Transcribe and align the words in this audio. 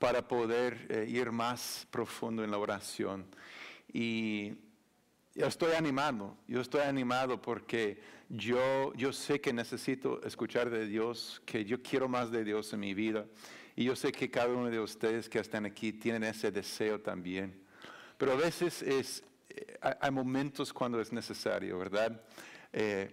para 0.00 0.26
poder 0.26 0.86
eh, 0.88 1.04
ir 1.06 1.30
más 1.30 1.86
profundo 1.90 2.42
en 2.42 2.50
la 2.50 2.56
oración. 2.56 3.26
Y 3.92 4.54
yo 5.34 5.46
estoy 5.46 5.74
animado, 5.74 6.38
yo 6.48 6.62
estoy 6.62 6.80
animado 6.80 7.40
porque 7.40 8.00
yo, 8.30 8.94
yo 8.94 9.12
sé 9.12 9.42
que 9.42 9.52
necesito 9.52 10.22
escuchar 10.24 10.70
de 10.70 10.86
Dios, 10.86 11.42
que 11.44 11.66
yo 11.66 11.82
quiero 11.82 12.08
más 12.08 12.30
de 12.30 12.44
Dios 12.44 12.72
en 12.72 12.80
mi 12.80 12.94
vida. 12.94 13.26
Y 13.76 13.84
yo 13.84 13.94
sé 13.94 14.10
que 14.10 14.30
cada 14.30 14.48
uno 14.48 14.70
de 14.70 14.80
ustedes 14.80 15.28
que 15.28 15.38
están 15.38 15.66
aquí 15.66 15.92
tienen 15.92 16.24
ese 16.24 16.50
deseo 16.50 16.98
también. 16.98 17.62
Pero 18.16 18.32
a 18.32 18.36
veces 18.36 18.80
es, 18.80 19.22
eh, 19.50 19.78
hay 20.00 20.10
momentos 20.10 20.72
cuando 20.72 20.98
es 20.98 21.12
necesario, 21.12 21.78
¿verdad? 21.78 22.22
Eh, 22.72 23.12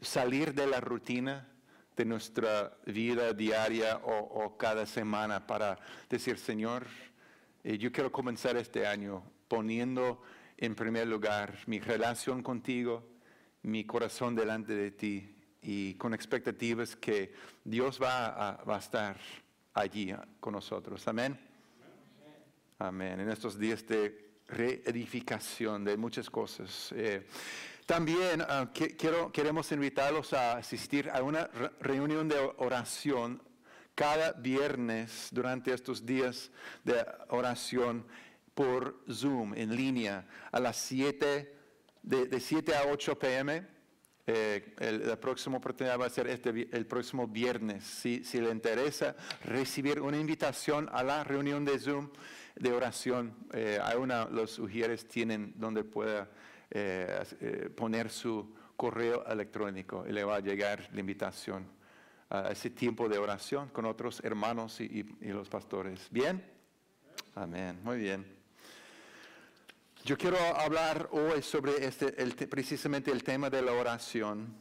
salir 0.00 0.54
de 0.54 0.68
la 0.68 0.80
rutina 0.80 1.48
de 1.96 2.04
nuestra 2.04 2.76
vida 2.86 3.32
diaria 3.32 4.00
o, 4.04 4.56
cada 4.56 4.86
semana 4.86 5.46
para 5.46 5.78
decir, 6.08 6.38
Señor, 6.38 6.86
eh, 7.62 7.78
yo 7.78 7.92
quiero 7.92 8.10
comenzar 8.10 8.56
este 8.56 8.86
año 8.86 9.22
poniendo 9.48 10.22
en 10.56 10.74
primer 10.74 11.06
lugar 11.06 11.58
mi 11.66 11.80
relación 11.80 12.42
contigo, 12.42 13.06
mi 13.62 13.84
corazón 13.84 14.34
delante 14.34 14.74
de 14.74 14.90
ti 14.90 15.34
y 15.62 15.94
con 15.94 16.14
expectativas 16.14 16.96
que 16.96 17.32
Dios 17.64 18.00
va 18.00 18.26
a, 18.26 18.64
va 18.64 18.76
a 18.76 18.80
estar 18.80 19.16
allí 19.72 20.14
con 20.40 20.52
nosotros. 20.52 21.06
Amén. 21.08 21.38
Amén. 22.78 23.20
En 23.20 23.30
estos 23.30 23.58
días 23.58 23.86
de 23.86 24.24
reedificación 24.48 25.84
de 25.84 25.96
muchas 25.96 26.28
cosas. 26.28 26.92
Eh, 26.96 27.26
también 27.86 28.40
ah, 28.42 28.70
queremos 28.72 29.70
invitarlos 29.72 30.32
a 30.32 30.56
asistir 30.56 31.10
a 31.10 31.22
una 31.22 31.50
reunión 31.80 32.28
de 32.28 32.38
oración 32.56 33.42
cada 33.94 34.32
viernes 34.32 35.28
durante 35.30 35.72
estos 35.72 36.04
días 36.04 36.50
de 36.82 37.04
oración 37.28 38.06
por 38.54 39.04
Zoom 39.12 39.54
en 39.54 39.76
línea 39.76 40.26
a 40.50 40.60
las 40.60 40.76
7, 40.76 41.54
de, 42.02 42.40
7 42.40 42.74
a 42.74 42.86
8 42.86 43.18
pm. 43.18 43.66
Eh, 44.26 45.02
la 45.04 45.20
próxima 45.20 45.58
oportunidad 45.58 46.00
va 46.00 46.06
a 46.06 46.10
ser 46.10 46.28
este, 46.28 46.68
el 46.74 46.86
próximo 46.86 47.28
viernes. 47.28 47.84
Si, 47.84 48.22
le 48.40 48.50
interesa 48.50 49.14
recibir 49.44 50.00
una 50.00 50.18
invitación 50.18 50.88
a 50.92 51.02
la 51.02 51.22
reunión 51.22 51.64
de 51.64 51.78
Zoom 51.78 52.10
de 52.56 52.72
oración, 52.72 53.34
eh, 53.52 53.78
una, 53.98 54.24
los 54.24 54.58
ujieres 54.58 55.06
tienen 55.06 55.52
donde 55.56 55.84
pueda 55.84 56.30
eh, 56.76 57.24
eh, 57.40 57.70
poner 57.70 58.10
su 58.10 58.52
correo 58.76 59.24
electrónico 59.26 60.04
y 60.08 60.10
le 60.10 60.24
va 60.24 60.34
a 60.34 60.40
llegar 60.40 60.88
la 60.92 60.98
invitación 60.98 61.68
a 62.28 62.50
ese 62.50 62.70
tiempo 62.70 63.08
de 63.08 63.16
oración 63.16 63.68
con 63.68 63.84
otros 63.84 64.20
hermanos 64.24 64.80
y, 64.80 65.04
los 65.20 65.48
pastores. 65.48 66.08
¿Bien? 66.10 66.44
Amén, 67.36 67.78
muy 67.84 67.98
bien. 67.98 68.26
Yo 70.04 70.18
quiero 70.18 70.36
hablar 70.36 71.08
hoy 71.12 71.42
sobre 71.42 71.86
este, 71.86 72.10
precisamente 72.48 73.12
el 73.12 73.22
tema 73.22 73.48
de 73.48 73.62
la 73.62 73.70
oración, 73.70 74.52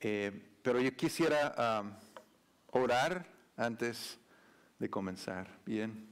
eh, 0.00 0.32
pero 0.62 0.80
yo 0.80 0.96
quisiera 0.96 1.54
ah, 1.54 1.84
orar 2.68 3.26
antes 3.58 4.18
de 4.78 4.88
comenzar. 4.88 5.46
Bien. 5.66 6.09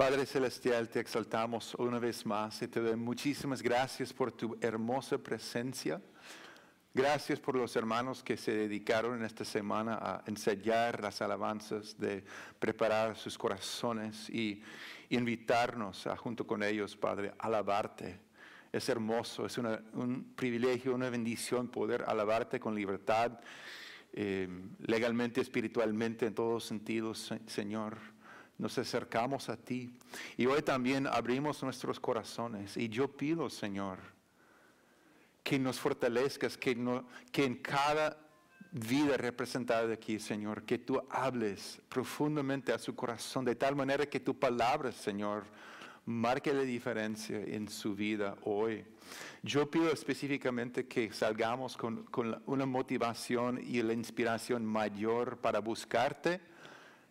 Padre 0.00 0.24
Celestial, 0.24 0.88
te 0.88 0.98
exaltamos 0.98 1.74
una 1.74 1.98
vez 1.98 2.24
más 2.24 2.62
y 2.62 2.68
te 2.68 2.80
doy 2.80 2.96
muchísimas 2.96 3.60
gracias 3.60 4.14
por 4.14 4.32
tu 4.32 4.56
hermosa 4.58 5.18
presencia. 5.18 6.00
Gracias 6.94 7.38
por 7.38 7.54
los 7.54 7.76
hermanos 7.76 8.22
que 8.22 8.38
se 8.38 8.52
dedicaron 8.52 9.18
en 9.18 9.26
esta 9.26 9.44
semana 9.44 9.98
a 10.00 10.22
ensayar 10.26 11.02
las 11.02 11.20
alabanzas, 11.20 11.98
de 11.98 12.24
preparar 12.58 13.14
sus 13.14 13.36
corazones 13.36 14.30
y 14.30 14.62
invitarnos 15.10 16.06
a, 16.06 16.16
junto 16.16 16.46
con 16.46 16.62
ellos, 16.62 16.96
Padre, 16.96 17.34
alabarte. 17.38 18.20
Es 18.72 18.88
hermoso, 18.88 19.44
es 19.44 19.58
un 19.58 20.32
privilegio, 20.34 20.94
una 20.94 21.10
bendición 21.10 21.68
poder 21.68 22.04
alabarte 22.06 22.58
con 22.58 22.74
libertad, 22.74 23.38
eh, 24.14 24.48
legalmente, 24.78 25.42
espiritualmente, 25.42 26.24
en 26.24 26.34
todos 26.34 26.64
sentidos, 26.64 27.34
Señor 27.46 28.09
nos 28.60 28.76
acercamos 28.76 29.48
a 29.48 29.56
ti. 29.56 29.90
Y 30.36 30.46
hoy 30.46 30.62
también 30.62 31.06
abrimos 31.06 31.62
nuestros 31.62 31.98
corazones. 31.98 32.76
Y 32.76 32.88
yo 32.88 33.08
pido, 33.08 33.48
Señor, 33.48 33.98
que 35.42 35.58
nos 35.58 35.80
fortalezcas, 35.80 36.58
que, 36.58 36.74
no, 36.74 37.06
que 37.32 37.44
en 37.44 37.56
cada 37.56 38.18
vida 38.70 39.16
representada 39.16 39.92
aquí, 39.94 40.20
Señor, 40.20 40.64
que 40.64 40.78
tú 40.78 41.02
hables 41.10 41.80
profundamente 41.88 42.72
a 42.72 42.78
su 42.78 42.94
corazón, 42.94 43.46
de 43.46 43.56
tal 43.56 43.74
manera 43.74 44.04
que 44.04 44.20
tu 44.20 44.38
palabra, 44.38 44.92
Señor, 44.92 45.44
marque 46.04 46.52
la 46.52 46.62
diferencia 46.62 47.40
en 47.40 47.66
su 47.66 47.94
vida 47.94 48.36
hoy. 48.44 48.84
Yo 49.42 49.70
pido 49.70 49.90
específicamente 49.90 50.86
que 50.86 51.10
salgamos 51.12 51.78
con, 51.78 52.04
con 52.04 52.42
una 52.44 52.66
motivación 52.66 53.58
y 53.62 53.82
la 53.82 53.94
inspiración 53.94 54.66
mayor 54.66 55.38
para 55.38 55.60
buscarte 55.60 56.49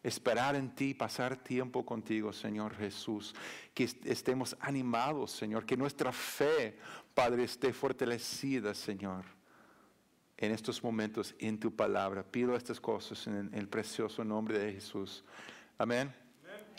esperar 0.03 0.55
en 0.55 0.73
ti, 0.73 0.93
pasar 0.93 1.37
tiempo 1.37 1.85
contigo, 1.85 2.31
Señor 2.31 2.75
Jesús. 2.75 3.35
Que 3.73 3.89
estemos 4.05 4.55
animados, 4.59 5.31
Señor. 5.31 5.65
Que 5.65 5.77
nuestra 5.77 6.11
fe, 6.11 6.77
Padre, 7.13 7.43
esté 7.43 7.73
fortalecida, 7.73 8.73
Señor, 8.73 9.25
en 10.37 10.51
estos 10.51 10.83
momentos 10.83 11.35
en 11.39 11.59
tu 11.59 11.75
palabra. 11.75 12.23
Pido 12.23 12.55
estas 12.55 12.79
cosas 12.79 13.27
en 13.27 13.49
el 13.53 13.67
precioso 13.67 14.23
nombre 14.23 14.59
de 14.59 14.73
Jesús. 14.73 15.23
Amén. 15.77 16.13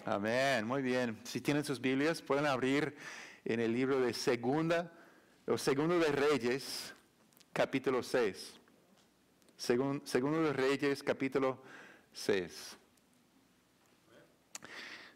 Amén. 0.05 0.67
Muy 0.67 0.83
bien. 0.83 1.19
Si 1.25 1.41
tienen 1.41 1.65
sus 1.65 1.81
Biblias, 1.81 2.23
pueden 2.23 2.47
abrir 2.47 2.97
en 3.45 3.61
el 3.61 3.73
libro 3.73 4.01
de 4.01 4.15
Segunda 4.15 4.93
o 5.47 5.59
Segundo 5.59 5.99
de 5.99 6.13
Reyes, 6.13 6.95
capítulo 7.53 8.03
6. 8.03 8.55
segundo 9.57 10.43
de 10.43 10.53
Reyes, 10.53 11.03
capítulo 11.03 11.63
6. 12.13 12.80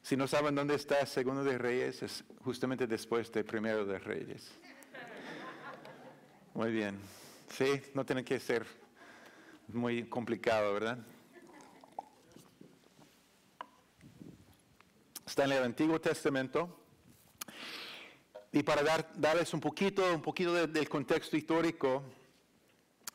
Si 0.04 0.18
no 0.18 0.28
saben 0.28 0.54
dónde 0.54 0.74
está 0.74 1.06
Segundo 1.06 1.42
de 1.42 1.56
Reyes, 1.56 2.02
es 2.02 2.24
justamente 2.42 2.86
después 2.86 3.32
de 3.32 3.42
Primero 3.42 3.86
de 3.86 3.98
Reyes. 3.98 4.52
Muy 6.52 6.70
bien. 6.72 7.00
Sí, 7.48 7.80
no 7.94 8.04
tiene 8.04 8.22
que 8.22 8.38
ser 8.38 8.66
muy 9.66 10.06
complicado, 10.06 10.74
¿verdad? 10.74 10.98
Está 15.26 15.44
en 15.46 15.52
el 15.52 15.62
Antiguo 15.62 15.98
Testamento. 15.98 16.84
Y 18.52 18.62
para 18.62 18.82
dar, 18.82 19.10
darles 19.14 19.54
un 19.54 19.60
poquito, 19.60 20.14
un 20.14 20.20
poquito 20.20 20.66
del 20.66 20.86
contexto 20.86 21.34
histórico, 21.34 22.02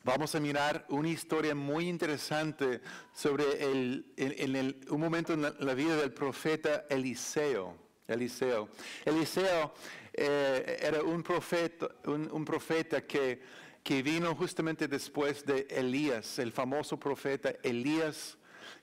Vamos 0.10 0.34
a 0.34 0.40
mirar 0.40 0.88
una 0.90 1.08
historia 1.08 1.54
muy 1.54 1.88
interesante 1.88 2.82
sobre 3.14 3.44
el, 3.64 4.84
un 4.90 5.00
momento 5.00 5.34
en 5.34 5.44
la, 5.44 5.74
vida 5.76 5.98
del 5.98 6.12
profeta 6.12 6.88
Eliseo. 6.90 7.78
Eliseo, 8.08 8.70
Eliseo 9.06 9.72
eh, 10.12 10.80
era 10.82 11.04
un 11.04 11.22
profeta, 11.22 11.90
un, 12.06 12.44
profeta 12.44 13.06
que, 13.06 13.40
que, 13.84 14.02
vino 14.02 14.34
justamente 14.34 14.88
después 14.88 15.46
de 15.46 15.68
Elías, 15.70 16.40
el 16.40 16.52
famoso 16.52 17.00
profeta 17.00 17.54
Elías, 17.62 18.36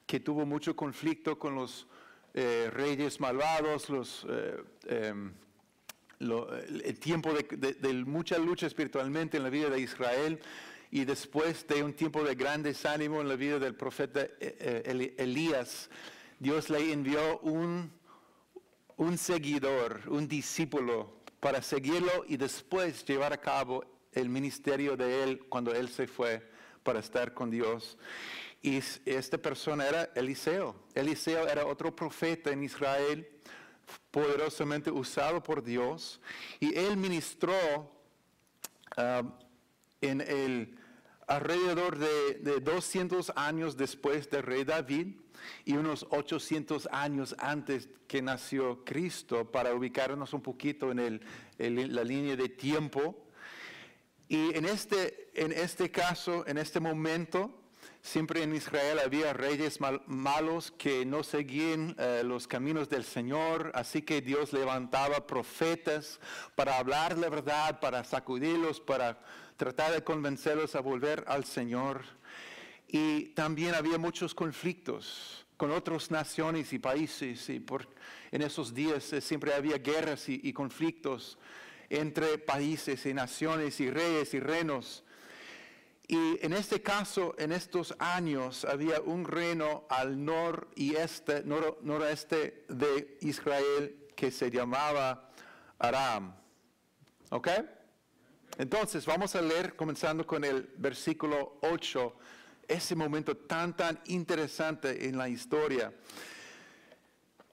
que 0.06 0.20
tuvo 0.20 0.46
mucho 0.46 0.76
conflicto 0.76 1.40
con 1.40 1.56
los 1.56 1.88
eh, 2.34 2.70
reyes 2.72 3.18
malvados, 3.18 3.90
los, 3.90 4.24
eh, 4.30 4.62
em, 4.86 5.32
el 6.20 6.98
tiempo 7.00 7.34
de 7.34 7.94
mucha 8.06 8.38
lucha 8.38 8.68
espiritualmente 8.68 9.38
en 9.38 9.42
la 9.42 9.50
vida 9.50 9.68
de 9.68 9.80
Israel 9.80 10.40
y 10.90 11.04
después 11.04 11.66
de 11.66 11.82
un 11.82 11.92
tiempo 11.92 12.22
de 12.22 12.34
gran 12.34 12.62
desánimo 12.62 13.20
en 13.20 13.28
la 13.28 13.36
vida 13.36 13.58
del 13.58 13.74
profeta 13.74 14.20
eh, 14.22 14.34
eh, 14.40 15.14
Elías, 15.18 15.90
Dios 16.38 16.70
le 16.70 16.92
envió 16.92 17.38
un, 17.40 17.90
un 18.96 19.18
seguidor, 19.18 20.02
un 20.06 20.28
discípulo, 20.28 21.16
para 21.40 21.62
seguirlo 21.62 22.24
y 22.28 22.36
después 22.36 23.04
llevar 23.04 23.32
a 23.32 23.40
cabo 23.40 23.84
el 24.12 24.28
ministerio 24.28 24.96
de 24.96 25.22
él 25.22 25.46
cuando 25.48 25.74
él 25.74 25.88
se 25.88 26.06
fue 26.06 26.50
para 26.82 27.00
estar 27.00 27.34
con 27.34 27.50
Dios. 27.50 27.98
Y 28.62 28.80
esta 29.04 29.38
persona 29.38 29.86
era 29.86 30.10
Eliseo. 30.14 30.74
Eliseo 30.94 31.46
era 31.46 31.66
otro 31.66 31.94
profeta 31.94 32.50
en 32.50 32.64
Israel, 32.64 33.28
poderosamente 34.10 34.90
usado 34.90 35.42
por 35.42 35.62
Dios, 35.62 36.20
y 36.58 36.76
él 36.76 36.96
ministró 36.96 37.54
ah, 38.96 39.22
en 40.00 40.20
el 40.20 40.78
alrededor 41.26 41.98
de, 41.98 42.60
200 42.60 43.32
años 43.36 43.76
después 43.76 44.30
del 44.30 44.42
rey 44.42 44.64
David 44.64 45.08
y 45.64 45.74
unos 45.76 46.06
800 46.10 46.88
años 46.92 47.34
antes 47.38 47.88
que 48.06 48.22
nació 48.22 48.84
Cristo, 48.84 49.50
para 49.50 49.74
ubicarnos 49.74 50.32
un 50.32 50.40
poquito 50.40 50.90
en, 50.92 51.20
la 51.58 52.04
línea 52.04 52.36
de 52.36 52.48
tiempo. 52.48 53.26
Y 54.28 54.54
en 54.56 54.64
este, 54.64 55.30
en 55.34 55.52
este 55.52 55.90
caso, 55.90 56.46
en 56.46 56.58
este 56.58 56.80
momento, 56.80 57.62
Siempre 58.06 58.44
en 58.44 58.54
Israel 58.54 59.00
había 59.00 59.32
reyes 59.32 59.80
malos 60.06 60.70
que 60.70 61.04
no 61.04 61.24
seguían 61.24 61.96
eh, 61.98 62.22
los 62.24 62.46
caminos 62.46 62.88
del 62.88 63.02
Señor, 63.02 63.72
así 63.74 64.00
que 64.00 64.20
Dios 64.20 64.52
levantaba 64.52 65.26
profetas 65.26 66.20
para 66.54 66.78
hablar 66.78 67.18
la 67.18 67.28
verdad, 67.28 67.80
para 67.80 68.04
sacudirlos, 68.04 68.80
para 68.80 69.18
tratar 69.56 69.92
de 69.92 70.04
convencerlos 70.04 70.74
a 70.74 70.80
volver 70.80 71.24
al 71.26 71.44
Señor. 71.44 72.02
Y 72.88 73.26
también 73.34 73.74
había 73.74 73.98
muchos 73.98 74.34
conflictos 74.34 75.46
con 75.56 75.70
otras 75.70 76.10
naciones 76.10 76.72
y 76.72 76.78
países, 76.78 77.48
y 77.48 77.60
por, 77.60 77.88
en 78.30 78.42
esos 78.42 78.74
días 78.74 79.12
eh, 79.12 79.20
siempre 79.20 79.54
había 79.54 79.78
guerras 79.78 80.28
y, 80.28 80.52
conflictos 80.52 81.38
entre 81.88 82.36
países 82.38 83.06
y 83.06 83.14
naciones 83.14 83.80
y 83.80 83.90
reyes 83.90 84.34
y 84.34 84.40
reinos. 84.40 85.02
Y 86.08 86.44
en 86.44 86.52
este 86.52 86.82
caso, 86.82 87.34
en 87.38 87.52
estos 87.52 87.94
años, 87.98 88.64
había 88.64 89.00
un 89.00 89.24
reino 89.24 89.86
al 89.88 90.24
nor 90.24 90.68
este, 90.76 92.64
de 92.68 93.18
Israel 93.22 93.96
que 94.14 94.30
se 94.30 94.50
llamaba 94.50 95.30
Aram. 95.78 96.34
¿Ok? 97.30 97.48
Entonces, 98.58 99.04
vamos 99.04 99.34
a 99.36 99.42
leer 99.42 99.76
comenzando 99.76 100.26
con 100.26 100.44
el 100.44 100.70
versículo 100.76 101.58
8, 101.62 102.16
ese 102.68 102.94
momento 102.94 103.36
tan, 103.36 103.76
tan 103.76 104.00
interesante 104.06 105.08
en 105.08 105.18
la 105.18 105.28
historia. 105.28 105.92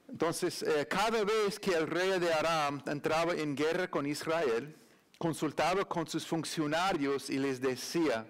Entonces, 0.07 0.63
eh, 0.63 0.87
cada 0.87 1.23
vez 1.23 1.59
que 1.59 1.71
el 1.71 1.87
rey 1.87 2.19
de 2.19 2.31
Aram 2.33 2.81
entraba 2.85 3.33
en 3.33 3.55
guerra 3.55 3.89
con 3.89 4.05
Israel, 4.05 4.75
consultaba 5.17 5.85
con 5.85 6.07
sus 6.07 6.27
funcionarios 6.27 7.29
y 7.29 7.39
les 7.39 7.59
decía, 7.59 8.25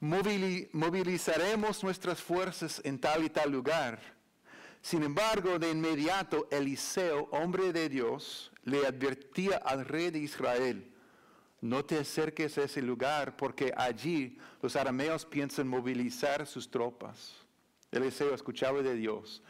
movilizaremos 0.00 1.82
nuestras 1.82 2.22
fuerzas 2.22 2.80
en 2.84 2.98
tal 2.98 3.24
y 3.24 3.30
tal 3.30 3.50
lugar. 3.50 4.00
Sin 4.80 5.02
embargo, 5.02 5.58
de 5.58 5.70
inmediato 5.70 6.48
Eliseo, 6.50 7.28
hombre 7.32 7.72
de 7.72 7.88
Dios, 7.88 8.50
le 8.64 8.86
advertía 8.86 9.56
al 9.58 9.84
rey 9.84 10.10
de 10.10 10.20
Israel, 10.20 10.90
no 11.60 11.84
te 11.84 11.98
acerques 11.98 12.56
a 12.58 12.64
ese 12.64 12.80
lugar 12.80 13.36
porque 13.36 13.72
allí 13.76 14.38
los 14.62 14.76
arameos 14.76 15.26
piensan 15.26 15.68
movilizar 15.68 16.46
sus 16.46 16.70
tropas. 16.70 17.34
Eliseo 17.90 18.34
escuchaba 18.34 18.82
de 18.82 18.94
Dios 18.94 19.42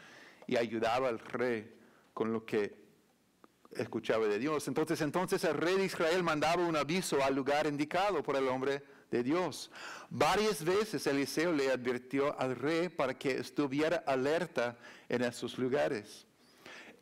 y 0.47 0.57
ayudaba 0.57 1.07
al 1.07 1.19
rey 1.19 1.73
con 2.13 2.33
lo 2.33 2.45
que 2.45 2.75
escuchaba 3.71 4.27
de 4.27 4.39
Dios. 4.39 4.67
Entonces, 4.67 4.99
entonces 5.01 5.43
el 5.43 5.55
rey 5.55 5.77
de 5.77 5.85
Israel 5.85 6.23
mandaba 6.23 6.65
un 6.65 6.75
aviso 6.75 7.23
al 7.23 7.35
lugar 7.35 7.67
indicado 7.67 8.21
por 8.21 8.35
el 8.35 8.47
hombre 8.47 8.83
de 9.09 9.23
Dios. 9.23 9.71
Varias 10.09 10.63
veces 10.63 11.05
Eliseo 11.07 11.53
le 11.53 11.71
advirtió 11.71 12.37
al 12.39 12.55
rey 12.55 12.89
para 12.89 13.17
que 13.17 13.31
estuviera 13.37 14.03
alerta 14.05 14.77
en 15.07 15.23
esos 15.23 15.57
lugares. 15.57 16.25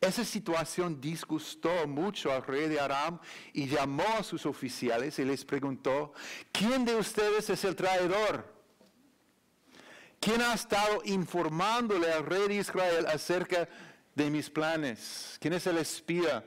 Esa 0.00 0.24
situación 0.24 0.98
disgustó 0.98 1.86
mucho 1.86 2.32
al 2.32 2.42
rey 2.42 2.68
de 2.68 2.80
Aram 2.80 3.18
y 3.52 3.66
llamó 3.66 4.06
a 4.18 4.22
sus 4.22 4.46
oficiales 4.46 5.18
y 5.18 5.24
les 5.24 5.44
preguntó, 5.44 6.14
¿quién 6.52 6.86
de 6.86 6.96
ustedes 6.96 7.50
es 7.50 7.64
el 7.64 7.76
traidor? 7.76 8.50
¿Quién 10.18 10.40
ha 10.40 10.54
estado 10.54 11.02
informándole 11.04 12.10
al 12.10 12.24
rey 12.24 12.48
de 12.48 12.54
Israel 12.56 13.06
acerca 13.06 13.68
de 14.14 14.30
mis 14.30 14.48
planes? 14.48 15.36
¿Quién 15.38 15.52
es 15.52 15.66
el 15.66 15.76
espía? 15.76 16.44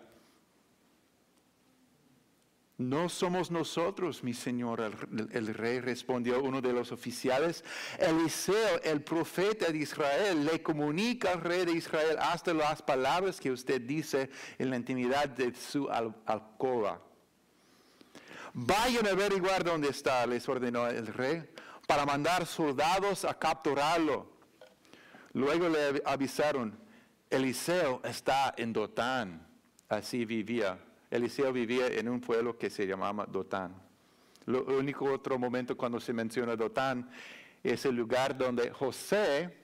No 2.90 3.08
somos 3.08 3.50
nosotros, 3.50 4.24
mi 4.24 4.34
señor, 4.34 4.82
el, 4.82 5.54
rey 5.54 5.80
respondió 5.80 6.44
uno 6.44 6.60
de 6.62 6.74
los 6.74 6.92
oficiales. 6.92 7.64
Eliseo, 7.98 8.82
el 8.84 9.02
profeta 9.02 9.72
de 9.72 9.78
Israel, 9.78 10.44
le 10.44 10.62
comunica 10.62 11.32
al 11.32 11.42
rey 11.42 11.64
de 11.66 11.72
Israel 11.72 12.18
hasta 12.20 12.54
las 12.54 12.82
palabras 12.82 13.40
que 13.40 13.52
usted 13.52 13.80
dice 13.80 14.30
en 14.60 14.70
la 14.70 14.76
intimidad 14.76 15.30
de 15.30 15.56
su 15.56 15.90
alcoba. 15.90 17.00
Vayan 18.54 19.08
a 19.08 19.12
averiguar 19.12 19.64
dónde 19.64 19.88
está, 19.88 20.26
les 20.28 20.48
ordenó 20.50 20.88
el 20.88 21.08
rey, 21.08 21.50
para 21.88 22.06
mandar 22.06 22.46
soldados 22.46 23.24
a 23.24 23.40
capturarlo. 23.40 24.28
Luego 25.32 25.70
le 25.70 26.02
avisaron, 26.06 26.78
Eliseo 27.30 28.02
está 28.04 28.54
en 28.58 28.74
Dotán. 28.74 29.48
Así 29.88 30.26
vivía 30.26 30.78
Eliseo 31.14 31.54
vivía 31.54 31.86
en 31.88 32.10
un 32.10 32.20
pueblo 32.20 32.58
que 32.58 32.72
se 32.72 32.88
llamaba 32.88 33.28
Dotán. 33.28 33.76
Lo 34.48 34.64
único 34.64 35.06
otro 35.06 35.38
momento 35.38 35.78
cuando 35.78 36.00
se 36.00 36.12
menciona 36.12 36.56
Dotán 36.56 37.08
es 37.64 37.86
el 37.86 37.96
lugar 37.96 38.36
donde 38.36 38.72
José, 38.72 39.56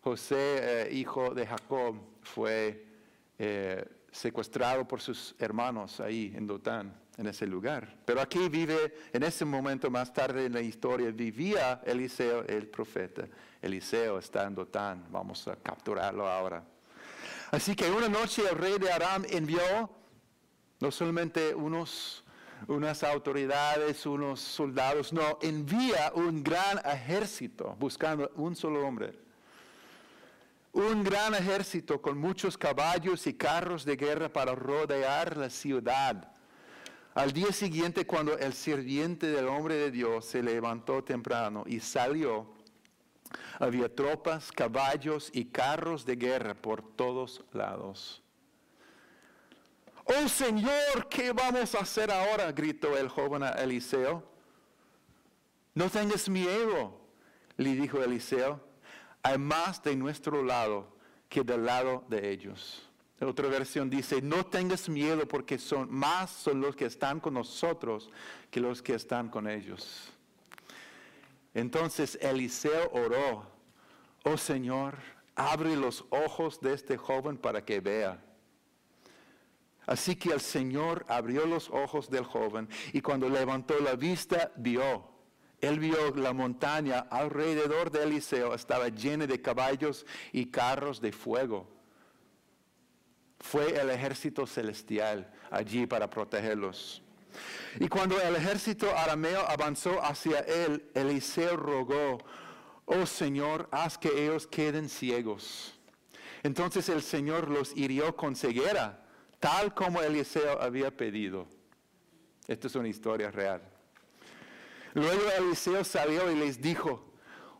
José, 0.00 0.86
eh, 0.86 0.88
hijo 0.90 1.34
de 1.34 1.46
Jacob, 1.46 1.96
fue 2.22 2.82
eh, 3.38 3.84
secuestrado 4.10 4.88
por 4.88 5.02
sus 5.02 5.34
hermanos 5.38 6.00
ahí 6.00 6.32
en 6.34 6.46
Dotán, 6.46 6.98
en 7.18 7.26
ese 7.26 7.46
lugar. 7.46 7.98
Pero 8.06 8.22
aquí 8.22 8.48
vive, 8.48 8.94
en 9.12 9.22
ese 9.22 9.44
momento 9.44 9.90
más 9.90 10.14
tarde 10.14 10.46
en 10.46 10.54
la 10.54 10.62
historia, 10.62 11.10
vivía 11.10 11.82
Eliseo 11.84 12.42
el 12.46 12.68
profeta. 12.68 13.28
Eliseo 13.60 14.18
está 14.18 14.44
en 14.44 14.54
Dotán, 14.54 15.04
vamos 15.10 15.46
a 15.46 15.56
capturarlo 15.56 16.26
ahora. 16.26 16.64
Así 17.50 17.76
que 17.76 17.90
una 17.90 18.08
noche 18.08 18.42
el 18.50 18.56
rey 18.56 18.78
de 18.78 18.90
Aram 18.90 19.26
envió 19.28 19.90
no 20.84 20.90
solamente 20.90 21.54
unos, 21.54 22.22
unas 22.68 23.02
autoridades, 23.04 24.04
unos 24.04 24.38
soldados, 24.38 25.14
no, 25.14 25.38
envía 25.40 26.12
un 26.14 26.44
gran 26.44 26.78
ejército 26.84 27.74
buscando 27.80 28.30
un 28.36 28.54
solo 28.54 28.86
hombre. 28.86 29.18
Un 30.74 31.02
gran 31.02 31.34
ejército 31.34 32.02
con 32.02 32.18
muchos 32.18 32.58
caballos 32.58 33.26
y 33.26 33.32
carros 33.32 33.86
de 33.86 33.96
guerra 33.96 34.28
para 34.28 34.54
rodear 34.54 35.38
la 35.38 35.48
ciudad. 35.48 36.30
Al 37.14 37.32
día 37.32 37.50
siguiente, 37.52 38.06
cuando 38.06 38.36
el 38.36 38.52
sirviente 38.52 39.28
del 39.28 39.48
hombre 39.48 39.76
de 39.76 39.90
Dios 39.90 40.26
se 40.26 40.42
levantó 40.42 41.02
temprano 41.02 41.64
y 41.66 41.80
salió, 41.80 42.52
había 43.58 43.88
tropas, 43.88 44.52
caballos 44.52 45.30
y 45.32 45.46
carros 45.46 46.04
de 46.04 46.16
guerra 46.16 46.52
por 46.52 46.82
todos 46.94 47.42
lados. 47.54 48.23
Oh 50.04 50.28
Señor, 50.28 51.08
¿qué 51.08 51.32
vamos 51.32 51.74
a 51.74 51.80
hacer 51.80 52.10
ahora? 52.10 52.52
gritó 52.52 52.96
el 52.96 53.08
joven 53.08 53.42
a 53.42 53.50
Eliseo. 53.50 54.22
No 55.74 55.88
tengas 55.88 56.28
miedo, 56.28 57.00
le 57.56 57.74
dijo 57.74 58.02
Eliseo. 58.02 58.60
Hay 59.22 59.38
más 59.38 59.82
de 59.82 59.96
nuestro 59.96 60.42
lado 60.42 60.94
que 61.28 61.42
del 61.42 61.64
lado 61.64 62.04
de 62.08 62.30
ellos. 62.30 62.86
otra 63.20 63.48
versión 63.48 63.88
dice, 63.88 64.20
no 64.20 64.44
tengas 64.44 64.88
miedo 64.88 65.26
porque 65.26 65.58
son 65.58 65.90
más 65.90 66.30
son 66.30 66.60
los 66.60 66.76
que 66.76 66.84
están 66.84 67.18
con 67.18 67.34
nosotros 67.34 68.10
que 68.50 68.60
los 68.60 68.82
que 68.82 68.94
están 68.94 69.30
con 69.30 69.48
ellos. 69.48 70.12
Entonces 71.54 72.18
Eliseo 72.20 72.90
oró, 72.92 73.46
oh 74.24 74.36
Señor, 74.36 74.98
abre 75.34 75.74
los 75.74 76.04
ojos 76.10 76.60
de 76.60 76.74
este 76.74 76.98
joven 76.98 77.38
para 77.38 77.64
que 77.64 77.80
vea. 77.80 78.22
Así 79.86 80.16
que 80.16 80.32
el 80.32 80.40
Señor 80.40 81.04
abrió 81.08 81.46
los 81.46 81.68
ojos 81.70 82.08
del 82.08 82.24
joven 82.24 82.68
y 82.92 83.00
cuando 83.00 83.28
levantó 83.28 83.78
la 83.80 83.94
vista 83.94 84.52
vio. 84.56 85.12
Él 85.60 85.78
vio 85.78 86.14
la 86.14 86.32
montaña 86.32 87.06
alrededor 87.10 87.90
de 87.90 88.02
Eliseo, 88.02 88.54
estaba 88.54 88.88
llena 88.88 89.26
de 89.26 89.40
caballos 89.40 90.04
y 90.32 90.46
carros 90.46 91.00
de 91.00 91.12
fuego. 91.12 91.68
Fue 93.40 93.78
el 93.78 93.90
ejército 93.90 94.46
celestial 94.46 95.30
allí 95.50 95.86
para 95.86 96.08
protegerlos. 96.08 97.02
Y 97.80 97.88
cuando 97.88 98.20
el 98.20 98.36
ejército 98.36 98.94
arameo 98.96 99.40
avanzó 99.48 100.02
hacia 100.02 100.40
él, 100.40 100.90
Eliseo 100.94 101.56
rogó, 101.56 102.18
oh 102.86 103.06
Señor, 103.06 103.68
haz 103.72 103.98
que 103.98 104.08
ellos 104.08 104.46
queden 104.46 104.88
ciegos. 104.88 105.78
Entonces 106.42 106.88
el 106.88 107.02
Señor 107.02 107.48
los 107.48 107.76
hirió 107.76 108.16
con 108.16 108.36
ceguera 108.36 109.03
tal 109.44 109.74
como 109.74 110.00
Eliseo 110.00 110.58
había 110.58 110.90
pedido. 110.90 111.46
Esto 112.48 112.66
es 112.66 112.74
una 112.76 112.88
historia 112.88 113.30
real. 113.30 113.60
Luego 114.94 115.20
Eliseo 115.36 115.84
salió 115.84 116.32
y 116.32 116.34
les 116.34 116.62
dijo, 116.62 117.12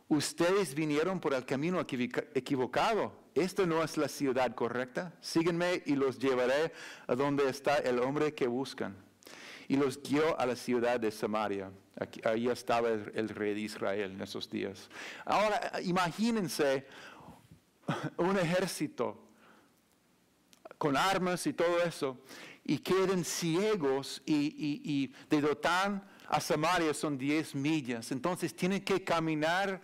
ustedes 0.08 0.74
vinieron 0.74 1.20
por 1.20 1.34
el 1.34 1.44
camino 1.44 1.78
equivocado. 1.80 3.12
Esto 3.34 3.66
no 3.66 3.82
es 3.82 3.98
la 3.98 4.08
ciudad 4.08 4.54
correcta. 4.54 5.12
Síguenme 5.20 5.82
y 5.84 5.94
los 5.94 6.18
llevaré 6.18 6.72
a 7.06 7.14
donde 7.14 7.50
está 7.50 7.76
el 7.76 7.98
hombre 7.98 8.32
que 8.32 8.46
buscan. 8.46 8.96
Y 9.68 9.76
los 9.76 10.02
guió 10.02 10.40
a 10.40 10.46
la 10.46 10.56
ciudad 10.56 10.98
de 10.98 11.10
Samaria. 11.10 11.70
ahí 12.24 12.48
estaba 12.48 12.88
el 12.88 13.28
rey 13.28 13.52
de 13.52 13.60
Israel 13.60 14.12
en 14.12 14.22
esos 14.22 14.48
días. 14.48 14.88
Ahora, 15.26 15.72
imagínense 15.82 16.86
un 18.16 18.38
ejército 18.38 19.23
con 20.84 20.98
armas 20.98 21.46
y 21.46 21.54
todo 21.54 21.82
eso, 21.82 22.18
y 22.62 22.76
queden 22.76 23.24
ciegos 23.24 24.20
y, 24.26 25.10
de 25.30 25.40
Dotán 25.40 26.06
a 26.28 26.42
Samaria 26.42 26.92
son 26.92 27.16
10 27.16 27.54
millas. 27.54 28.12
Entonces 28.12 28.54
tienen 28.54 28.84
que 28.84 29.02
caminar 29.02 29.80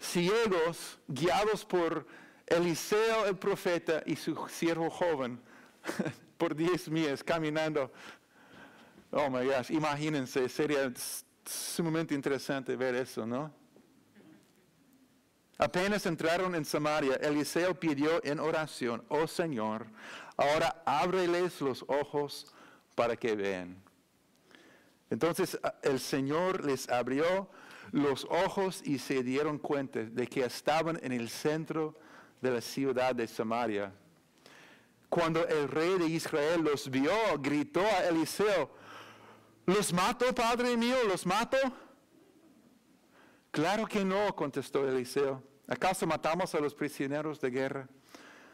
ciegos, 0.00 0.98
guiados 1.06 1.64
por 1.64 2.04
Eliseo 2.48 3.26
el 3.26 3.36
profeta 3.36 4.02
y 4.04 4.16
su 4.16 4.36
siervo 4.48 4.90
joven, 4.90 5.38
por 6.36 6.56
diez 6.56 6.88
millas 6.88 7.22
caminando. 7.22 7.92
Oh 9.12 9.30
my 9.30 9.46
gosh, 9.46 9.70
imagínense, 9.70 10.48
sería 10.48 10.92
sumamente 11.44 12.12
interesante 12.12 12.74
ver 12.74 12.96
eso, 12.96 13.24
¿no? 13.24 13.52
Apenas 15.58 16.04
entraron 16.04 16.54
en 16.54 16.64
Samaria, 16.64 17.14
Eliseo 17.14 17.74
pidió 17.74 18.22
en 18.24 18.40
oración, 18.40 19.02
oh 19.08 19.26
Señor, 19.26 19.86
ahora 20.36 20.82
ábreles 20.84 21.60
los 21.62 21.82
ojos 21.88 22.54
para 22.94 23.16
que 23.16 23.34
vean. 23.34 23.82
Entonces 25.08 25.58
el 25.82 25.98
Señor 25.98 26.64
les 26.64 26.88
abrió 26.90 27.48
los 27.92 28.26
ojos 28.26 28.82
y 28.84 28.98
se 28.98 29.22
dieron 29.22 29.58
cuenta 29.58 30.00
de 30.02 30.26
que 30.26 30.44
estaban 30.44 30.98
en 31.02 31.12
el 31.12 31.30
centro 31.30 31.98
de 32.42 32.50
la 32.50 32.60
ciudad 32.60 33.14
de 33.14 33.26
Samaria. 33.26 33.92
Cuando 35.08 35.46
el 35.46 35.68
rey 35.68 35.96
de 35.98 36.06
Israel 36.06 36.62
los 36.62 36.90
vio, 36.90 37.12
gritó 37.38 37.80
a 37.80 38.08
Eliseo, 38.08 38.70
¿los 39.64 39.92
mato, 39.92 40.34
padre 40.34 40.76
mío? 40.76 40.96
¿Los 41.06 41.24
mato? 41.24 41.56
Claro 43.56 43.86
que 43.86 44.04
no, 44.04 44.36
contestó 44.36 44.86
Eliseo. 44.86 45.42
¿Acaso 45.66 46.06
matamos 46.06 46.54
a 46.54 46.60
los 46.60 46.74
prisioneros 46.74 47.40
de 47.40 47.48
guerra? 47.48 47.88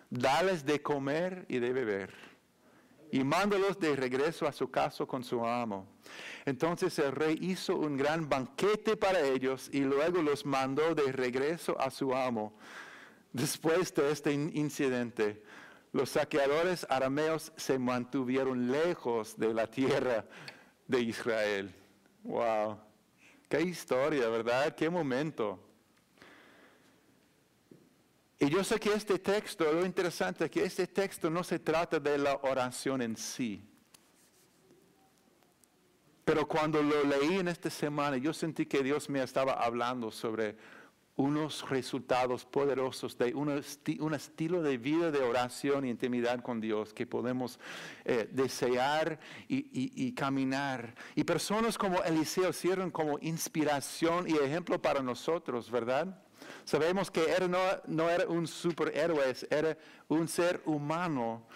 Dales 0.09 0.65
de 0.65 0.81
comer 0.81 1.45
y 1.49 1.59
de 1.59 1.73
beber. 1.73 2.15
Y 3.11 3.25
mándalos 3.25 3.81
de 3.81 3.97
regreso 3.97 4.47
a 4.47 4.53
su 4.53 4.71
casa 4.71 5.05
con 5.05 5.25
su 5.25 5.45
amo. 5.45 5.89
Entonces 6.45 6.97
el 7.01 7.11
rey 7.11 7.37
hizo 7.41 7.75
un 7.75 7.97
gran 7.97 8.29
banquete 8.29 8.97
para 8.97 9.19
ellos 9.19 9.69
y 9.73 9.81
luego 9.81 10.23
los 10.23 10.47
mandó 10.47 10.95
de 10.95 11.11
regreso 11.11 11.77
a 11.81 11.91
su 11.91 12.15
amo. 12.15 12.57
Después 13.33 13.93
de 13.95 14.13
este 14.13 14.33
incidente, 14.33 15.43
los 15.91 16.11
saqueadores 16.11 16.87
arameos 16.89 17.53
se 17.57 17.77
mantuvieron 17.77 18.71
lejos 18.71 19.37
de 19.37 19.53
la 19.53 19.67
tierra 19.67 20.27
de 20.87 21.01
Israel. 21.01 21.75
Wow, 22.23 22.79
qué 23.53 23.61
historia, 23.61 24.31
¿verdad? 24.31 24.75
Qué 24.75 24.89
momento. 24.89 25.59
Y 28.39 28.49
yo 28.49 28.65
sé 28.65 28.81
que 28.81 28.95
este 28.95 29.19
texto, 29.19 29.71
lo 29.71 29.85
interesante 29.85 30.47
es 30.47 30.51
que 30.51 30.65
este 30.65 30.87
texto 30.87 31.29
no 31.29 31.45
se 31.45 31.59
trata 31.59 32.01
de 32.01 32.17
la 32.17 32.37
oración 32.45 33.03
en 33.03 33.15
sí. 33.15 33.63
Pero 36.25 36.49
cuando 36.49 36.83
lo 36.83 37.05
leí 37.05 37.41
en 37.41 37.49
esta 37.49 37.69
semana, 37.69 38.17
yo 38.17 38.33
sentí 38.33 38.65
que 38.65 38.83
Dios 38.83 39.11
me 39.11 39.23
estaba 39.23 39.53
hablando 39.53 40.11
sobre 40.11 40.57
unos 41.17 41.69
resultados 41.69 42.45
poderosos 42.45 43.19
de 43.19 43.35
un, 43.35 43.51
estilo 44.15 44.63
de 44.63 44.79
vida 44.79 45.11
de 45.11 45.21
oración 45.21 45.85
y 45.85 45.91
intimidad 45.91 46.41
con 46.41 46.61
Dios 46.61 46.95
que 46.95 47.07
podemos 47.07 47.59
eh, 48.05 48.29
desear 48.33 49.21
y, 49.47 50.13
caminar. 50.13 50.95
Y 51.15 51.25
personas 51.25 51.77
como 51.77 52.03
Eliseo 52.03 52.53
sirven 52.53 52.91
como 52.91 53.19
inspiración 53.21 54.29
y 54.29 54.33
ejemplo 54.37 54.81
para 54.81 55.03
nosotros, 55.03 55.71
¿verdad? 55.71 56.19
Sabemos 56.65 57.11
que 57.11 57.25
él 57.35 57.51
no, 57.51 57.59
no 57.87 58.09
era 58.09 58.27
un 58.27 58.47
superhéroe, 58.47 59.35
era 59.51 59.77
un 60.09 60.27
ser 60.27 60.63
humano, 60.65 61.47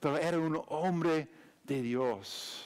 pero 0.00 0.18
era 0.18 0.38
un 0.38 0.60
hombre 0.68 1.28
de 1.64 1.82
Dios. 1.82 2.65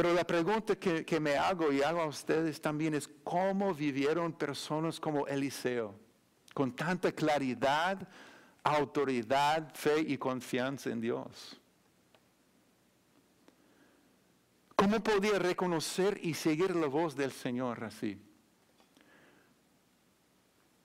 Pero 0.00 0.14
la 0.14 0.24
pregunta 0.24 0.76
que, 0.76 1.20
me 1.20 1.36
hago 1.36 1.70
y 1.70 1.82
hago 1.82 2.00
a 2.00 2.06
ustedes 2.06 2.58
también 2.58 2.94
es 2.94 3.06
cómo 3.22 3.74
vivieron 3.74 4.32
personas 4.32 4.98
como 4.98 5.26
Eliseo, 5.26 5.94
con 6.54 6.74
tanta 6.74 7.12
claridad, 7.12 8.08
autoridad, 8.64 9.74
fe 9.74 10.00
y 10.00 10.16
confianza 10.16 10.88
en 10.88 11.02
Dios. 11.02 11.60
¿Cómo 14.74 15.02
podía 15.02 15.38
reconocer 15.38 16.18
y 16.22 16.32
seguir 16.32 16.74
la 16.74 16.86
voz 16.86 17.14
del 17.14 17.32
Señor 17.32 17.84
así? 17.84 18.18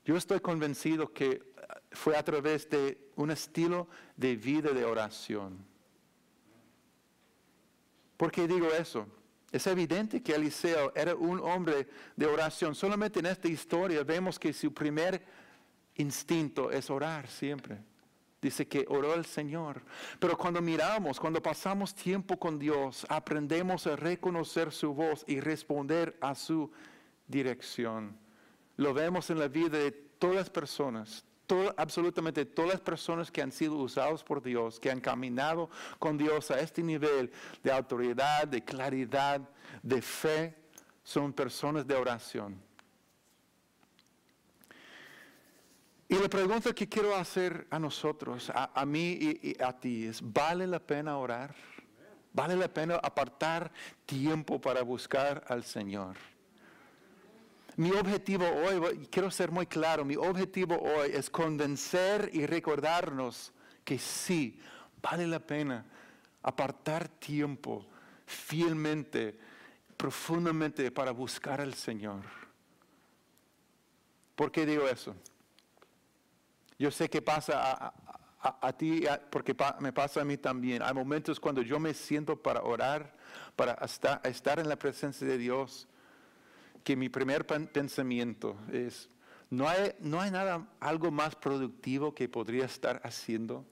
Yo 0.03 0.17
estoy 0.17 0.41
convencido 0.41 1.13
que 1.13 1.53
fue 1.91 2.17
a 2.17 2.23
través 2.25 2.69
de 2.69 3.11
un 3.15 3.31
estilo 3.31 3.87
de 4.17 4.35
vida 4.35 4.71
de 4.71 4.83
oración. 4.83 5.73
¿Por 8.17 8.31
qué 8.31 8.47
digo 8.47 8.67
eso? 8.67 9.07
Es 9.51 9.67
evidente 9.67 10.21
que 10.21 10.33
Eliseo 10.33 10.91
era 10.95 11.15
un 11.15 11.39
hombre 11.39 11.87
de 12.15 12.25
oración. 12.25 12.75
Solamente 12.75 13.19
en 13.19 13.27
esta 13.27 13.47
historia 13.47 14.03
vemos 14.03 14.37
que 14.37 14.51
su 14.51 14.73
primer 14.73 15.23
instinto 15.95 16.71
es 16.71 16.89
orar 16.89 17.27
siempre. 17.27 17.77
Dice 18.41 18.67
que 18.67 18.85
oró 18.89 19.13
al 19.13 19.25
Señor. 19.25 19.81
Pero 20.19 20.37
cuando 20.37 20.61
miramos, 20.61 21.19
cuando 21.19 21.41
pasamos 21.41 21.95
tiempo 21.95 22.37
con 22.37 22.59
Dios, 22.59 23.05
aprendemos 23.09 23.87
a 23.87 23.95
reconocer 23.95 24.71
su 24.71 24.93
voz 24.93 25.23
y 25.27 25.39
responder 25.39 26.17
a 26.21 26.35
su 26.35 26.71
dirección. 27.27 28.17
Lo 28.77 28.93
vemos 28.93 29.29
en 29.29 29.39
la 29.39 29.47
vida 29.47 29.77
de 29.77 29.91
todas 29.91 30.35
las 30.35 30.49
personas, 30.49 31.25
absolutamente 31.77 32.45
todas 32.45 32.71
las 32.71 32.81
personas 32.81 33.31
que 33.31 33.41
han 33.41 33.51
sido 33.51 33.75
usados 33.75 34.23
por 34.23 34.41
Dios, 34.41 34.79
que 34.79 34.91
han 34.91 34.99
caminado 34.99 35.69
con 35.99 36.17
Dios 36.17 36.51
a 36.51 36.59
este 36.59 36.81
nivel 36.81 37.31
de 37.63 37.71
autoridad, 37.71 38.47
de 38.47 38.63
claridad, 38.63 39.41
de 39.81 40.01
fe, 40.01 40.55
son 41.03 41.33
personas 41.33 41.85
de 41.85 41.95
oración. 41.95 42.59
Y 46.07 46.15
la 46.15 46.29
pregunta 46.29 46.73
que 46.73 46.87
quiero 46.87 47.15
hacer 47.15 47.67
a 47.69 47.79
nosotros, 47.79 48.51
a, 48.53 48.85
mí 48.85 49.17
y 49.41 49.61
a 49.61 49.73
ti, 49.73 50.05
es, 50.05 50.19
¿vale 50.21 50.67
la 50.67 50.79
pena 50.79 51.17
orar? 51.17 51.55
¿Vale 52.31 52.55
la 52.55 52.67
pena 52.67 52.95
apartar 52.95 53.71
tiempo 54.05 54.59
para 54.59 54.83
buscar 54.83 55.43
al 55.47 55.63
Señor? 55.63 56.17
Mi 57.77 57.91
objetivo 57.91 58.45
hoy, 58.47 59.07
quiero 59.11 59.29
ser 59.29 59.51
muy 59.51 59.67
claro, 59.67 60.05
mi 60.05 60.15
objetivo 60.15 60.79
hoy 60.79 61.11
es 61.13 61.29
convencer 61.29 62.29
y 62.31 62.45
recordarnos 62.45 63.51
que 63.83 63.99
sí, 63.99 64.61
vale 65.01 65.27
la 65.27 65.39
pena 65.39 65.85
apartar 66.41 67.09
tiempo 67.09 67.85
fielmente, 68.25 69.37
profundamente 69.97 70.89
para 70.89 71.11
buscar 71.11 71.59
al 71.59 71.73
Señor. 71.73 72.21
¿Por 74.35 74.51
qué 74.51 74.65
digo 74.65 74.87
eso? 74.87 75.13
Yo 76.79 76.91
sé 76.91 77.09
que 77.09 77.21
pasa 77.21 77.93
a, 78.39 78.73
ti, 78.73 79.03
porque 79.29 79.55
me 79.79 79.91
pasa 79.91 80.21
a 80.21 80.25
mí 80.25 80.37
también. 80.37 80.81
Hay 80.81 80.93
momentos 80.93 81.41
cuando 81.41 81.61
yo 81.61 81.79
me 81.79 81.93
siento 81.93 82.41
para 82.41 82.61
orar, 82.61 83.13
para 83.55 83.73
estar 84.23 84.59
en 84.59 84.69
la 84.69 84.77
presencia 84.77 85.27
de 85.27 85.37
Dios 85.37 85.87
que 86.85 86.95
mi 86.95 87.09
primer 87.09 87.47
pensamiento 87.47 88.55
es, 88.71 89.09
¿no 89.49 89.67
hay, 89.67 89.95
no 89.99 90.21
hay 90.21 90.29
nada, 90.29 90.67
algo 90.79 91.09
más 91.09 91.35
productivo 91.35 92.13
que 92.13 92.29
podría 92.29 92.65
estar 92.65 93.01
haciendo 93.03 93.65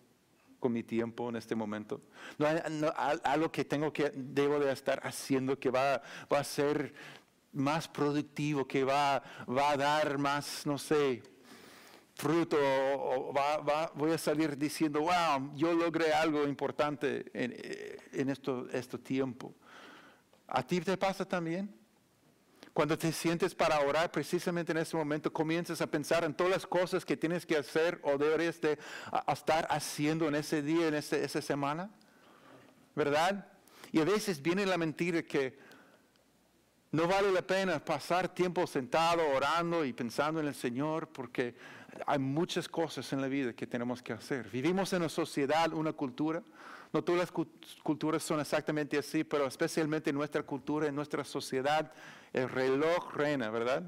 con 0.60 0.74
mi 0.74 0.82
tiempo 0.82 1.30
en 1.30 1.36
este 1.36 1.54
momento? 1.54 2.02
¿No 2.40 2.48
hay 2.48 2.60
algo 3.24 3.52
que 3.52 3.66
tengo 3.66 3.94
que, 3.94 4.12
debo 4.16 4.60
de 4.60 4.72
estar 4.72 5.00
haciendo 5.06 5.60
que 5.60 5.70
va, 5.70 6.02
va 6.32 6.40
a 6.40 6.44
ser 6.44 6.96
más 7.52 7.88
productivo, 7.88 8.68
que 8.68 8.84
va, 8.84 9.22
va 9.48 9.70
a 9.70 9.78
dar 9.78 10.18
más, 10.18 10.66
no 10.66 10.80
sé, 10.80 11.22
fruto, 12.16 12.58
o 12.60 13.32
va, 13.32 13.92
voy 13.94 14.12
a 14.12 14.18
salir 14.18 14.58
diciendo, 14.58 15.02
wow, 15.02 15.52
yo 15.56 15.72
logré 15.72 16.12
algo 16.14 16.48
importante 16.48 17.26
en, 17.32 17.54
en 18.12 18.30
esto, 18.32 18.68
este 18.72 18.98
tiempo. 18.98 19.54
¿A 20.48 20.64
ti 20.64 20.82
te 20.82 20.98
pasa 20.98 21.24
también? 21.26 21.83
Cuando 22.74 22.98
te 22.98 23.12
sientes 23.12 23.54
para 23.54 23.80
orar, 23.82 24.12
precisamente 24.12 24.72
en 24.72 24.80
ese 24.80 24.98
momento 24.98 25.32
comienzas 25.32 25.80
a 25.82 25.88
pensar 25.88 26.24
en 26.24 26.34
todas 26.34 26.52
las 26.52 26.66
cosas 26.66 27.06
que 27.06 27.16
tienes 27.16 27.46
que 27.46 27.56
hacer 27.56 28.00
o 28.02 28.18
deberías 28.18 28.60
de 28.62 28.80
estar 29.28 29.68
haciendo 29.70 30.28
en 30.28 30.36
ese 30.36 30.64
día, 30.64 30.88
en 30.88 30.96
esa 30.96 31.42
semana. 31.42 31.92
¿Verdad? 32.96 33.48
Y 33.92 34.00
a 34.00 34.06
veces 34.06 34.42
viene 34.42 34.66
la 34.66 34.78
mentira 34.78 35.22
que 35.22 35.58
no 36.92 37.08
vale 37.08 37.32
la 37.32 37.42
pena 37.42 37.84
pasar 37.84 38.34
tiempo 38.34 38.66
sentado 38.66 39.22
orando 39.36 39.86
y 39.86 39.94
pensando 39.94 40.40
en 40.40 40.48
el 40.48 40.56
Señor 40.56 41.08
porque 41.08 41.56
hay 42.08 42.20
muchas 42.20 42.68
cosas 42.68 43.12
en 43.14 43.22
la 43.22 43.28
vida 43.28 43.54
que 43.54 43.68
tenemos 43.68 44.02
que 44.02 44.14
hacer. 44.14 44.50
Vivimos 44.50 44.94
en 44.94 45.02
una 45.02 45.10
sociedad, 45.10 45.74
una 45.74 45.94
cultura 45.94 46.42
no 46.94 47.04
todas 47.04 47.22
las 47.22 47.32
culturas 47.82 48.22
son 48.22 48.40
exactamente 48.40 49.00
así, 49.00 49.24
pero 49.24 49.48
especialmente 49.48 50.12
en 50.12 50.16
nuestra 50.16 50.44
cultura, 50.44 50.88
en 50.88 50.96
nuestra 50.96 51.24
sociedad, 51.24 51.92
el 52.32 52.48
reloj 52.48 53.12
reina, 53.16 53.50
¿verdad? 53.50 53.84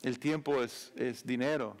El 0.00 0.18
tiempo 0.18 0.62
es, 0.62 0.92
es 0.96 1.24
dinero. 1.26 1.76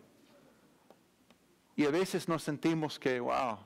Y 1.74 1.86
a 1.86 1.90
veces 1.90 2.28
nos 2.28 2.42
sentimos 2.42 2.98
que, 2.98 3.18
wow, 3.18 3.58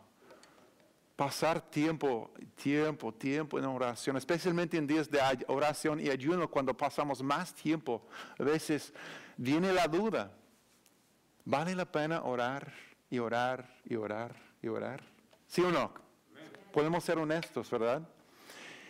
pasar 1.17 1.61
tiempo, 1.61 2.31
tiempo, 2.55 3.12
tiempo 3.12 3.59
en 3.59 3.65
oración, 3.65 4.17
especialmente 4.17 4.77
en 4.77 4.87
días 4.87 5.11
de 5.11 5.21
oración 5.49 5.99
y 5.99 6.09
ayuno, 6.09 6.49
cuando 6.49 6.77
pasamos 6.77 7.21
más 7.21 7.53
tiempo, 7.53 8.07
a 8.38 8.45
veces 8.45 8.95
viene 9.37 9.73
la 9.73 9.88
duda, 9.88 10.33
¿vale 11.45 11.75
la 11.75 11.91
pena 11.91 12.23
orar 12.23 12.73
y 13.11 13.19
orar 13.19 13.69
y 13.85 13.97
orar 13.97 14.37
y 14.62 14.69
orar? 14.69 15.18
¿Sí 15.49 15.62
o 15.62 15.73
no? 15.73 15.93
Podemos 16.73 17.02
ser 17.02 17.19
honestos, 17.19 17.71
¿verdad? 17.71 18.07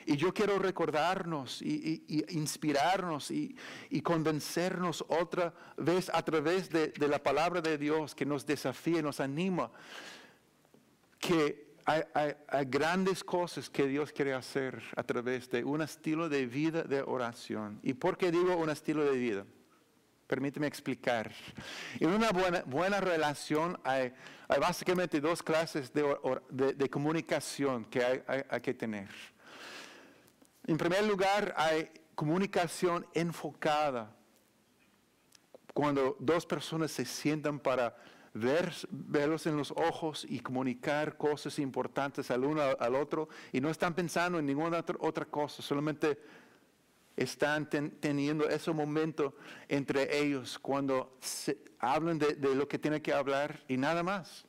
Y 0.05 0.17
yo 0.17 0.35
quiero 0.35 0.59
recordarnos 0.59 1.63
y, 1.63 2.03
inspirarnos 2.31 3.31
y, 3.31 3.57
convencernos 4.03 5.05
otra 5.07 5.55
vez 5.77 6.11
a 6.13 6.23
través 6.23 6.69
de, 6.71 6.89
de, 6.89 7.09
la 7.09 7.23
palabra 7.23 7.61
de 7.61 7.79
Dios 7.79 8.15
que 8.15 8.27
nos 8.27 8.45
desafía, 8.45 9.03
nos 9.03 9.21
anima, 9.21 9.71
que 11.19 11.75
hay, 11.85 12.03
hay, 12.15 12.65
grandes 12.65 13.23
cosas 13.23 13.71
que 13.71 13.87
Dios 13.87 14.11
quiere 14.13 14.35
hacer 14.35 14.83
a 14.97 15.03
través 15.03 15.49
de 15.51 15.63
un 15.63 15.83
estilo 15.83 16.29
de 16.29 16.47
vida 16.47 16.83
de 16.83 17.03
oración. 17.03 17.79
¿Y 17.83 17.93
por 17.95 18.17
qué 18.17 18.33
digo 18.33 18.57
un 18.57 18.71
estilo 18.71 19.05
de 19.05 19.17
vida? 19.17 19.45
Permíteme 20.29 20.67
explicar. 20.67 21.33
En 21.99 22.11
una 22.11 22.31
buena, 22.31 22.63
buena 22.67 23.01
relación 23.01 23.81
hay, 23.83 24.13
básicamente 24.61 25.23
dos 25.23 25.43
clases 25.43 25.91
de, 25.95 26.05
de, 26.51 26.75
de 26.75 26.91
comunicación 26.91 27.87
que 27.87 28.05
hay, 28.05 28.23
hay, 28.51 28.61
que 28.61 28.75
tener. 28.75 29.09
En 30.67 30.77
primer 30.77 31.05
lugar, 31.05 31.55
hay 31.57 31.91
comunicación 32.15 33.07
enfocada. 33.15 34.15
Cuando 35.73 36.15
dos 36.21 36.45
personas 36.45 36.91
se 36.91 37.07
sientan 37.07 37.59
para 37.59 37.97
ver, 38.35 38.75
verlos 38.91 39.47
en 39.47 39.57
los 39.57 39.71
ojos 39.71 40.27
y 40.29 40.41
comunicar 40.41 41.17
cosas 41.17 41.59
importantes 41.59 42.31
al 42.31 42.45
uno 42.45 42.61
al 42.79 42.95
otro 42.97 43.31
y 43.51 43.63
no 43.63 43.71
están 43.71 43.95
pensando 43.95 44.39
en 44.39 44.45
ninguna 44.45 44.85
otra 44.99 45.25
cosa, 45.25 45.63
solamente 45.63 46.19
están 47.19 47.69
teniendo 47.69 48.49
ese 48.49 48.73
momento 48.73 49.35
entre 49.69 50.19
ellos 50.19 50.59
cuando 50.59 51.17
se, 51.21 51.59
hablan 51.81 52.19
de, 52.19 52.37
lo 52.55 52.69
que 52.69 52.79
tienen 52.79 53.03
que 53.03 53.13
hablar 53.13 53.63
y 53.69 53.77
nada 53.77 54.03
más, 54.03 54.47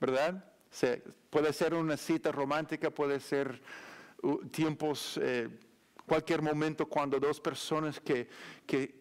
¿verdad? 0.00 0.44
puede 1.28 1.52
ser 1.52 1.74
una 1.74 1.96
cita 1.96 2.32
romántica, 2.32 2.90
puede 2.90 3.20
ser 3.20 3.60
uh, 4.22 4.44
tiempos... 4.46 5.18
Eh, 5.22 5.48
cualquier 6.04 6.42
momento 6.42 6.86
cuando 6.86 7.18
dos 7.18 7.40
personas 7.40 8.00
que, 8.00 8.28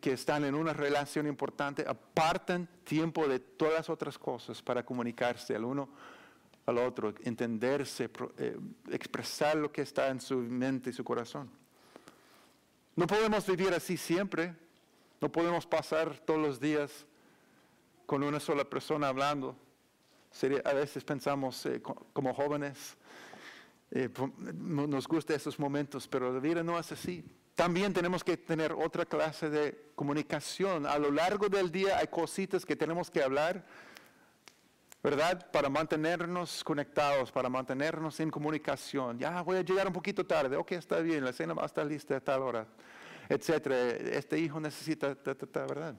están 0.03 0.45
en 0.45 0.55
una 0.55 0.71
relación 0.71 1.27
importante 1.27 1.83
apartan 1.85 2.69
tiempo 2.83 3.27
de 3.27 3.39
todas 3.39 3.73
las 3.73 3.89
otras 3.89 4.17
cosas 4.17 4.61
para 4.61 4.85
comunicarse 4.85 5.55
al 5.55 5.65
uno 5.65 5.89
al 6.67 6.77
otro, 6.77 7.13
entenderse, 7.23 8.09
eh, 8.37 8.55
expresar 8.91 9.57
lo 9.57 9.71
que 9.71 9.81
está 9.81 10.09
en 10.09 10.21
su 10.21 10.37
mente 10.37 10.91
y 10.91 10.93
su 10.93 11.03
corazón. 11.03 11.49
No 12.95 13.07
podemos 13.07 13.47
vivir 13.47 13.73
así 13.73 13.95
siempre, 13.95 14.53
no 15.21 15.31
podemos 15.31 15.65
pasar 15.65 16.19
todos 16.19 16.39
los 16.39 16.59
días 16.59 17.05
con 18.05 18.23
una 18.23 18.39
sola 18.39 18.65
persona 18.65 19.07
hablando. 19.07 19.55
a 20.65 20.73
veces 20.73 21.03
pensamos 21.03 21.65
eh, 21.65 21.81
como 21.81 22.33
jóvenes, 22.33 22.97
eh, 23.91 24.09
nos 24.37 25.07
gusta 25.07 25.33
esos 25.33 25.57
momentos, 25.57 26.07
pero 26.07 26.33
la 26.33 26.39
vida 26.39 26.63
no 26.63 26.77
es 26.77 26.91
así. 26.91 27.23
También 27.55 27.93
tenemos 27.93 28.23
que 28.23 28.35
tener 28.35 28.73
otra 28.73 29.05
clase 29.05 29.49
de 29.49 29.91
comunicación. 29.95 30.85
A 30.85 30.97
lo 30.97 31.11
largo 31.11 31.47
del 31.47 31.71
día 31.71 31.97
hay 31.97 32.07
cositas 32.07 32.65
que 32.65 32.75
tenemos 32.75 33.09
que 33.09 33.23
hablar, 33.23 33.65
¿verdad? 35.03 35.49
Para 35.51 35.69
mantenernos 35.69 36.63
conectados, 36.63 37.31
para 37.31 37.49
mantenernos 37.49 38.19
en 38.19 38.29
comunicación. 38.29 39.17
Ya 39.17 39.41
voy 39.41 39.57
a 39.57 39.61
llegar 39.61 39.87
un 39.87 39.93
poquito 39.93 40.25
tarde, 40.25 40.55
ok, 40.55 40.73
está 40.73 40.99
bien, 40.99 41.25
la 41.25 41.33
cena 41.33 41.53
va 41.53 41.63
a 41.63 41.65
estar 41.65 41.85
lista 41.85 42.15
a 42.15 42.19
tal 42.19 42.41
hora, 42.41 42.67
etcétera. 43.27 43.89
Este 43.89 44.37
hijo 44.37 44.59
necesita, 44.59 45.15
¿verdad? 45.53 45.95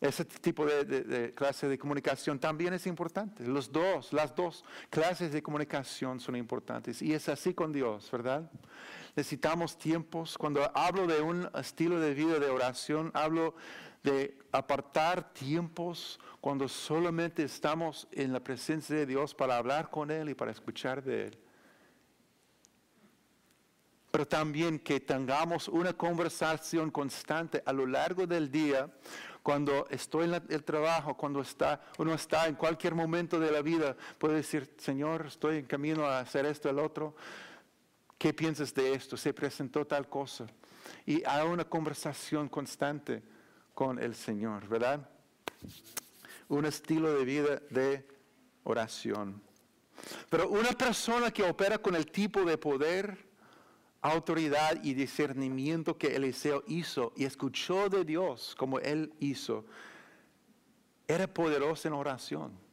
Ese 0.00 0.26
tipo 0.26 0.66
de, 0.66 1.32
clase 1.34 1.66
de 1.66 1.78
comunicación 1.78 2.38
también 2.38 2.74
es 2.74 2.86
importante. 2.86 3.46
Los 3.46 3.72
dos, 3.72 4.12
las 4.12 4.34
dos 4.34 4.62
clases 4.90 5.32
de 5.32 5.42
comunicación 5.42 6.20
son 6.20 6.36
importantes. 6.36 7.00
Y 7.00 7.14
es 7.14 7.26
así 7.30 7.54
con 7.54 7.72
Dios, 7.72 8.10
¿verdad? 8.10 8.50
Necesitamos 9.16 9.78
tiempos. 9.78 10.36
Cuando 10.36 10.70
hablo 10.76 11.06
de 11.06 11.22
un 11.22 11.48
estilo 11.54 11.98
de 12.00 12.12
vida 12.12 12.38
de 12.38 12.50
oración, 12.50 13.12
hablo 13.14 13.54
de 14.04 14.36
apartar 14.52 15.32
tiempos 15.32 16.20
cuando 16.40 16.68
solamente 16.68 17.42
estamos 17.42 18.06
en 18.12 18.34
la 18.34 18.40
presencia 18.40 18.94
de 18.94 19.06
Dios 19.06 19.34
para 19.34 19.56
hablar 19.56 19.90
con 19.90 20.10
Él 20.10 20.28
y 20.28 20.34
para 20.34 20.52
escuchar 20.52 21.02
de 21.02 21.28
Él. 21.28 21.38
Pero 24.10 24.28
también 24.28 24.78
que 24.78 25.00
tengamos 25.00 25.68
una 25.68 25.94
conversación 25.94 26.90
constante 26.90 27.62
a 27.64 27.72
lo 27.72 27.86
largo 27.86 28.26
del 28.26 28.50
día 28.50 28.88
cuando 29.42 29.86
estoy 29.88 30.26
en 30.26 30.34
el 30.50 30.64
trabajo, 30.64 31.16
cuando 31.16 31.40
está, 31.40 31.80
uno 31.98 32.14
está 32.14 32.46
en 32.46 32.54
cualquier 32.54 32.94
momento 32.94 33.40
de 33.40 33.50
la 33.50 33.62
vida, 33.62 33.96
puede 34.18 34.36
decir, 34.36 34.74
Señor, 34.76 35.26
estoy 35.26 35.58
en 35.58 35.64
camino 35.64 36.06
a 36.06 36.20
hacer 36.20 36.44
esto, 36.46 36.68
el 36.68 36.78
otro. 36.78 37.16
¿Qué 38.18 38.32
piensas 38.34 38.72
de 38.74 38.92
esto? 38.92 39.16
Se 39.16 39.32
presentó 39.32 39.86
tal 39.86 40.08
cosa. 40.08 40.46
Y 41.06 41.24
hay 41.26 41.46
una 41.46 41.64
conversación 41.64 42.48
constante 42.48 43.33
con 43.74 43.98
el 43.98 44.14
Señor, 44.14 44.68
¿verdad? 44.68 45.08
Un 46.48 46.64
estilo 46.64 47.12
de 47.12 47.24
vida 47.24 47.60
de 47.70 48.06
oración. 48.62 49.42
Pero 50.30 50.48
una 50.48 50.72
persona 50.72 51.30
que 51.30 51.42
opera 51.42 51.78
con 51.78 51.94
el 51.94 52.06
tipo 52.06 52.44
de 52.44 52.58
poder 52.58 53.34
autoridad 54.02 54.82
y 54.82 54.92
discernimiento 54.92 55.96
que 55.96 56.14
Eliseo 56.14 56.62
hizo 56.66 57.12
y 57.16 57.24
escuchó 57.24 57.88
de 57.88 58.04
Dios 58.04 58.54
como 58.58 58.78
él 58.78 59.14
hizo, 59.18 59.64
era 61.08 61.26
poderoso 61.26 61.88
en 61.88 61.94
oración. 61.94 62.63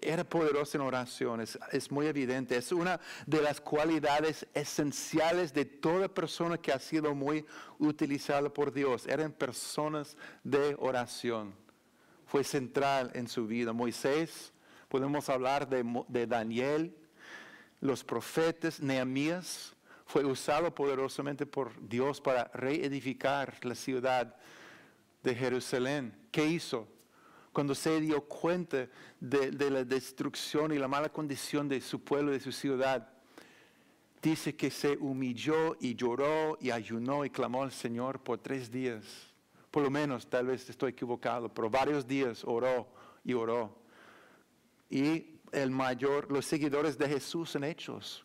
Era 0.00 0.24
poderoso 0.24 0.76
en 0.76 0.82
oración, 0.82 1.40
es, 1.40 1.90
muy 1.90 2.06
evidente. 2.06 2.56
Es 2.56 2.72
una 2.72 3.00
de 3.26 3.42
las 3.42 3.60
cualidades 3.60 4.46
esenciales 4.54 5.52
de 5.52 5.64
toda 5.64 6.08
persona 6.08 6.58
que 6.58 6.72
ha 6.72 6.78
sido 6.78 7.14
muy 7.14 7.44
utilizada 7.78 8.52
por 8.52 8.72
Dios. 8.72 9.06
Eran 9.06 9.32
personas 9.32 10.16
de 10.42 10.76
oración. 10.78 11.54
Fue 12.26 12.42
central 12.42 13.10
en 13.14 13.28
su 13.28 13.46
vida. 13.46 13.72
Moisés, 13.72 14.52
podemos 14.88 15.28
hablar 15.28 15.68
de, 15.68 15.84
de 16.08 16.26
Daniel, 16.26 16.96
los 17.80 18.02
profetas, 18.02 18.80
Nehemías, 18.80 19.74
fue 20.06 20.24
usado 20.24 20.74
poderosamente 20.74 21.46
por 21.46 21.72
Dios 21.88 22.20
para 22.20 22.50
reedificar 22.54 23.64
la 23.64 23.74
ciudad 23.74 24.36
de 25.22 25.34
Jerusalén. 25.34 26.14
¿Qué 26.30 26.44
hizo? 26.46 26.86
Cuando 27.52 27.74
se 27.74 28.00
dio 28.00 28.22
cuenta 28.22 28.88
de, 29.20 29.70
la 29.70 29.84
destrucción 29.84 30.72
y 30.72 30.78
la 30.78 30.88
mala 30.88 31.10
condición 31.10 31.68
de 31.68 31.80
su 31.80 32.02
pueblo, 32.02 32.32
de 32.32 32.40
su 32.40 32.50
ciudad, 32.50 33.08
dice 34.22 34.56
que 34.56 34.70
se 34.70 34.96
humilló 34.96 35.76
y 35.80 35.94
lloró 35.94 36.56
y 36.60 36.70
ayunó 36.70 37.24
y 37.24 37.30
clamó 37.30 37.62
al 37.62 37.72
Señor 37.72 38.20
por 38.20 38.38
tres 38.38 38.70
días. 38.70 39.04
Por 39.70 39.82
lo 39.82 39.90
menos, 39.90 40.26
tal 40.28 40.46
vez 40.46 40.68
estoy 40.70 40.92
equivocado, 40.92 41.52
pero 41.52 41.68
varios 41.68 42.06
días 42.06 42.42
oró 42.44 42.88
y 43.24 43.34
oró. 43.34 43.76
Y 44.88 45.38
el 45.52 45.70
mayor, 45.70 46.30
los 46.32 46.46
seguidores 46.46 46.96
de 46.96 47.08
Jesús 47.08 47.54
en 47.56 47.64
hechos, 47.64 48.24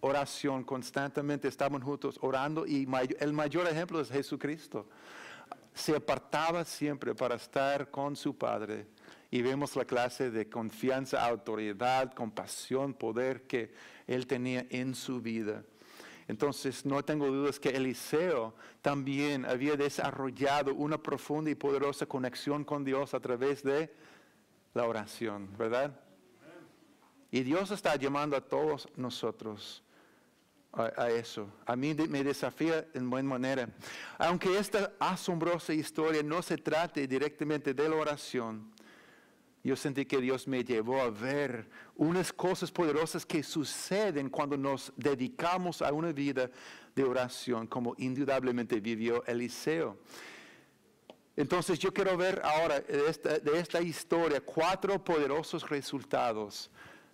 oración, 0.00 0.64
constantemente 0.64 1.48
estaban 1.48 1.80
juntos 1.82 2.18
orando 2.22 2.66
y 2.66 2.88
el 3.18 3.32
mayor 3.32 3.66
ejemplo 3.66 4.00
es 4.00 4.10
Jesucristo. 4.10 4.88
Se 5.80 5.96
apartaba 5.96 6.62
siempre 6.66 7.14
para 7.14 7.36
estar 7.36 7.90
con 7.90 8.14
su 8.14 8.36
Padre 8.36 8.86
y 9.30 9.40
vemos 9.40 9.76
la 9.76 9.86
clase 9.86 10.30
de 10.30 10.46
confianza, 10.46 11.24
autoridad, 11.24 12.12
compasión, 12.12 12.92
poder 12.92 13.46
que 13.46 13.72
él 14.06 14.26
tenía 14.26 14.66
en 14.68 14.94
su 14.94 15.22
vida. 15.22 15.64
Entonces, 16.28 16.84
no 16.84 17.02
tengo 17.02 17.28
dudas 17.28 17.58
que 17.58 17.70
Eliseo 17.70 18.54
también 18.82 19.46
había 19.46 19.74
desarrollado 19.74 20.74
una 20.74 21.02
profunda 21.02 21.50
y 21.50 21.54
poderosa 21.54 22.04
conexión 22.04 22.62
con 22.62 22.84
Dios 22.84 23.14
a 23.14 23.20
través 23.20 23.62
de 23.62 23.90
la 24.74 24.84
oración, 24.84 25.48
¿verdad? 25.56 25.98
Y 27.30 27.42
Dios 27.42 27.70
está 27.70 27.96
llamando 27.96 28.36
a 28.36 28.42
todos 28.42 28.86
nosotros 28.96 29.82
a, 30.72 31.10
eso. 31.10 31.50
A 31.66 31.74
mí 31.74 31.94
me 31.94 32.22
desafía 32.22 32.86
en 32.94 33.10
buena 33.10 33.28
manera. 33.28 33.68
Aunque 34.18 34.58
esta 34.58 34.92
asombrosa 34.98 35.72
historia 35.72 36.22
no 36.22 36.42
se 36.42 36.56
trate 36.56 37.06
directamente 37.06 37.74
de 37.74 37.88
la 37.88 37.96
oración, 37.96 38.72
yo 39.62 39.76
sentí 39.76 40.06
que 40.06 40.20
Dios 40.20 40.48
me 40.48 40.64
llevó 40.64 41.02
a 41.02 41.10
ver 41.10 41.68
unas 41.96 42.32
cosas 42.32 42.70
poderosas 42.70 43.26
que 43.26 43.42
suceden 43.42 44.30
cuando 44.30 44.56
nos 44.56 44.92
dedicamos 44.96 45.82
a 45.82 45.92
una 45.92 46.12
vida 46.12 46.50
de 46.94 47.04
oración, 47.04 47.66
como 47.66 47.94
indudablemente 47.98 48.80
vivió 48.80 49.24
Eliseo. 49.26 49.98
Entonces 51.36 51.78
yo 51.78 51.92
quiero 51.92 52.16
ver 52.16 52.40
ahora 52.42 52.80
de 52.80 53.08
esta, 53.08 53.38
de 53.38 53.58
esta 53.58 53.80
historia 53.80 54.40
cuatro 54.40 55.02
poderosos 55.02 55.68
resultados 55.68 56.70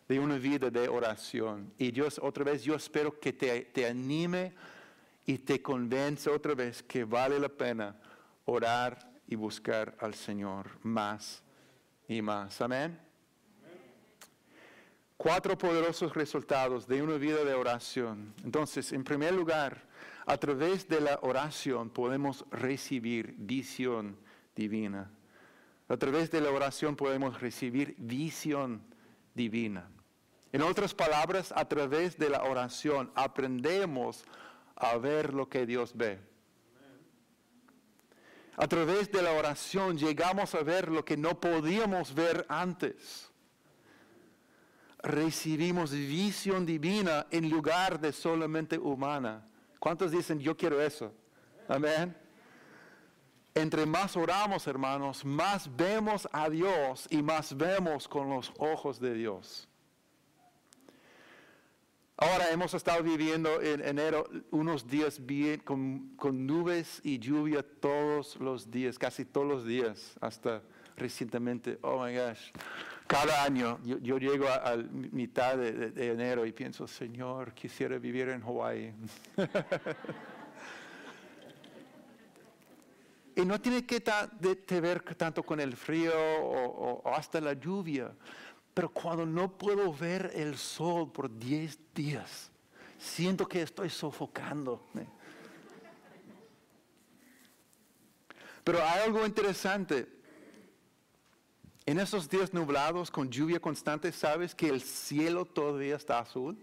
de 0.09 0.21
una 0.21 0.39
vida 0.39 0.71
de 0.71 0.89
oración. 0.89 1.73
Y 1.79 1.91
Dios, 1.91 2.21
otra 2.23 2.45
vez, 2.45 2.63
yo 2.63 2.75
espero 2.75 3.19
que 3.19 3.33
te, 3.33 3.63
te 3.63 3.87
anime 3.87 4.55
y 5.25 5.39
te 5.39 5.61
convence 5.61 6.31
otra 6.31 6.55
vez 6.55 6.83
que 6.83 7.05
vale 7.05 7.39
la 7.39 7.49
pena 7.49 7.97
orar 8.45 9.11
y 9.27 9.35
buscar 9.35 9.97
al 10.01 10.15
Señor 10.15 10.71
más 10.83 11.43
y 12.09 12.23
más. 12.23 12.61
Amén. 12.61 12.99
Cuatro 15.17 15.57
poderosos 15.57 16.15
resultados 16.15 16.87
de 16.87 17.03
una 17.03 17.17
vida 17.17 17.43
de 17.43 17.55
oración. 17.55 18.35
Entonces, 18.45 18.93
en 18.93 19.03
primer 19.03 19.35
lugar, 19.35 19.83
a 20.27 20.37
través 20.37 20.87
de 20.89 21.01
la 21.01 21.19
oración 21.23 21.91
podemos 21.91 22.45
recibir 22.51 23.35
visión 23.39 24.17
divina. 24.55 25.11
A 25.89 25.97
través 25.97 26.31
de 26.31 26.41
la 26.41 26.51
oración 26.51 26.97
podemos 26.97 27.41
recibir 27.41 27.95
visión 27.99 28.83
divina. 29.35 29.89
En 30.53 30.63
otras 30.63 30.95
palabras, 30.95 31.53
a 31.55 31.67
través 31.67 32.19
de 32.19 32.31
la 32.31 32.45
oración 32.45 33.11
aprendemos 33.15 34.25
a 34.77 34.97
ver 34.97 35.35
lo 35.35 35.49
que 35.49 35.67
Dios 35.67 35.97
ve. 35.97 36.19
A 38.57 38.67
través 38.69 39.11
de 39.13 39.21
la 39.23 39.33
oración 39.33 39.99
llegamos 39.99 40.55
a 40.55 40.63
ver 40.63 40.91
lo 40.91 41.05
que 41.05 41.17
no 41.17 41.39
podíamos 41.39 42.15
ver 42.15 42.47
antes. 42.49 43.31
Recibimos 45.03 45.91
visión 45.91 46.65
divina 46.65 47.27
en 47.31 47.51
lugar 47.51 48.01
de 48.01 48.13
solamente 48.13 48.79
humana. 48.79 49.47
¿Cuántos 49.79 50.11
dicen, 50.11 50.41
yo 50.41 50.57
quiero 50.57 50.81
eso? 50.81 51.13
Amén. 51.69 52.17
Entre 53.55 53.85
más 53.85 54.17
oramos, 54.17 54.67
hermanos, 54.67 55.25
más 55.25 55.75
vemos 55.77 56.27
a 56.33 56.49
Dios 56.49 57.07
y 57.11 57.23
más 57.23 57.57
vemos 57.57 58.09
con 58.09 58.31
los 58.31 58.53
ojos 58.59 59.01
de 59.01 59.15
Dios. 59.15 59.69
Ahora 62.19 62.51
hemos 62.51 62.73
estado 62.73 63.03
viviendo 63.03 63.61
en 63.61 63.85
enero 63.85 64.27
unos 64.51 64.89
días 64.89 65.27
bien 65.27 65.61
con, 65.61 66.17
nubes 66.47 67.03
y 67.05 67.19
lluvia 67.19 67.63
todos 67.63 68.37
los 68.37 68.71
días, 68.71 68.99
casi 68.99 69.27
todos 69.27 69.47
los 69.47 69.67
días, 69.67 70.17
hasta 70.23 70.63
recientemente. 70.97 71.79
Oh 71.83 72.03
my 72.03 72.17
gosh. 72.17 72.53
Cada 73.07 73.45
año 73.45 73.79
yo, 73.85 74.17
llego 74.17 74.49
a, 74.49 74.77
mitad 74.77 75.59
de, 75.59 76.11
enero 76.11 76.47
y 76.47 76.53
pienso, 76.53 76.89
Señor, 76.89 77.53
quisiera 77.53 77.99
vivir 77.99 78.31
en 78.31 78.41
Hawái. 78.41 78.95
y 83.37 83.45
no 83.45 83.61
tiene 83.61 83.85
que, 83.85 84.01
ver 84.81 85.03
tanto 85.17 85.43
con 85.43 85.61
el 85.61 85.77
frío 85.77 86.13
o, 86.17 87.13
hasta 87.15 87.43
la 87.43 87.53
lluvia, 87.53 88.11
pero 88.77 88.91
cuando 88.91 89.25
no 89.25 89.57
puedo 89.57 89.91
ver 89.91 90.33
el 90.35 90.59
sol 90.59 91.11
por 91.11 91.35
10 91.35 91.79
días, 91.95 92.51
siento 92.99 93.49
que 93.49 93.63
estoy 93.63 93.89
sofocando. 93.89 94.87
Pero 98.63 98.85
hay 98.85 99.01
algo 99.01 99.25
interesante. 99.25 100.07
En 101.87 101.99
esos 101.99 102.29
días 102.29 102.53
nublados 102.53 103.11
con 103.11 103.31
lluvia 103.31 103.59
constante, 103.59 104.13
¿sabes 104.13 104.55
que 104.55 104.69
el 104.69 104.83
cielo 104.83 105.47
todavía 105.47 105.97
está 105.97 106.19
azul? 106.19 106.59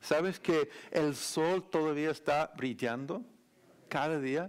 ¿Sabes 0.00 0.38
que 0.38 0.70
el 0.92 1.16
sol 1.16 1.68
todavía 1.68 2.12
está 2.12 2.52
brillando 2.56 3.20
cada 3.88 4.20
día? 4.20 4.48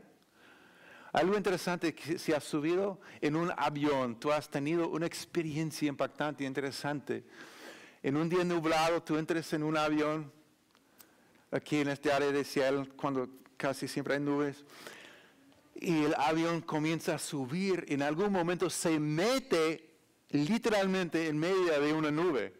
Algo 1.14 1.38
interesante, 1.38 1.94
que 1.94 2.18
si 2.18 2.34
has 2.34 2.44
subido 2.44 3.00
en 3.22 3.36
un 3.36 3.52
avión, 3.56 4.20
tú 4.20 4.32
has 4.32 4.50
tenido 4.50 4.90
una 4.90 5.06
experiencia 5.06 5.88
impactante 5.88 6.44
y 6.44 6.48
interesante. 6.48 7.24
En 8.02 8.18
un 8.18 8.28
día 8.28 8.44
nublado, 8.44 9.02
tú 9.04 9.18
entres 9.18 9.54
en 9.54 9.62
un 9.62 9.78
avión, 9.78 10.32
aquí 11.52 11.78
en 11.78 11.90
este 11.90 12.12
área 12.12 12.32
de 12.32 12.44
cielo, 12.44 12.88
cuando 12.98 13.30
casi 13.58 13.88
siempre 13.88 14.16
hay 14.16 14.22
nubes, 14.22 14.66
y 15.76 16.06
el 16.06 16.16
avión 16.18 16.62
comienza 16.62 17.14
a 17.14 17.20
subir, 17.20 17.86
en 17.90 18.02
algún 18.02 18.32
momento 18.32 18.68
se 18.72 19.00
mete 19.00 19.92
literalmente 20.30 21.28
en 21.28 21.38
medio 21.38 21.80
de 21.80 21.94
una 21.94 22.10
nube. 22.10 22.54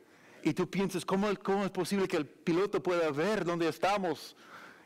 Y 0.44 0.54
tú 0.54 0.70
piensas, 0.70 1.04
¿cómo, 1.06 1.28
es 1.30 1.72
posible 1.72 2.08
que 2.08 2.18
el 2.18 2.28
piloto 2.28 2.84
pueda 2.84 3.10
ver 3.10 3.46
dónde 3.46 3.68
estamos? 3.68 4.36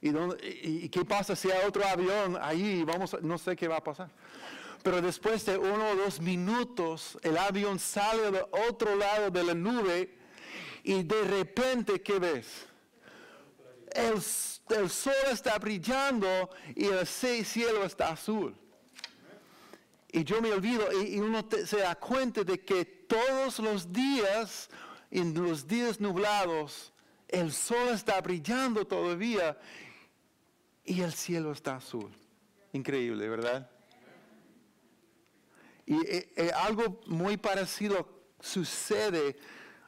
¿Y, 0.01 0.89
qué 0.89 1.03
pasa 1.03 1.36
si 1.36 1.49
hay 1.49 1.65
otro 1.65 1.86
avión 1.86 2.38
ahí? 2.41 2.83
Vamos, 2.83 3.17
no 3.21 3.38
sé 3.38 3.55
qué 3.55 3.67
va 3.67 3.77
a 3.77 3.83
pasar. 3.83 4.10
Pero 4.83 5.01
después 5.01 5.45
de 5.45 5.57
uno 5.57 5.89
o 5.89 5.95
dos 5.95 6.19
minutos, 6.19 7.17
el 7.23 7.38
avión 7.38 7.79
sale 7.79 8.31
del 8.31 8.45
otro 8.69 8.95
lado 8.95 9.29
de 9.31 9.43
la 9.43 9.53
nube 9.53 10.17
y 10.83 11.03
de 11.03 11.23
repente, 11.23 12.01
¿qué 12.01 12.19
ves? 12.19 12.67
El, 13.91 14.21
el 14.77 14.89
sol 14.89 15.13
está 15.31 15.57
brillando 15.57 16.49
y 16.75 16.86
el 16.86 17.05
cielo 17.07 17.83
está 17.83 18.10
azul. 18.10 18.55
Y 20.12 20.23
yo 20.23 20.41
me 20.41 20.51
olvido 20.51 20.88
y, 21.03 21.19
uno 21.19 21.45
se 21.65 21.77
da 21.77 21.95
cuenta 21.95 22.43
de 22.43 22.63
que 22.63 22.86
todos 22.86 23.60
los 23.60 23.91
días, 23.91 24.69
en 25.12 25.33
los 25.33 25.67
días 25.67 25.99
nublados, 25.99 26.93
el 27.27 27.51
sol 27.51 27.89
está 27.89 28.21
brillando 28.21 28.88
todavía 28.88 29.57
y 30.88 31.02
el 31.02 31.13
cielo 31.13 31.52
está 31.52 31.76
azul. 31.76 32.10
Increíble, 32.73 33.28
¿verdad? 33.30 33.69
Y 35.86 35.95
eh, 36.06 36.34
eh, 36.36 36.52
algo 36.56 37.02
muy 37.08 37.38
parecido 37.38 38.08
sucede 38.39 39.38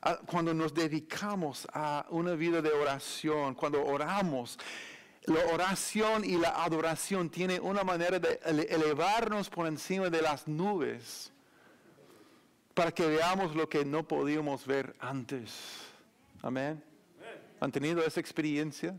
ah, 0.02 0.20
cuando 0.26 0.54
nos 0.54 0.74
dedicamos 0.74 1.68
a 1.74 2.06
una 2.10 2.34
vida 2.34 2.62
de 2.62 2.72
oración, 2.72 3.56
cuando 3.56 3.84
oramos 3.84 4.60
la 5.26 5.46
oración 5.54 6.26
y 6.26 6.38
la 6.38 6.64
adoración 6.64 7.30
tiene 7.30 7.60
una 7.60 7.84
manera 7.84 8.20
de 8.20 8.40
elevarnos 8.70 9.50
por 9.50 9.68
encima 9.68 10.10
de 10.10 10.22
las 10.22 10.48
nubes 10.48 11.32
para 12.74 12.92
que 12.92 13.06
veamos 13.06 13.56
lo 13.56 13.68
que 13.70 13.86
no 13.86 14.08
podíamos 14.08 14.66
ver 14.66 14.96
antes. 15.00 15.52
Amén. 16.42 16.82
¿Han 17.60 17.72
tenido 17.72 18.04
esa 18.04 18.20
experiencia? 18.20 18.98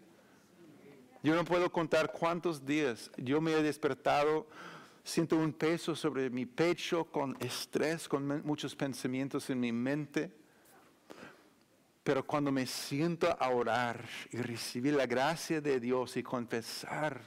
Yo 1.22 1.34
no 1.34 1.44
puedo 1.44 1.70
contar 1.70 2.12
cuántos 2.12 2.64
días 2.64 3.10
yo 3.18 3.42
me 3.42 3.52
he 3.52 3.62
despertado, 3.62 4.46
siento 5.04 5.36
un 5.36 5.52
peso 5.52 5.94
sobre 5.94 6.30
mi 6.30 6.46
pecho 6.46 7.04
con 7.04 7.36
estrés, 7.40 8.08
con 8.08 8.42
muchos 8.42 8.74
pensamientos 8.74 9.50
en 9.50 9.60
mi 9.60 9.70
mente. 9.70 10.32
Pero 12.02 12.26
cuando 12.26 12.50
me 12.50 12.66
siento 12.66 13.36
a 13.38 13.50
orar 13.50 14.02
y 14.30 14.38
recibir 14.38 14.94
la 14.94 15.06
gracia 15.06 15.60
de 15.60 15.78
Dios 15.78 16.16
y 16.16 16.22
confesar 16.22 17.20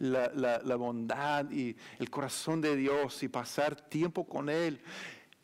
la, 0.00 0.76
bondad 0.76 1.48
y 1.48 1.76
el 2.00 2.10
corazón 2.10 2.60
de 2.60 2.74
Dios 2.74 3.22
y 3.22 3.28
pasar 3.28 3.76
tiempo 3.76 4.26
con 4.26 4.48
Él, 4.48 4.80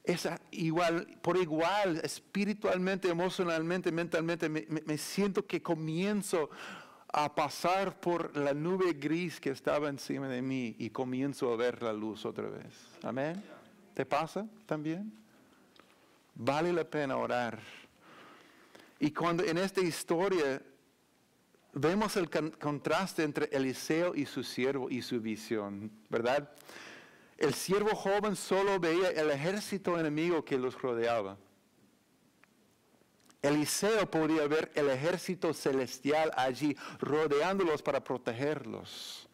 es 0.03 0.29
igual, 0.51 1.07
por 1.23 1.37
igual, 1.37 2.01
espiritualmente, 2.03 3.09
emocionalmente, 3.09 3.93
mentalmente, 3.93 4.49
me, 4.49 4.99
siento 4.99 5.47
que 5.47 5.63
comienzo 5.63 6.51
a 7.13 7.35
pasar 7.35 8.01
por 8.01 8.37
la 8.37 8.55
nube 8.55 8.95
gris 8.95 9.39
que 9.39 9.51
estaba 9.51 9.89
encima 9.89 10.29
de 10.29 10.41
mí 10.41 10.75
y 10.79 10.91
comienzo 10.91 11.53
a 11.53 11.57
ver 11.57 11.83
la 11.83 11.93
luz 11.93 12.25
otra 12.25 12.49
vez. 12.49 12.75
Amén. 13.03 13.43
¿Te 13.95 14.07
pasa 14.07 14.47
también? 14.67 15.13
Vale 16.35 16.73
la 16.73 16.85
pena 16.85 17.17
orar 17.17 17.59
y 19.03 19.11
cuando 19.11 19.43
en 19.43 19.59
esta 19.59 19.81
historia 19.81 20.63
vemos 21.73 22.17
el 22.17 22.31
contraste 22.31 23.25
entre 23.25 23.47
Eliseo 23.47 24.15
y 24.15 24.27
su 24.27 24.45
siervo 24.45 24.89
y 24.89 25.03
su 25.03 25.21
visión, 25.21 25.91
¿verdad? 26.09 26.49
El 27.37 27.53
siervo 27.53 27.97
joven 27.97 28.37
solo 28.37 28.79
veía 28.79 29.11
el 29.11 29.33
ejército 29.33 29.99
enemigo 29.99 30.45
que 30.45 30.57
los 30.57 30.81
rodeaba. 30.81 31.37
Eliseo 33.43 34.09
podía 34.09 34.47
ver 34.47 34.71
el 34.77 34.89
ejército 34.89 35.53
celestial 35.53 36.31
allí 36.37 36.77
rodeándolos 37.01 37.83
para 37.83 38.03
protegerlos. 38.03 39.29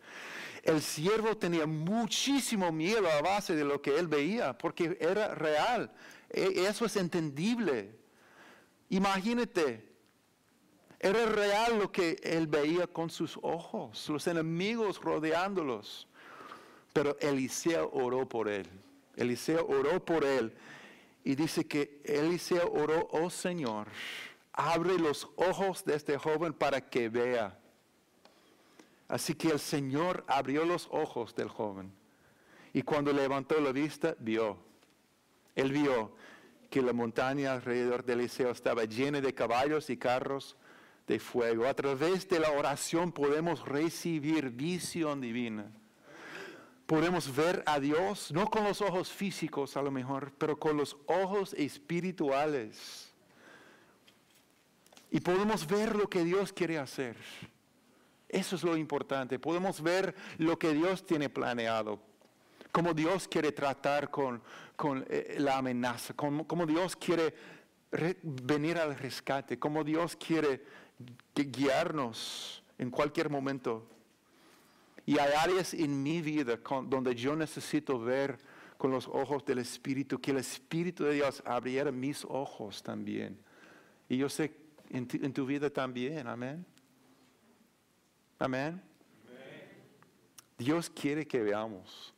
El 0.62 0.82
siervo 0.82 1.36
tenía 1.36 1.66
muchísimo 1.66 2.72
miedo 2.72 3.08
a 3.10 3.20
base 3.20 3.54
de 3.54 3.64
lo 3.64 3.80
que 3.80 3.98
él 3.98 4.08
veía, 4.08 4.56
porque 4.56 4.96
era 5.00 5.34
real. 5.34 5.92
E, 6.30 6.66
eso 6.66 6.86
es 6.86 6.96
entendible. 6.96 7.94
Imagínate, 8.88 9.86
era 10.98 11.26
real 11.26 11.78
lo 11.78 11.92
que 11.92 12.18
él 12.22 12.46
veía 12.46 12.86
con 12.86 13.10
sus 13.10 13.38
ojos, 13.42 14.08
los 14.08 14.26
enemigos 14.26 15.00
rodeándolos. 15.00 16.08
Pero 16.92 17.16
Eliseo 17.20 17.90
oró 17.92 18.28
por 18.28 18.48
él. 18.48 18.66
Eliseo 19.16 19.66
oró 19.66 20.04
por 20.04 20.24
él. 20.24 20.54
Y 21.28 21.34
dice 21.34 21.66
que 21.66 22.00
Eliseo 22.04 22.72
oró, 22.72 23.06
oh 23.12 23.28
Señor, 23.28 23.88
abre 24.50 24.98
los 24.98 25.28
ojos 25.36 25.84
de 25.84 25.94
este 25.94 26.16
joven 26.16 26.54
para 26.54 26.88
que 26.88 27.10
vea. 27.10 27.58
Así 29.08 29.34
que 29.34 29.48
el 29.48 29.58
Señor 29.58 30.24
abrió 30.26 30.64
los 30.64 30.88
ojos 30.90 31.34
del 31.36 31.50
joven. 31.50 31.92
Y 32.72 32.80
cuando 32.80 33.12
levantó 33.12 33.60
la 33.60 33.72
vista, 33.72 34.16
vio. 34.18 34.56
Él 35.54 35.70
vio 35.70 36.16
que 36.70 36.80
la 36.80 36.94
montaña 36.94 37.52
alrededor 37.52 38.06
de 38.06 38.14
Eliseo 38.14 38.50
estaba 38.50 38.86
llena 38.86 39.20
de 39.20 39.34
caballos 39.34 39.90
y 39.90 39.98
carros 39.98 40.56
de 41.06 41.20
fuego. 41.20 41.66
A 41.66 41.74
través 41.74 42.26
de 42.30 42.40
la 42.40 42.52
oración 42.52 43.12
podemos 43.12 43.68
recibir 43.68 44.48
visión 44.48 45.20
divina. 45.20 45.70
Podemos 46.88 47.36
ver 47.36 47.62
a 47.66 47.78
Dios, 47.78 48.32
no 48.32 48.48
con 48.48 48.64
los 48.64 48.80
ojos 48.80 49.12
físicos 49.12 49.76
a 49.76 49.82
lo 49.82 49.90
mejor, 49.90 50.32
pero 50.38 50.58
con 50.58 50.78
los 50.78 50.96
ojos 51.04 51.52
espirituales. 51.52 53.12
Y 55.10 55.20
podemos 55.20 55.66
ver 55.66 55.94
lo 55.94 56.08
que 56.08 56.24
Dios 56.24 56.50
quiere 56.50 56.78
hacer. 56.78 57.14
Eso 58.26 58.56
es 58.56 58.62
lo 58.62 58.74
importante. 58.74 59.38
Podemos 59.38 59.82
ver 59.82 60.14
lo 60.38 60.58
que 60.58 60.72
Dios 60.72 61.04
tiene 61.04 61.28
planeado. 61.28 62.00
Cómo 62.72 62.94
Dios 62.94 63.28
quiere 63.28 63.52
tratar 63.52 64.10
con, 64.10 64.40
eh, 65.10 65.36
la 65.40 65.58
amenaza. 65.58 66.14
Cómo, 66.14 66.64
Dios 66.64 66.96
quiere 66.96 67.34
venir 68.22 68.78
al 68.78 68.96
rescate. 68.96 69.58
Cómo 69.58 69.84
Dios 69.84 70.16
quiere 70.16 70.64
guiarnos 71.34 72.62
en 72.78 72.90
cualquier 72.90 73.28
momento. 73.28 73.97
Y 75.08 75.18
hay 75.18 75.32
áreas 75.32 75.72
en 75.72 76.02
mi 76.02 76.20
vida 76.20 76.58
donde 76.84 77.14
yo 77.14 77.34
necesito 77.34 77.98
ver 77.98 78.38
con 78.76 78.90
los 78.90 79.08
ojos 79.08 79.42
del 79.42 79.56
Espíritu, 79.56 80.20
que 80.20 80.32
el 80.32 80.36
Espíritu 80.36 81.02
de 81.04 81.14
Dios 81.14 81.42
abriera 81.46 81.90
mis 81.90 82.26
ojos 82.26 82.82
también. 82.82 83.38
Y 84.06 84.18
yo 84.18 84.28
sé 84.28 84.54
en 84.90 85.08
en 85.22 85.32
tu 85.32 85.46
vida 85.46 85.70
también, 85.70 86.26
amén. 86.26 86.62
Amén. 88.38 88.82
Dios 90.58 90.90
quiere 90.90 91.26
que 91.26 91.40
veamos. 91.40 92.12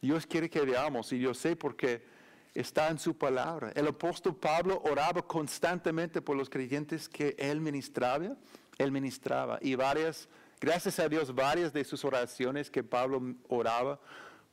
Dios 0.00 0.26
quiere 0.26 0.50
que 0.50 0.62
veamos 0.62 1.12
y 1.12 1.20
yo 1.20 1.34
sé 1.34 1.54
porque 1.54 2.04
está 2.52 2.88
en 2.88 2.98
su 2.98 3.16
palabra. 3.16 3.70
El 3.76 3.86
apóstol 3.86 4.34
Pablo 4.34 4.82
oraba 4.84 5.22
constantemente 5.22 6.20
por 6.20 6.36
los 6.36 6.50
creyentes 6.50 7.08
que 7.08 7.36
él 7.38 7.60
ministraba, 7.60 8.36
él 8.76 8.90
ministraba 8.90 9.60
y 9.62 9.76
varias, 9.76 10.28
gracias 10.62 10.98
a 10.98 11.08
Dios, 11.08 11.34
varias 11.34 11.74
de 11.74 11.84
sus 11.84 12.04
oraciones 12.04 12.70
que 12.70 12.82
Pablo 12.82 13.34
oraba 13.48 14.00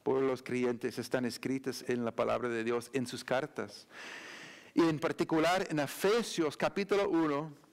por 0.03 0.21
los 0.21 0.43
creyentes 0.43 0.99
están 0.99 1.23
escritas 1.23 1.85
en 1.87 2.03
la 2.03 2.11
palabra 2.11 2.49
de 2.49 2.65
Dios, 2.65 2.89
en 2.91 3.07
sus 3.07 3.23
cartas. 3.23 3.87
Y 4.73 4.81
en 4.81 4.99
particular 4.99 5.65
en 5.69 5.79
Efesios 5.79 6.57
capítulo 6.57 7.09
1, 7.09 7.69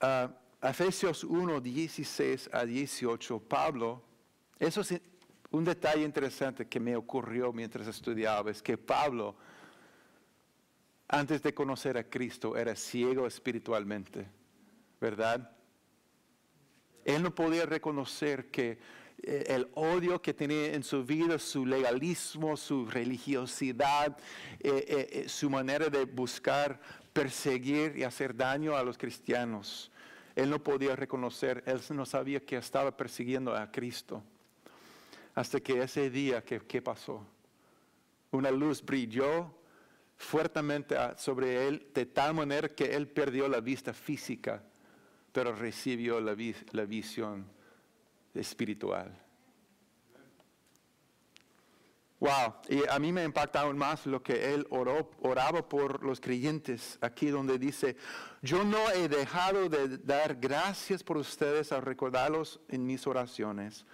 Uh, 0.00 0.32
Efesios 0.62 1.24
1, 1.24 1.60
16 1.60 2.50
a 2.52 2.64
18, 2.64 3.38
Pablo, 3.40 4.02
eso 4.58 4.80
es 4.80 4.98
un 5.50 5.64
detalle 5.64 6.04
interesante 6.04 6.66
que 6.66 6.80
me 6.80 6.96
ocurrió 6.96 7.52
mientras 7.52 7.86
estudiaba, 7.86 8.50
es 8.50 8.62
que 8.62 8.78
Pablo, 8.78 9.36
antes 11.06 11.42
de 11.42 11.52
conocer 11.52 11.98
a 11.98 12.04
Cristo, 12.04 12.56
era 12.56 12.74
ciego 12.74 13.26
espiritualmente, 13.26 14.26
¿verdad? 15.00 15.50
Él 17.04 17.22
no 17.22 17.34
podía 17.34 17.66
reconocer 17.66 18.50
que 18.50 18.78
eh, 19.22 19.44
el 19.48 19.68
odio 19.74 20.22
que 20.22 20.32
tenía 20.32 20.72
en 20.74 20.82
su 20.82 21.04
vida, 21.04 21.38
su 21.38 21.66
legalismo, 21.66 22.56
su 22.56 22.86
religiosidad, 22.86 24.16
eh, 24.60 25.12
eh, 25.12 25.28
su 25.28 25.50
manera 25.50 25.90
de 25.90 26.04
buscar 26.04 26.80
perseguir 27.12 27.96
y 27.98 28.04
hacer 28.04 28.34
daño 28.34 28.76
a 28.76 28.82
los 28.82 28.96
cristianos. 28.96 29.90
Él 30.34 30.48
no 30.48 30.62
podía 30.62 30.96
reconocer, 30.96 31.62
él 31.66 31.80
no 31.90 32.06
sabía 32.06 32.40
que 32.40 32.56
estaba 32.56 32.96
persiguiendo 32.96 33.54
a 33.54 33.70
Cristo. 33.70 34.22
Hasta 35.34 35.60
que 35.60 35.82
ese 35.82 36.08
día, 36.08 36.42
¿qué, 36.42 36.82
pasó? 36.82 37.24
Una 38.30 38.50
luz 38.50 38.82
brilló 38.84 39.52
fuertemente 40.16 40.96
sobre 41.16 41.66
él 41.66 41.88
de 41.92 42.06
tal 42.06 42.34
manera 42.34 42.68
que 42.68 42.94
él 42.94 43.08
perdió 43.08 43.48
la 43.48 43.60
vista 43.60 43.92
física, 43.92 44.62
pero 45.32 45.54
recibió 45.54 46.20
la, 46.20 46.36
la 46.72 46.84
visión 46.84 47.46
espiritual. 48.34 49.16
Wow, 52.20 52.56
y 52.68 52.86
a 52.86 52.98
mí 52.98 53.12
me 53.12 53.24
impacta 53.24 53.62
aún 53.62 53.78
más 53.78 54.04
lo 54.04 54.22
que 54.22 54.52
él 54.52 54.66
oraba 54.70 55.66
por 55.66 56.04
los 56.04 56.20
creyentes, 56.20 56.98
aquí 57.00 57.28
donde 57.28 57.58
dice, 57.58 57.96
yo 58.42 58.62
no 58.62 58.90
he 58.90 59.08
dejado 59.08 59.70
de 59.70 59.96
dar 59.96 60.34
gracias 60.34 61.02
por 61.02 61.16
ustedes 61.16 61.72
al 61.72 61.80
recordarlos 61.80 62.60
en 62.68 62.84
mis 62.84 63.06
oraciones. 63.06 63.86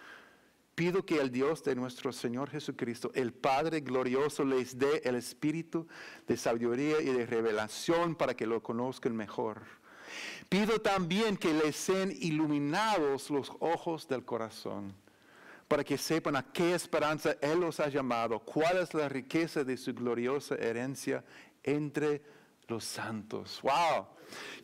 Pido 0.75 1.07
que 1.07 1.21
el 1.21 1.31
Dios 1.31 1.63
de 1.63 1.77
nuestro 1.77 2.13
Señor 2.13 2.51
Jesucristo, 2.51 3.13
el 3.15 3.33
Padre 3.33 3.81
glorioso, 3.81 4.45
les 4.45 4.77
dé 4.77 5.03
el 5.05 5.15
espíritu 5.15 5.87
de 6.27 6.37
sabiduría 6.37 7.01
y 7.01 7.13
de 7.13 7.27
revelación 7.27 8.17
para 8.17 8.35
que 8.35 8.45
lo 8.45 8.61
conozcan 8.61 9.15
mejor. 9.15 9.63
Pido 10.49 10.81
también 10.81 11.37
que 11.37 11.53
les 11.53 11.77
sean 11.77 12.13
iluminados 12.21 13.31
los 13.31 13.53
ojos 13.61 14.07
del 14.07 14.25
corazón 14.25 14.95
para 15.69 15.83
que 15.83 15.99
sepan 15.99 16.37
a 16.37 16.53
qué 16.53 16.75
esperanza 16.75 17.37
Él 17.41 17.61
los 17.61 17.81
ha 17.81 17.89
llamado, 17.89 18.39
cuál 18.39 18.79
es 18.79 18.95
la 18.95 19.09
riqueza 19.09 19.65
de 19.65 19.77
su 19.77 19.93
gloriosa 19.93 20.55
herencia 20.55 21.25
entre 21.63 22.23
los 22.69 22.85
santos. 22.85 23.61
¡Wow! 23.63 24.07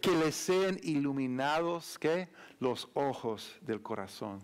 Que 0.01 0.13
les 0.13 0.35
sean 0.35 0.79
iluminados, 0.83 1.99
¿qué? 1.99 2.29
Los 2.61 2.89
ojos 2.95 3.57
del 3.61 3.83
corazón. 3.83 4.41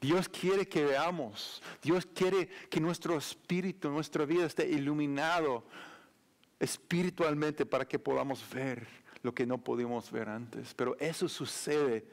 Dios 0.00 0.28
quiere 0.28 0.66
que 0.66 0.84
veamos, 0.84 1.60
Dios 1.82 2.06
quiere 2.06 2.48
que 2.70 2.80
nuestro 2.80 3.16
espíritu, 3.18 3.90
nuestra 3.90 4.24
vida 4.24 4.46
esté 4.46 4.68
iluminado 4.68 5.64
espiritualmente 6.60 7.66
para 7.66 7.86
que 7.86 7.98
podamos 7.98 8.48
ver 8.48 8.86
lo 9.22 9.34
que 9.34 9.46
no 9.46 9.58
pudimos 9.58 10.10
ver 10.10 10.28
antes. 10.28 10.74
Pero 10.74 10.96
eso 10.98 11.28
sucede 11.28 12.06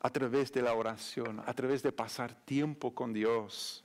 a 0.00 0.10
través 0.10 0.52
de 0.52 0.62
la 0.62 0.74
oración, 0.74 1.42
a 1.46 1.52
través 1.54 1.82
de 1.82 1.92
pasar 1.92 2.34
tiempo 2.44 2.94
con 2.94 3.12
Dios. 3.12 3.84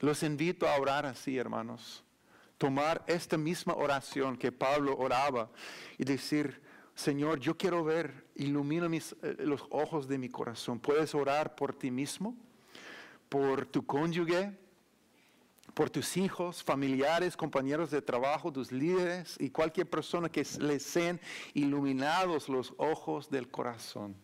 Los 0.00 0.22
invito 0.22 0.68
a 0.68 0.78
orar 0.80 1.06
así, 1.06 1.36
hermanos. 1.36 2.02
Tomar 2.58 3.02
esta 3.06 3.36
misma 3.36 3.74
oración 3.74 4.36
que 4.36 4.52
Pablo 4.52 4.96
oraba 4.96 5.50
y 5.98 6.04
decir, 6.04 6.60
Señor, 6.94 7.40
yo 7.40 7.56
quiero 7.56 7.82
ver, 7.84 8.26
ilumina 8.34 8.88
mis, 8.88 9.16
eh, 9.22 9.36
los 9.40 9.64
ojos 9.70 10.06
de 10.06 10.18
mi 10.18 10.28
corazón. 10.28 10.78
Puedes 10.78 11.14
orar 11.14 11.54
por 11.54 11.74
ti 11.74 11.90
mismo, 11.90 12.36
por 13.28 13.66
tu 13.66 13.84
cónyuge, 13.84 14.52
por 15.74 15.90
tus 15.90 16.16
hijos, 16.16 16.62
familiares, 16.62 17.36
compañeros 17.36 17.90
de 17.90 18.02
trabajo, 18.02 18.52
tus 18.52 18.72
líderes 18.72 19.36
y 19.38 19.50
cualquier 19.50 19.88
persona 19.88 20.28
que 20.28 20.46
les 20.60 20.82
sean 20.82 21.20
iluminados 21.54 22.48
los 22.48 22.74
ojos 22.76 23.30
del 23.30 23.50
corazón. 23.50 24.14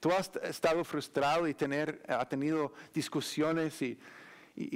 Tú 0.00 0.10
has 0.10 0.30
estado 0.42 0.84
frustrado 0.84 1.46
y 1.48 1.54
tener, 1.54 2.02
ha 2.08 2.28
tenido 2.28 2.72
discusiones 2.92 3.80
y, 3.82 3.98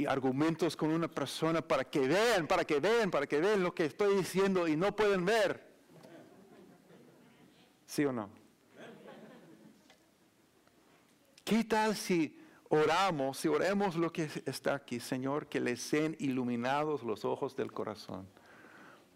argumentos 0.06 0.76
con 0.76 0.90
una 0.90 1.08
persona 1.08 1.62
para 1.62 1.84
que 1.84 2.00
vean, 2.00 2.46
para 2.46 2.66
que 2.66 2.80
vean, 2.80 3.10
para 3.10 3.26
que 3.26 3.40
vean 3.40 3.62
lo 3.62 3.74
que 3.74 3.86
estoy 3.86 4.14
diciendo 4.14 4.68
y 4.68 4.76
no 4.76 4.94
pueden 4.94 5.24
ver. 5.24 5.66
¿Sí 7.86 8.04
o 8.04 8.12
no? 8.12 8.28
¿Qué 11.42 11.64
tal 11.64 11.96
si 11.96 12.39
oramos, 12.70 13.38
si 13.38 13.48
oremos 13.48 13.96
lo 13.96 14.12
que 14.12 14.30
está 14.46 14.74
aquí, 14.74 15.00
Señor, 15.00 15.48
que 15.48 15.60
les 15.60 15.82
sean 15.82 16.16
iluminados 16.18 17.02
los 17.02 17.24
ojos 17.24 17.54
del 17.56 17.72
corazón. 17.72 18.26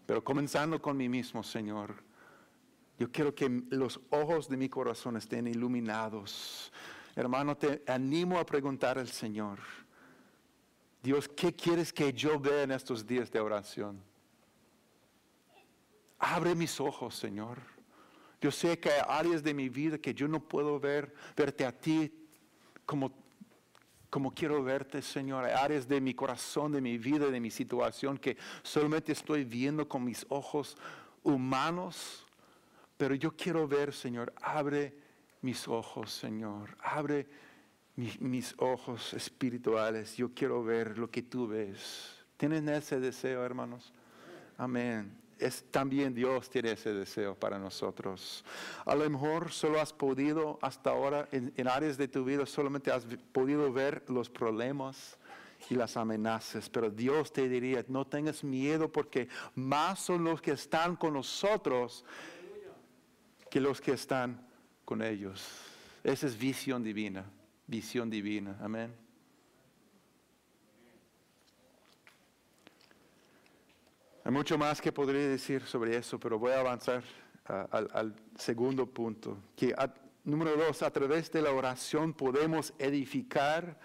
Pero 0.05 0.23
comenzando 0.23 0.81
con 0.81 0.97
mí 0.97 1.09
mismo, 1.09 1.41
Señor, 1.41 1.95
yo 2.99 3.11
quiero 3.11 3.33
que 3.33 3.49
los 3.69 3.99
ojos 4.09 4.47
de 4.49 4.57
mi 4.57 4.69
corazón 4.69 5.17
estén 5.17 5.47
iluminados. 5.47 6.71
Hermano, 7.15 7.57
te 7.57 7.81
animo 7.87 8.39
a 8.39 8.45
preguntar 8.45 8.99
al 8.99 9.07
Señor, 9.07 9.59
Dios, 11.01 11.29
¿qué 11.29 11.55
quieres 11.55 11.93
que 11.93 12.11
yo 12.11 12.39
vea 12.39 12.63
en 12.63 12.71
estos 12.71 13.05
días 13.07 13.31
de 13.31 13.39
oración? 13.39 14.01
Abre 16.19 16.55
mis 16.55 16.79
ojos, 16.81 17.15
Señor. 17.15 17.59
Yo 18.41 18.51
sé 18.51 18.79
que 18.79 18.89
hay 18.89 19.01
áreas 19.07 19.43
de 19.43 19.53
mi 19.53 19.69
vida 19.69 19.97
que 19.97 20.13
yo 20.13 20.27
no 20.27 20.39
puedo 20.41 20.79
ver, 20.79 21.13
verte 21.37 21.65
a 21.65 21.71
ti 21.71 22.11
como 22.85 23.24
como 24.15 24.33
quiero 24.33 24.63
verte, 24.63 25.01
Señor. 25.01 25.43
Hay 25.43 25.51
áreas 25.51 25.89
de 25.89 25.99
mi 25.99 26.13
corazón, 26.13 26.71
de 26.71 26.79
mi 26.79 26.97
vida, 26.97 27.27
de 27.27 27.37
mi 27.41 27.51
situación 27.51 28.17
que 28.17 28.37
solamente 28.63 29.11
estoy 29.11 29.43
viendo 29.43 29.89
con 29.89 30.05
mis 30.05 30.25
ojos 30.29 30.77
humanos. 31.21 32.25
Pero 32.95 33.13
yo 33.15 33.35
quiero 33.35 33.67
ver, 33.67 33.91
Señor, 33.91 34.33
abre 34.41 34.97
mis 35.41 35.67
ojos, 35.67 36.13
Señor. 36.13 36.77
Abre 36.79 37.27
mis 37.97 38.55
ojos 38.57 39.13
espirituales. 39.13 40.15
Yo 40.15 40.33
quiero 40.33 40.63
ver 40.63 40.97
lo 40.97 41.11
que 41.11 41.21
tú 41.21 41.49
ves. 41.49 42.23
¿Tienen 42.37 42.69
ese 42.69 43.01
deseo, 43.01 43.43
hermanos? 43.43 43.91
Amén 44.57 45.24
es, 45.39 45.65
también 45.71 46.13
Dios 46.13 46.49
tiene 46.49 46.71
ese 46.71 46.93
deseo 46.93 47.35
para 47.35 47.59
nosotros. 47.59 48.43
A 48.85 48.95
lo 48.95 49.09
mejor 49.09 49.51
solo 49.51 49.79
has 49.79 49.93
podido 49.93 50.59
hasta 50.61 50.91
ahora, 50.91 51.27
en, 51.31 51.67
áreas 51.67 51.97
de 51.97 52.07
tu 52.07 52.23
vida, 52.23 52.45
solamente 52.45 52.91
has 52.91 53.05
podido 53.31 53.71
ver 53.71 54.03
los 54.07 54.29
problemas 54.29 55.17
y 55.69 55.75
las 55.75 55.97
amenazas, 55.97 56.69
pero 56.69 56.89
Dios 56.89 57.31
te 57.31 57.49
diría, 57.49 57.83
no 57.87 58.05
tengas 58.05 58.43
miedo 58.43 58.91
porque 58.91 59.27
más 59.55 59.99
son 59.99 60.23
los 60.23 60.41
que 60.41 60.51
están 60.51 60.95
con 60.95 61.13
nosotros 61.13 62.05
que 63.49 63.59
los 63.59 63.81
que 63.81 63.93
están 63.93 64.45
con 64.83 65.01
ellos. 65.01 65.43
Esa 66.03 66.27
es 66.27 66.37
visión 66.37 66.83
divina, 66.83 67.25
visión 67.65 68.09
divina, 68.09 68.57
amén. 68.61 69.04
Hay 74.25 74.31
mucho 74.31 74.57
más 74.57 74.81
que 74.81 74.91
podría 74.91 75.27
decir 75.27 75.61
sobre 75.67 75.95
eso, 75.95 76.19
pero 76.19 76.39
voy 76.39 76.51
a 76.51 76.59
avanzar 76.59 77.03
ah, 77.45 77.67
al, 77.93 78.15
segundo 78.35 78.87
punto, 78.87 79.37
que 79.55 79.75
número 80.23 80.57
dos, 80.57 80.81
a 80.81 80.89
través 80.89 81.31
de 81.31 81.43
la 81.43 81.51
oración 81.51 82.11
podemos 82.11 82.73
edificar 82.79 83.79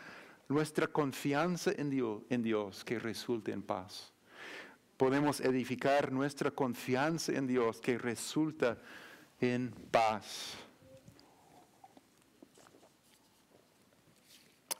nuestra 0.48 0.86
confianza 0.86 1.72
en 1.76 1.90
Dios, 2.42 2.84
que 2.84 2.98
resulte 2.98 3.52
en 3.52 3.60
paz. 3.60 4.14
Podemos 4.96 5.42
edificar 5.42 6.10
nuestra 6.10 6.50
confianza 6.50 7.32
en 7.32 7.46
Dios 7.46 7.78
que 7.78 7.98
resulta 7.98 8.78
en 9.42 9.70
paz. 9.90 10.54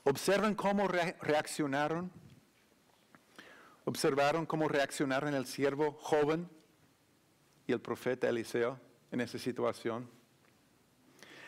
Observen 0.05 0.55
cómo 0.55 0.87
reaccionaron. 0.87 2.11
Observaron 3.85 4.45
cómo 4.45 4.67
reaccionaron 4.67 5.33
el 5.33 5.45
siervo 5.45 5.93
joven 5.93 6.47
y 7.67 7.73
el 7.73 7.81
profeta 7.81 8.29
Eliseo 8.29 8.79
en 9.11 9.21
esa 9.21 9.39
situación. 9.39 10.07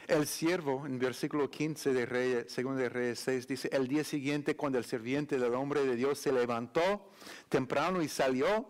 El 0.07 0.27
siervo, 0.27 0.85
en 0.85 0.99
versículo 0.99 1.49
15 1.49 1.93
de 1.93 2.05
Reyes, 2.05 2.51
segundo 2.51 2.81
de 2.81 2.89
Reyes 2.89 3.19
6, 3.19 3.47
dice, 3.47 3.69
el 3.71 3.87
día 3.87 4.03
siguiente 4.03 4.55
cuando 4.55 4.77
el 4.77 4.83
sirviente 4.83 5.39
del 5.39 5.53
hombre 5.53 5.85
de 5.85 5.95
Dios 5.95 6.19
se 6.19 6.33
levantó 6.33 7.09
temprano 7.47 8.01
y 8.01 8.09
salió, 8.09 8.67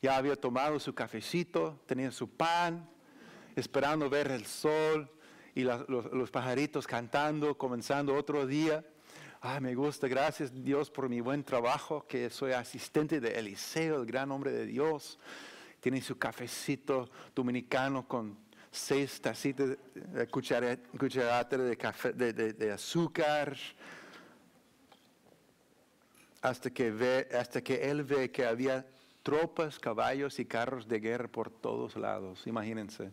ya 0.00 0.16
había 0.16 0.34
tomado 0.34 0.80
su 0.80 0.92
cafecito, 0.92 1.80
tenía 1.86 2.10
su 2.10 2.28
pan, 2.28 2.90
esperando 3.54 4.10
ver 4.10 4.32
el 4.32 4.44
sol 4.44 5.08
y 5.54 5.62
los, 5.62 5.88
los, 5.88 6.30
pajaritos 6.30 6.86
cantando, 6.86 7.56
comenzando 7.56 8.16
otro 8.16 8.44
día. 8.46 8.84
Ay, 9.44 9.60
me 9.60 9.74
gusta, 9.74 10.06
gracias 10.06 10.52
Dios 10.62 10.88
por 10.88 11.08
mi 11.08 11.20
buen 11.20 11.42
trabajo, 11.42 12.06
que 12.06 12.30
soy 12.30 12.52
asistente 12.52 13.18
de 13.18 13.36
Eliseo, 13.36 13.96
el 13.96 14.06
gran 14.06 14.30
hombre 14.30 14.52
de 14.52 14.66
Dios. 14.66 15.18
Tiene 15.80 16.00
su 16.00 16.16
cafecito 16.16 17.10
dominicano 17.34 18.06
con 18.06 18.38
seis 18.70 19.20
tacitas, 19.20 19.70
de 19.94 20.28
cucharadas 20.28 21.50
de, 21.50 21.76
café, 21.76 22.12
de, 22.12 22.70
azúcar, 22.70 23.56
hasta 26.40 26.70
que, 26.70 26.92
ve, 26.92 27.28
hasta 27.36 27.62
que 27.62 27.90
él 27.90 28.04
ve 28.04 28.30
que 28.30 28.46
había 28.46 28.86
tropas, 29.24 29.76
caballos 29.80 30.38
y 30.38 30.44
carros 30.44 30.86
de 30.86 31.00
guerra 31.00 31.26
por 31.26 31.50
todos 31.50 31.96
lados. 31.96 32.46
Imagínense. 32.46 33.10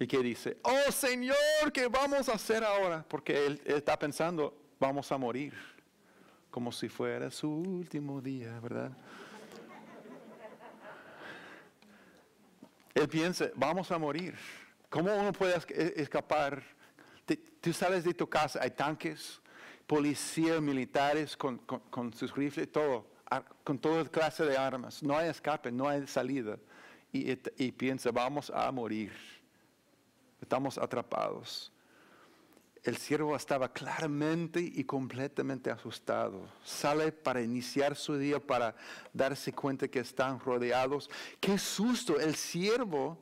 Y 0.00 0.06
que 0.06 0.18
dice, 0.18 0.58
oh 0.62 0.92
Señor, 0.92 1.72
¿qué 1.72 1.88
vamos 1.88 2.28
a 2.28 2.34
hacer 2.34 2.62
ahora? 2.62 3.04
Porque 3.08 3.46
él, 3.46 3.60
está 3.64 3.98
pensando, 3.98 4.56
vamos 4.78 5.10
a 5.10 5.18
morir, 5.18 5.52
como 6.50 6.70
si 6.70 6.88
fuera 6.88 7.30
su 7.30 7.50
último 7.50 8.20
día, 8.20 8.60
¿verdad? 8.60 8.92
Él 12.94 13.08
piensa, 13.08 13.50
vamos 13.54 13.90
a 13.90 13.98
morir. 13.98 14.36
¿Cómo 14.88 15.14
uno 15.14 15.32
puede 15.32 15.56
escapar? 15.96 16.62
Tú 17.60 17.72
sales 17.72 18.04
de 18.04 18.14
tu 18.14 18.28
casa, 18.28 18.60
hay 18.62 18.70
tanques, 18.70 19.40
policías, 19.86 20.60
militares 20.60 21.36
con, 21.36 21.60
sus 22.14 22.34
rifles, 22.34 22.70
todo, 22.70 23.06
con 23.64 23.78
toda 23.78 24.04
clase 24.04 24.44
de 24.44 24.56
armas. 24.56 25.02
No 25.02 25.16
hay 25.16 25.28
escape, 25.28 25.72
no 25.72 25.88
hay 25.88 26.06
salida. 26.06 26.56
Y 27.12 27.72
piensa, 27.72 28.10
vamos 28.12 28.50
a 28.50 28.70
morir. 28.70 29.12
Estamos 30.40 30.78
atrapados. 30.78 31.72
El 32.84 32.96
siervo 32.96 33.34
estaba 33.34 33.72
claramente 33.72 34.60
y 34.60 34.84
completamente 34.84 35.70
asustado. 35.70 36.48
Sale 36.64 37.12
para 37.12 37.42
iniciar 37.42 37.96
su 37.96 38.16
día, 38.16 38.38
para 38.38 38.74
darse 39.12 39.52
cuenta 39.52 39.88
que 39.88 39.98
están 39.98 40.38
rodeados. 40.40 41.10
Qué 41.40 41.58
susto 41.58 42.20
el 42.20 42.34
siervo. 42.34 43.18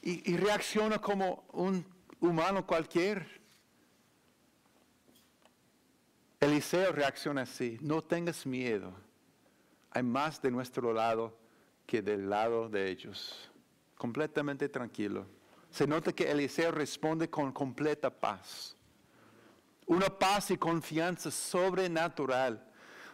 Y, 0.00 0.36
reacciona 0.36 0.98
como 0.98 1.44
un 1.52 1.84
humano 2.20 2.66
cualquier. 2.66 3.40
Eliseo 6.40 6.92
reacciona 6.92 7.42
así. 7.42 7.78
No 7.80 8.02
tengas 8.02 8.44
miedo. 8.44 8.92
Hay 9.90 10.02
más 10.02 10.42
de 10.42 10.50
nuestro 10.50 10.92
lado 10.92 11.34
que 11.86 12.02
del 12.02 12.28
lado 12.28 12.68
de 12.68 12.90
ellos. 12.90 13.50
Completamente 13.96 14.68
tranquilo 14.68 15.26
se 15.74 15.88
nota 15.88 16.12
que 16.12 16.30
Eliseo 16.30 16.70
responde 16.70 17.28
con 17.28 17.50
completa 17.50 18.08
paz. 18.08 18.76
Una 19.86 20.06
paz 20.06 20.52
y 20.52 20.56
confianza 20.56 21.32
sobrenatural. 21.32 22.64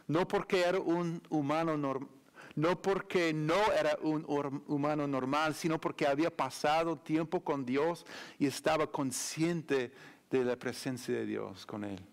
No 0.06 0.28
porque 0.28 0.60
era 0.60 0.78
un 0.78 1.22
humano 1.30 1.78
normal, 1.78 2.10
no 2.54 2.82
porque 2.82 3.32
no 3.32 3.72
era 3.72 3.96
un 4.02 4.62
humano 4.66 5.06
normal, 5.06 5.54
sino 5.54 5.80
porque 5.80 6.06
había 6.06 6.36
pasado 6.36 6.98
tiempo 6.98 7.40
con 7.40 7.64
Dios 7.64 8.04
y 8.38 8.46
estaba 8.46 8.86
consciente 8.86 9.90
de 10.30 10.44
la 10.44 10.56
presencia 10.56 11.14
de 11.14 11.24
Dios 11.24 11.64
con 11.64 11.82
él. 11.82 12.04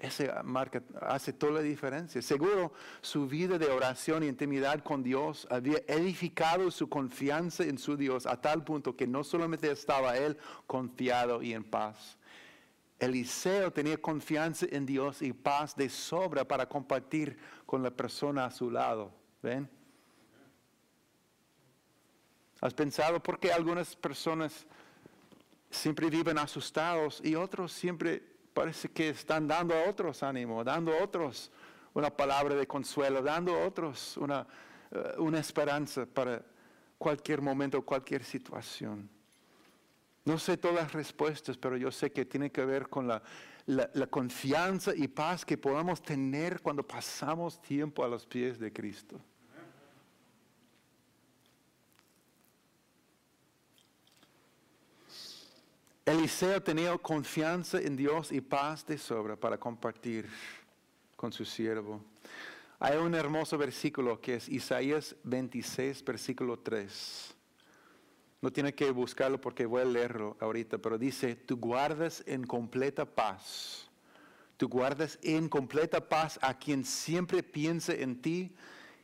Ese 0.00 0.32
marca, 0.44 0.82
hace 1.02 1.30
toda 1.30 1.52
la 1.52 1.60
diferencia. 1.60 2.22
Seguro 2.22 2.72
su 3.02 3.26
vida 3.26 3.58
de 3.58 3.66
oración 3.66 4.22
y 4.22 4.28
intimidad 4.28 4.82
con 4.82 5.02
Dios 5.02 5.46
había 5.50 5.78
edificado 5.86 6.70
su 6.70 6.88
confianza 6.88 7.64
en 7.64 7.76
su 7.76 7.98
Dios 7.98 8.24
a 8.24 8.40
tal 8.40 8.64
punto 8.64 8.96
que 8.96 9.06
no 9.06 9.22
solamente 9.22 9.70
estaba 9.70 10.16
él 10.16 10.38
confiado 10.66 11.42
y 11.42 11.52
en 11.52 11.64
paz. 11.64 12.16
Eliseo 12.98 13.70
tenía 13.72 13.98
confianza 13.98 14.66
en 14.70 14.86
Dios 14.86 15.20
y 15.20 15.34
paz 15.34 15.76
de 15.76 15.90
sobra 15.90 16.46
para 16.46 16.66
compartir 16.66 17.38
con 17.66 17.82
la 17.82 17.90
persona 17.90 18.46
a 18.46 18.50
su 18.50 18.70
lado. 18.70 19.12
¿Ven? 19.42 19.68
¿Has 22.62 22.72
pensado 22.72 23.22
por 23.22 23.38
qué 23.38 23.52
algunas 23.52 23.94
personas 23.96 24.66
siempre 25.70 26.08
viven 26.08 26.38
asustados 26.38 27.20
y 27.22 27.34
otros 27.34 27.72
siempre 27.72 28.29
parece 28.52 28.90
que 28.90 29.10
están 29.10 29.46
dando 29.46 29.74
a 29.74 29.88
otros 29.88 30.22
ánimo, 30.22 30.62
dando 30.64 30.92
a 30.92 31.02
otros 31.02 31.50
una 31.94 32.10
palabra 32.10 32.54
de 32.54 32.66
consuelo, 32.66 33.22
dando 33.22 33.54
a 33.54 33.66
otros 33.66 34.16
una, 34.16 34.46
eh, 34.90 35.14
una 35.18 35.40
esperanza 35.40 36.06
para 36.06 36.42
cualquier 36.98 37.40
momento, 37.40 37.82
cualquier 37.82 38.24
situación. 38.24 39.08
No 40.24 40.38
sé 40.38 40.56
todas 40.56 40.76
las 40.76 40.92
respuestas, 40.92 41.56
pero 41.56 41.76
yo 41.76 41.90
sé 41.90 42.12
que 42.12 42.24
tiene 42.24 42.52
que 42.52 42.64
ver 42.64 42.88
con 42.88 43.08
la, 43.08 43.22
la, 43.66 44.06
confianza 44.06 44.92
y 44.94 45.08
paz 45.08 45.44
que 45.44 45.56
podamos 45.56 46.02
tener 46.02 46.60
cuando 46.60 46.86
pasamos 46.86 47.60
tiempo 47.62 48.04
a 48.04 48.08
los 48.08 48.26
pies 48.26 48.58
de 48.58 48.72
Cristo. 48.72 49.20
Eliseo 56.10 56.60
tenía 56.60 56.98
confianza 56.98 57.80
en 57.80 57.96
Dios 57.96 58.32
y 58.32 58.40
paz 58.40 58.84
de 58.84 58.98
sobra 58.98 59.36
para 59.36 59.58
compartir 59.58 60.28
con 61.14 61.32
su 61.32 61.44
siervo. 61.44 62.02
Hay 62.80 62.98
un 62.98 63.14
hermoso 63.14 63.56
versículo 63.56 64.20
que 64.20 64.34
es 64.34 64.48
Isaías 64.48 65.14
26, 65.22 66.04
versículo 66.04 66.58
3. 66.58 67.32
No 68.42 68.52
tiene 68.52 68.74
que 68.74 68.90
buscarlo 68.90 69.40
porque 69.40 69.66
voy 69.66 69.82
a 69.82 69.84
leerlo 69.84 70.36
ahorita, 70.40 70.78
pero 70.78 70.98
dice, 70.98 71.36
tú 71.36 71.58
guardas 71.58 72.24
en 72.26 72.44
completa 72.44 73.04
paz. 73.04 73.88
Tú 74.56 74.68
guardas 74.68 75.16
en 75.22 75.48
completa 75.48 76.08
paz 76.08 76.40
a 76.42 76.58
quien 76.58 76.84
siempre 76.84 77.44
piensa 77.44 77.92
en 77.94 78.20
ti 78.20 78.52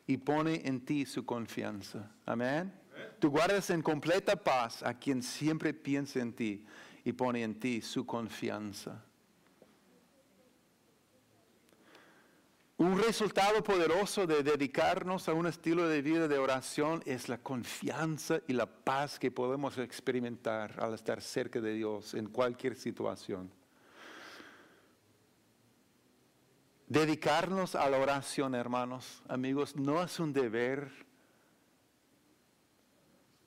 y 0.08 0.16
pone 0.16 0.62
en 0.64 0.84
ti 0.84 1.06
su 1.06 1.24
confianza. 1.24 2.10
Amén. 2.24 2.72
Tú 3.20 3.30
guardas 3.30 3.70
en 3.70 3.80
completa 3.80 4.34
paz 4.34 4.82
a 4.82 4.94
quien 4.94 5.22
siempre 5.22 5.72
piensa 5.72 6.18
en 6.18 6.32
ti 6.32 6.66
y 7.06 7.12
pone 7.12 7.44
en 7.44 7.54
ti 7.60 7.80
su 7.80 8.04
confianza. 8.04 9.00
Un 12.78 13.00
resultado 13.00 13.62
poderoso 13.62 14.26
de 14.26 14.42
dedicarnos 14.42 15.28
a 15.28 15.32
un 15.32 15.46
estilo 15.46 15.88
de 15.88 16.02
vida 16.02 16.26
de 16.26 16.36
oración 16.36 17.04
es 17.06 17.28
la 17.28 17.38
confianza 17.38 18.40
y 18.48 18.54
la 18.54 18.66
paz 18.66 19.20
que 19.20 19.30
podemos 19.30 19.78
experimentar 19.78 20.74
al 20.80 20.94
estar 20.94 21.22
cerca 21.22 21.60
de 21.60 21.74
Dios 21.74 22.12
en 22.14 22.26
cualquier 22.26 22.74
situación. 22.74 23.52
Dedicarnos 26.88 27.76
a 27.76 27.88
la 27.88 27.98
oración, 27.98 28.56
hermanos, 28.56 29.22
amigos, 29.28 29.76
no 29.76 30.02
es 30.02 30.18
un 30.18 30.32
deber 30.32 31.05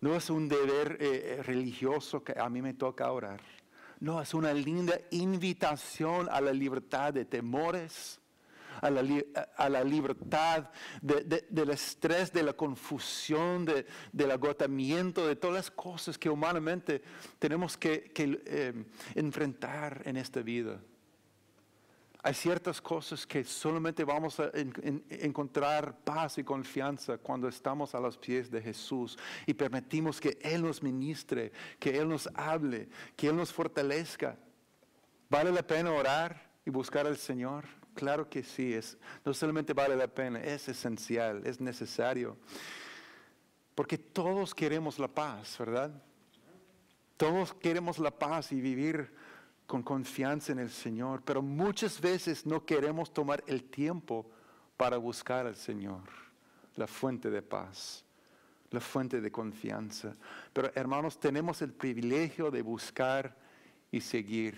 no 0.01 0.15
es 0.15 0.29
un 0.29 0.47
deber 0.47 0.97
eh, 0.99 1.37
eh, 1.39 1.43
religioso 1.43 2.23
que 2.23 2.39
a 2.39 2.49
mí 2.49 2.61
me 2.61 2.73
toca 2.73 3.11
orar. 3.11 3.41
No, 3.99 4.21
es 4.21 4.33
una 4.33 4.53
linda 4.53 4.97
invitación 5.11 6.29
a 6.31 6.39
la 6.39 6.53
libertad 6.53 7.13
de 7.13 7.25
temores, 7.25 8.19
a 8.81 8.89
la, 8.89 9.83
libertad 9.83 10.69
del 11.01 11.69
estrés, 11.69 12.31
de 12.31 12.43
la 12.43 12.53
confusión, 12.53 13.65
del 14.13 14.31
agotamiento, 14.31 15.27
de 15.27 15.35
todas 15.35 15.55
las 15.55 15.71
cosas 15.71 16.17
que 16.17 16.29
humanamente 16.29 17.01
tenemos 17.39 17.75
que, 17.75 18.13
eh, 18.15 18.85
enfrentar 19.15 20.01
en 20.05 20.15
esta 20.15 20.41
vida. 20.41 20.79
Hay 22.21 22.33
ciertas 22.33 22.81
cosas 22.81 23.25
que 23.25 23.45
solamente 23.45 24.03
vamos 24.03 24.41
a 24.41 24.51
encontrar 24.53 25.97
paz 26.03 26.37
y 26.37 26.43
confianza 26.43 27.17
cuando 27.17 27.47
estamos 27.47 27.95
a 27.95 27.99
los 27.99 28.17
pies 28.17 28.51
de 28.51 28.61
Jesús 28.61 29.17
y 29.45 29.53
permitimos 29.53 30.19
que 30.19 30.37
Él 30.41 30.63
nos 30.63 30.83
ministre, 30.83 31.53
que 31.79 31.97
Él 31.97 32.09
nos 32.09 32.27
hable, 32.33 32.89
que 33.15 33.27
Él 33.27 33.37
nos 33.37 33.53
fortalezca. 33.53 34.37
¿Vale 35.29 35.51
la 35.51 35.63
pena 35.63 35.91
orar 35.91 36.51
y 36.65 36.69
buscar 36.71 37.07
al 37.07 37.15
Señor? 37.15 37.65
Claro 37.93 38.29
que 38.29 38.43
sí, 38.43 38.73
es, 38.73 38.97
no 39.23 39.33
solamente 39.33 39.73
vale 39.73 39.95
la 39.95 40.07
pena, 40.07 40.41
es 40.41 40.67
esencial, 40.67 41.41
es 41.45 41.61
necesario. 41.61 42.35
Porque 43.75 43.97
todos 43.97 44.53
queremos 44.53 44.99
la 44.99 45.07
paz, 45.07 45.57
¿verdad? 45.57 46.03
Todos 47.15 47.53
queremos 47.53 47.97
la 47.97 48.11
paz 48.11 48.51
y 48.51 48.59
vivir 48.59 49.13
con 49.69 49.83
confianza 49.83 50.51
en 50.51 50.57
el 50.57 50.71
Señor, 50.71 51.21
pero 51.23 51.43
muchas 51.43 52.01
veces 52.01 52.43
no 52.43 52.65
queremos 52.65 53.13
tomar 53.13 53.43
el 53.45 53.65
tiempo 53.65 54.25
para 54.75 54.97
buscar 54.97 55.45
al 55.45 55.55
Señor, 55.55 56.01
la 56.75 56.87
fuente 56.87 57.29
de 57.29 57.43
paz, 57.43 58.03
la 58.71 58.79
fuente 58.79 59.21
de 59.21 59.31
confianza. 59.31 60.15
Pero 60.53 60.71
hermanos, 60.73 61.19
tenemos 61.19 61.61
el 61.61 61.71
privilegio 61.71 62.49
de 62.49 62.63
buscar 62.63 63.37
y 63.91 64.01
seguir 64.01 64.57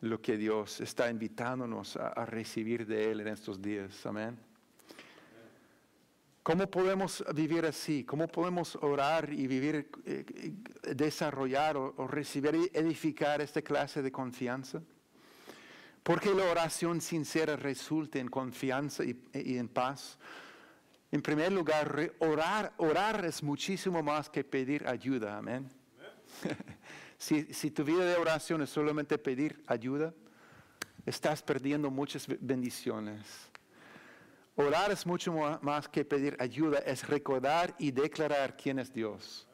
lo 0.00 0.22
que 0.22 0.36
Dios 0.36 0.80
está 0.80 1.10
invitándonos 1.10 1.96
a, 1.96 2.10
a 2.10 2.24
recibir 2.24 2.86
de 2.86 3.10
Él 3.10 3.18
en 3.18 3.26
estos 3.26 3.60
días. 3.60 4.06
Amén. 4.06 4.45
¿Cómo 6.46 6.70
podemos 6.70 7.24
vivir 7.34 7.66
así? 7.66 8.04
¿Cómo 8.04 8.28
podemos 8.28 8.76
orar 8.76 9.32
y 9.32 9.48
vivir, 9.48 9.90
eh, 10.04 10.54
desarrollar 10.94 11.76
o, 11.76 12.06
recibir 12.06 12.54
y 12.54 12.70
edificar 12.72 13.40
esta 13.40 13.62
clase 13.62 14.00
de 14.00 14.12
confianza? 14.12 14.80
Porque 16.04 16.32
la 16.32 16.44
oración 16.44 17.00
sincera 17.00 17.56
resulta 17.56 18.20
en 18.20 18.28
confianza 18.28 19.02
y, 19.02 19.18
en 19.32 19.66
paz. 19.66 20.20
En 21.10 21.20
primer 21.20 21.50
lugar, 21.50 22.12
orar, 22.20 22.72
orar 22.76 23.24
es 23.24 23.42
muchísimo 23.42 24.00
más 24.00 24.30
que 24.30 24.44
pedir 24.44 24.86
ayuda. 24.86 25.38
Amén. 25.38 25.68
si, 27.18 27.52
si 27.52 27.72
tu 27.72 27.82
vida 27.82 28.04
de 28.04 28.14
oración 28.14 28.62
es 28.62 28.70
solamente 28.70 29.18
pedir 29.18 29.64
ayuda, 29.66 30.14
estás 31.06 31.42
perdiendo 31.42 31.90
muchas 31.90 32.24
bendiciones. 32.38 33.50
Orar 34.56 34.90
es 34.90 35.04
mucho 35.04 35.32
más 35.60 35.86
que 35.86 36.04
pedir 36.04 36.34
ayuda, 36.40 36.78
es 36.78 37.06
recordar 37.06 37.74
y 37.78 37.90
declarar 37.90 38.56
quién 38.56 38.78
es 38.78 38.92
Dios. 38.92 39.46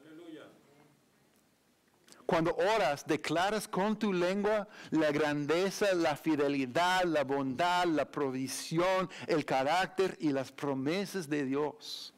Cuando 2.24 2.54
oras, 2.54 3.04
declaras 3.04 3.66
con 3.66 3.98
tu 3.98 4.12
lengua 4.12 4.68
la 4.90 5.10
grandeza, 5.10 5.92
la 5.92 6.16
fidelidad, 6.16 7.02
la 7.04 7.24
bondad, 7.24 7.84
la 7.86 8.04
provisión, 8.04 9.10
el 9.26 9.44
carácter 9.44 10.16
y 10.20 10.30
las 10.30 10.52
promesas 10.52 11.28
de 11.28 11.44
Dios. 11.44 12.14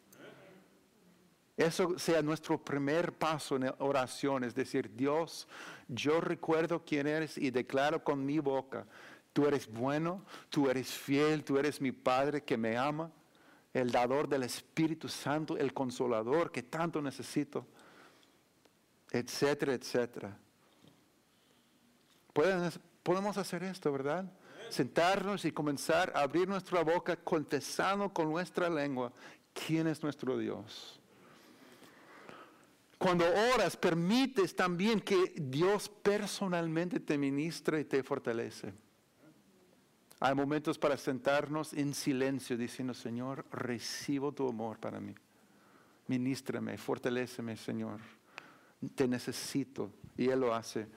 Eso 1.57 1.99
sea 1.99 2.20
nuestro 2.20 2.62
primer 2.62 3.12
paso 3.12 3.57
en 3.57 3.72
oración, 3.78 4.45
es 4.45 4.55
decir, 4.55 4.91
Dios, 4.95 5.49
yo 5.89 6.20
recuerdo 6.20 6.85
quién 6.85 7.07
eres 7.07 7.39
y 7.39 7.51
declaro 7.51 8.05
con 8.05 8.26
mi 8.26 8.41
boca 8.41 8.87
Tú 9.35 9.47
eres 9.47 9.70
bueno, 9.70 10.24
tú 10.49 10.70
eres 10.70 10.89
fiel, 10.89 11.43
tú 11.43 11.59
eres 11.59 11.80
mi 11.80 11.91
Padre 11.91 12.45
que 12.45 12.57
me 12.57 12.78
ama, 12.78 13.11
el 13.72 13.91
dador 13.91 14.28
del 14.28 14.45
Espíritu 14.45 15.09
Santo, 15.09 15.59
el 15.59 15.74
consolador 15.74 16.53
que 16.53 16.62
tanto 16.62 17.03
necesito, 17.03 17.66
etcétera, 19.11 19.74
etcétera. 19.74 20.39
Podemos 23.03 23.37
hacer 23.37 23.64
esto, 23.64 23.91
¿verdad? 23.91 24.24
Sentarnos 24.70 25.45
y 25.45 25.51
comenzar 25.51 26.12
a 26.14 26.20
abrir 26.20 26.47
nuestra 26.49 26.85
boca 26.85 27.16
confesando 27.16 28.09
con 28.11 28.30
nuestra 28.30 28.70
lengua 28.70 29.12
quién 29.53 29.89
es 29.89 30.01
nuestro 30.01 30.39
Dios. 30.39 31.01
Cuando 32.99 33.24
oras, 33.55 33.76
permites 33.76 34.55
también 34.55 35.01
que 35.01 35.35
Dios 35.37 35.89
personalmente 35.89 37.01
te 37.01 37.18
ministre 37.18 37.80
y 37.80 37.85
te 37.85 38.05
fortalece. 38.05 38.84
Hay 40.25 40.35
momentos 40.35 40.79
para 40.79 40.97
sentarnos 40.97 41.75
en 41.75 41.93
silencio 41.93 42.57
diciendo, 42.57 42.95
Señor, 42.95 43.45
recibo 43.53 44.33
tu 44.33 44.49
amor 44.49 44.79
para 44.79 44.99
mí. 44.99 45.14
Ministrame, 46.07 46.79
fortaleceme, 46.79 47.59
Señor. 47.59 48.01
Te 48.95 49.07
necesito. 49.07 49.91
Y 50.16 50.31
Él 50.31 50.41
lo 50.41 50.55
hace. 50.55 50.89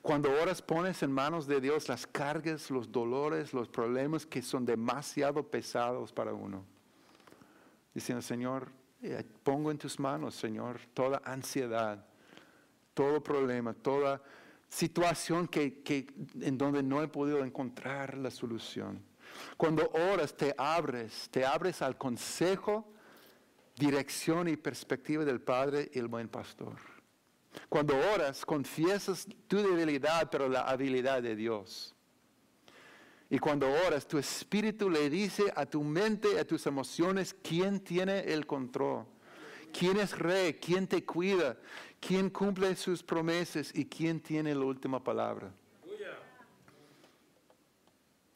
Cuando 0.00 0.30
oras, 0.40 0.62
pones 0.62 1.02
en 1.02 1.10
manos 1.10 1.48
de 1.48 1.60
Dios 1.60 1.88
las 1.88 2.06
cargas, 2.06 2.70
los 2.70 2.92
dolores, 2.92 3.52
los 3.52 3.66
problemas 3.66 4.24
que 4.24 4.40
son 4.40 4.64
demasiado 4.64 5.42
pesados 5.42 6.12
para 6.12 6.32
uno. 6.32 6.64
Diciendo, 7.92 8.22
Señor, 8.22 8.68
eh, 9.02 9.24
pongo 9.42 9.72
en 9.72 9.78
tus 9.78 9.98
manos, 9.98 10.36
Señor, 10.36 10.78
toda 10.94 11.20
ansiedad, 11.24 12.06
todo 12.94 13.20
problema, 13.20 13.74
toda 13.74 14.22
situación 14.68 15.48
que, 15.48 16.06
en 16.40 16.58
donde 16.58 16.82
no 16.82 17.02
he 17.02 17.08
podido 17.08 17.44
encontrar 17.44 18.16
la 18.16 18.30
solución. 18.30 19.02
Cuando 19.56 19.90
oras, 20.12 20.36
te 20.36 20.54
abres, 20.56 21.28
te 21.30 21.44
abres 21.44 21.82
al 21.82 21.96
consejo, 21.96 22.92
dirección 23.76 24.48
y 24.48 24.56
perspectiva 24.56 25.24
del 25.24 25.40
Padre 25.40 25.90
y 25.92 25.98
el 25.98 26.08
buen 26.08 26.28
pastor. 26.28 26.76
Cuando 27.68 27.96
oras, 28.14 28.44
confiesas 28.44 29.26
tu 29.48 29.58
debilidad, 29.58 30.30
pero 30.30 30.48
la 30.48 30.62
habilidad 30.62 31.22
de 31.22 31.36
Dios. 31.36 31.94
Y 33.28 33.38
cuando 33.38 33.68
oras, 33.86 34.06
tu 34.06 34.18
espíritu 34.18 34.88
le 34.88 35.10
dice 35.10 35.52
a 35.56 35.66
tu 35.66 35.82
mente, 35.82 36.38
a 36.38 36.46
tus 36.46 36.66
emociones, 36.66 37.34
quién 37.42 37.80
tiene 37.80 38.20
el 38.20 38.46
control, 38.46 39.04
quién 39.72 39.96
es 39.96 40.16
rey, 40.16 40.54
quién 40.54 40.86
te 40.86 41.04
cuida, 41.04 41.56
quién 42.00 42.30
cumple 42.30 42.74
sus 42.76 43.02
promesas 43.02 43.70
y 43.74 43.84
quién 43.86 44.20
tiene 44.20 44.54
la 44.54 44.64
última 44.64 45.02
palabra. 45.02 45.50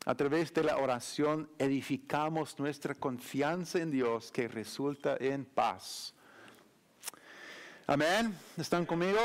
A 0.07 0.15
través 0.15 0.53
de 0.55 0.65
la 0.65 0.79
oración 0.79 1.49
edificamos 1.59 2.59
nuestra 2.59 2.95
confianza 2.95 3.79
en 3.79 3.91
Dios 3.91 4.33
que 4.33 4.49
resulta 4.49 5.17
en 5.21 5.45
paz. 5.45 6.15
Amén. 7.87 8.35
¿Están 8.57 8.87
conmigo? 8.87 9.19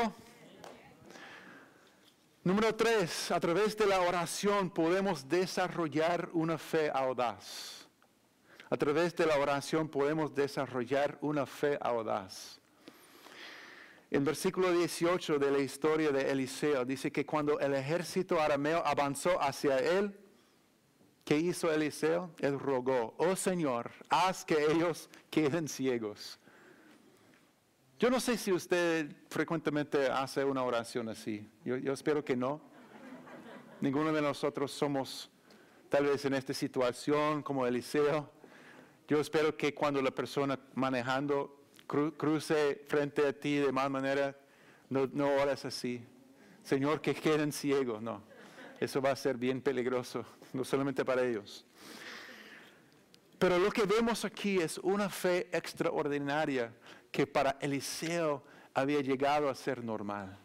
Número 2.44 2.74
tres, 2.74 3.30
a 3.32 3.40
través 3.40 3.76
de 3.76 3.86
la 3.86 4.00
oración 4.00 4.70
podemos 4.70 5.28
desarrollar 5.28 6.28
una 6.32 6.58
fe 6.58 6.90
audaz. 6.92 7.88
A 8.68 8.76
través 8.76 9.16
de 9.16 9.26
la 9.26 9.38
oración 9.38 9.88
podemos 9.88 10.34
desarrollar 10.34 11.18
una 11.20 11.46
fe 11.46 11.78
audaz. 11.80 12.60
En 14.10 14.24
versículo 14.24 14.70
18 14.70 15.38
de 15.38 15.50
la 15.50 15.58
historia 15.58 16.10
de 16.12 16.30
Eliseo 16.30 16.84
dice 16.84 17.10
que 17.10 17.26
cuando 17.26 17.58
el 17.58 17.74
ejército 17.74 18.40
arameo 18.40 18.82
avanzó 18.86 19.42
hacia 19.42 19.78
él, 19.78 20.16
¿qué 21.24 21.38
hizo 21.38 21.72
Eliseo? 21.72 22.30
Él 22.38 22.58
rogó, 22.58 23.14
oh 23.18 23.34
Señor, 23.34 23.90
haz 24.08 24.44
que 24.44 24.64
ellos 24.70 25.10
queden 25.28 25.66
ciegos. 25.66 26.38
Yo 27.98 28.08
no 28.08 28.20
sé 28.20 28.36
si 28.36 28.52
usted 28.52 29.10
frecuentemente 29.28 30.06
hace 30.06 30.44
una 30.44 30.62
oración 30.62 31.08
así. 31.08 31.50
Yo, 31.64 31.76
yo 31.76 31.92
espero 31.92 32.24
que 32.24 32.36
no. 32.36 32.60
Ninguno 33.80 34.12
de 34.12 34.22
nosotros 34.22 34.70
somos 34.70 35.30
tal 35.88 36.04
vez 36.04 36.24
en 36.24 36.34
esta 36.34 36.54
situación 36.54 37.42
como 37.42 37.66
Eliseo. 37.66 38.30
Yo 39.08 39.18
espero 39.18 39.56
que 39.56 39.74
cuando 39.74 40.00
la 40.00 40.12
persona 40.12 40.58
manejando 40.74 41.65
cruce 41.86 42.84
frente 42.86 43.26
a 43.26 43.32
ti 43.32 43.56
de 43.56 43.72
mal 43.72 43.90
manera, 43.90 44.36
no, 44.90 45.08
no 45.12 45.34
oras 45.34 45.64
así. 45.64 46.04
Señor, 46.62 47.00
que 47.00 47.14
queden 47.14 47.52
ciegos, 47.52 48.02
no. 48.02 48.22
Eso 48.80 49.00
va 49.00 49.12
a 49.12 49.16
ser 49.16 49.36
bien 49.36 49.60
peligroso, 49.60 50.24
no 50.52 50.64
solamente 50.64 51.04
para 51.04 51.22
ellos. 51.22 51.64
Pero 53.38 53.58
lo 53.58 53.70
que 53.70 53.84
vemos 53.84 54.24
aquí 54.24 54.58
es 54.58 54.78
una 54.78 55.08
fe 55.08 55.48
extraordinaria 55.52 56.72
que 57.10 57.26
para 57.26 57.56
Eliseo 57.60 58.42
había 58.74 59.00
llegado 59.00 59.48
a 59.48 59.54
ser 59.54 59.82
normal. 59.82 60.38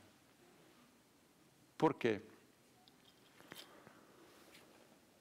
¿Por 1.78 1.98
qué? 1.98 2.22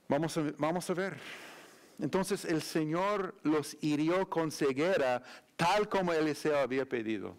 Vamos 0.08 0.36
a, 0.36 0.42
vamos 0.58 0.90
a 0.90 0.94
ver. 0.94 1.18
Entonces 2.00 2.44
el 2.44 2.62
Señor 2.62 3.34
los 3.42 3.76
hirió 3.80 4.28
con 4.28 4.50
ceguera 4.50 5.22
tal 5.56 5.88
como 5.88 6.12
Eliseo 6.12 6.58
había 6.58 6.86
pedido. 6.86 7.36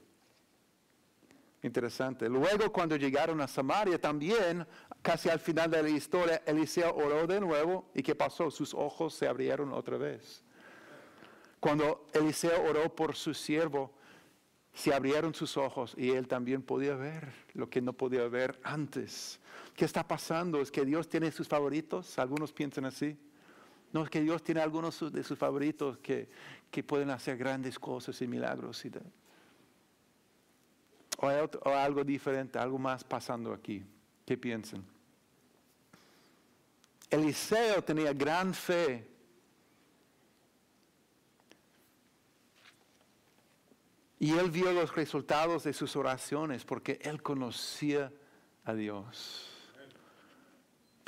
Interesante. 1.63 2.29
Luego 2.29 2.71
cuando 2.71 2.95
llegaron 2.95 3.41
a 3.41 3.47
Samaria 3.47 3.99
también, 3.99 4.65
casi 5.01 5.29
al 5.29 5.39
final 5.39 5.69
de 5.69 5.83
la 5.83 5.89
historia, 5.89 6.41
Eliseo 6.45 6.95
oró 6.95 7.25
de 7.25 7.39
nuevo 7.39 7.89
y 7.93 8.03
¿qué 8.03 8.15
pasó? 8.15 8.49
Sus 8.51 8.73
ojos 8.73 9.13
se 9.15 9.27
abrieron 9.27 9.73
otra 9.73 9.97
vez. 9.97 10.43
Cuando 11.59 12.07
Eliseo 12.13 12.63
oró 12.63 12.95
por 12.95 13.15
su 13.15 13.33
siervo, 13.33 13.91
se 14.73 14.93
abrieron 14.93 15.33
sus 15.33 15.57
ojos 15.57 15.93
y 15.97 16.11
él 16.11 16.27
también 16.27 16.61
podía 16.61 16.95
ver 16.95 17.31
lo 17.53 17.69
que 17.69 17.81
no 17.81 17.93
podía 17.93 18.27
ver 18.27 18.59
antes. 18.63 19.39
¿Qué 19.75 19.85
está 19.85 20.07
pasando? 20.07 20.61
¿Es 20.61 20.71
que 20.71 20.85
Dios 20.85 21.07
tiene 21.09 21.31
sus 21.31 21.47
favoritos? 21.47 22.17
Algunos 22.17 22.53
piensan 22.53 22.85
así. 22.85 23.17
No, 23.93 24.03
es 24.03 24.09
que 24.09 24.21
Dios 24.21 24.43
tiene 24.43 24.61
algunos 24.61 25.11
de 25.11 25.23
sus 25.23 25.37
favoritos 25.37 25.97
que, 25.97 26.29
pueden 26.85 27.09
hacer 27.09 27.37
grandes 27.37 27.77
cosas 27.77 28.21
y 28.21 28.27
milagros. 28.27 28.85
Y 28.85 28.91
o, 31.17 31.27
hay 31.27 31.49
o 31.63 31.69
algo 31.69 32.03
diferente, 32.03 32.57
algo 32.57 32.77
más 32.77 33.03
pasando 33.03 33.53
aquí. 33.53 33.83
¿Qué 34.25 34.37
piensan? 34.37 34.83
Eliseo 37.09 37.83
tenía 37.83 38.13
gran 38.13 38.53
fe. 38.53 39.07
Y 44.19 44.31
él 44.37 44.49
vio 44.51 44.71
los 44.71 44.95
resultados 44.95 45.63
de 45.63 45.73
sus 45.73 45.95
oraciones 45.95 46.63
porque 46.63 46.99
él 47.01 47.21
conocía 47.21 48.11
a 48.63 48.73
Dios. 48.73 49.50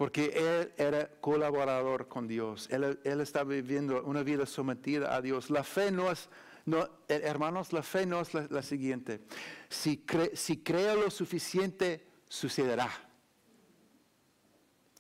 Porque 0.04 0.34
él 0.36 0.74
era 0.76 1.08
colaborador 1.22 2.10
con 2.10 2.28
Dios. 2.28 2.68
Él, 2.70 3.22
estaba 3.22 3.54
viviendo 3.54 4.04
una 4.04 4.22
vida 4.22 4.46
sometida 4.46 5.16
a 5.16 5.22
Dios. 5.22 5.50
La 5.50 5.64
fe 5.64 5.92
no 5.92 6.12
es, 6.12 6.28
no, 6.66 6.84
eh, 7.08 7.22
hermanos, 7.24 7.72
la 7.72 7.84
fe 7.84 8.06
no 8.06 8.20
es 8.20 8.34
la, 8.34 8.62
siguiente. 8.62 9.22
Si, 9.70 10.04
si 10.34 10.58
creo 10.58 10.98
lo 10.98 11.10
suficiente, 11.10 12.06
sucederá. 12.28 12.92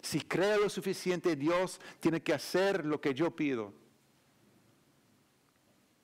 Si 0.01 0.21
creo 0.21 0.61
lo 0.61 0.69
suficiente, 0.69 1.35
Dios 1.35 1.81
tiene 1.99 2.23
que 2.23 2.33
hacer 2.33 2.85
lo 2.85 3.01
que 3.01 3.13
yo 3.13 3.35
pido. 3.35 3.73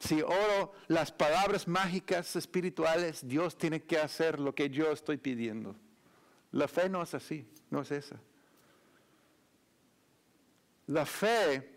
Si 0.02 0.22
oro 0.22 0.74
las 0.90 1.10
palabras 1.14 1.70
mágicas 1.70 2.36
espirituales, 2.36 3.26
Dios 3.26 3.58
tiene 3.58 3.82
que 3.82 3.98
hacer 3.98 4.42
lo 4.42 4.54
que 4.54 4.70
yo 4.70 4.92
estoy 4.92 5.16
pidiendo. 5.16 5.78
La 6.52 6.68
fe 6.68 6.90
no 6.90 7.02
es 7.02 7.14
así, 7.14 7.48
no 7.70 7.80
es 7.80 7.92
esa. 7.92 8.20
La 10.90 11.06
fe 11.06 11.70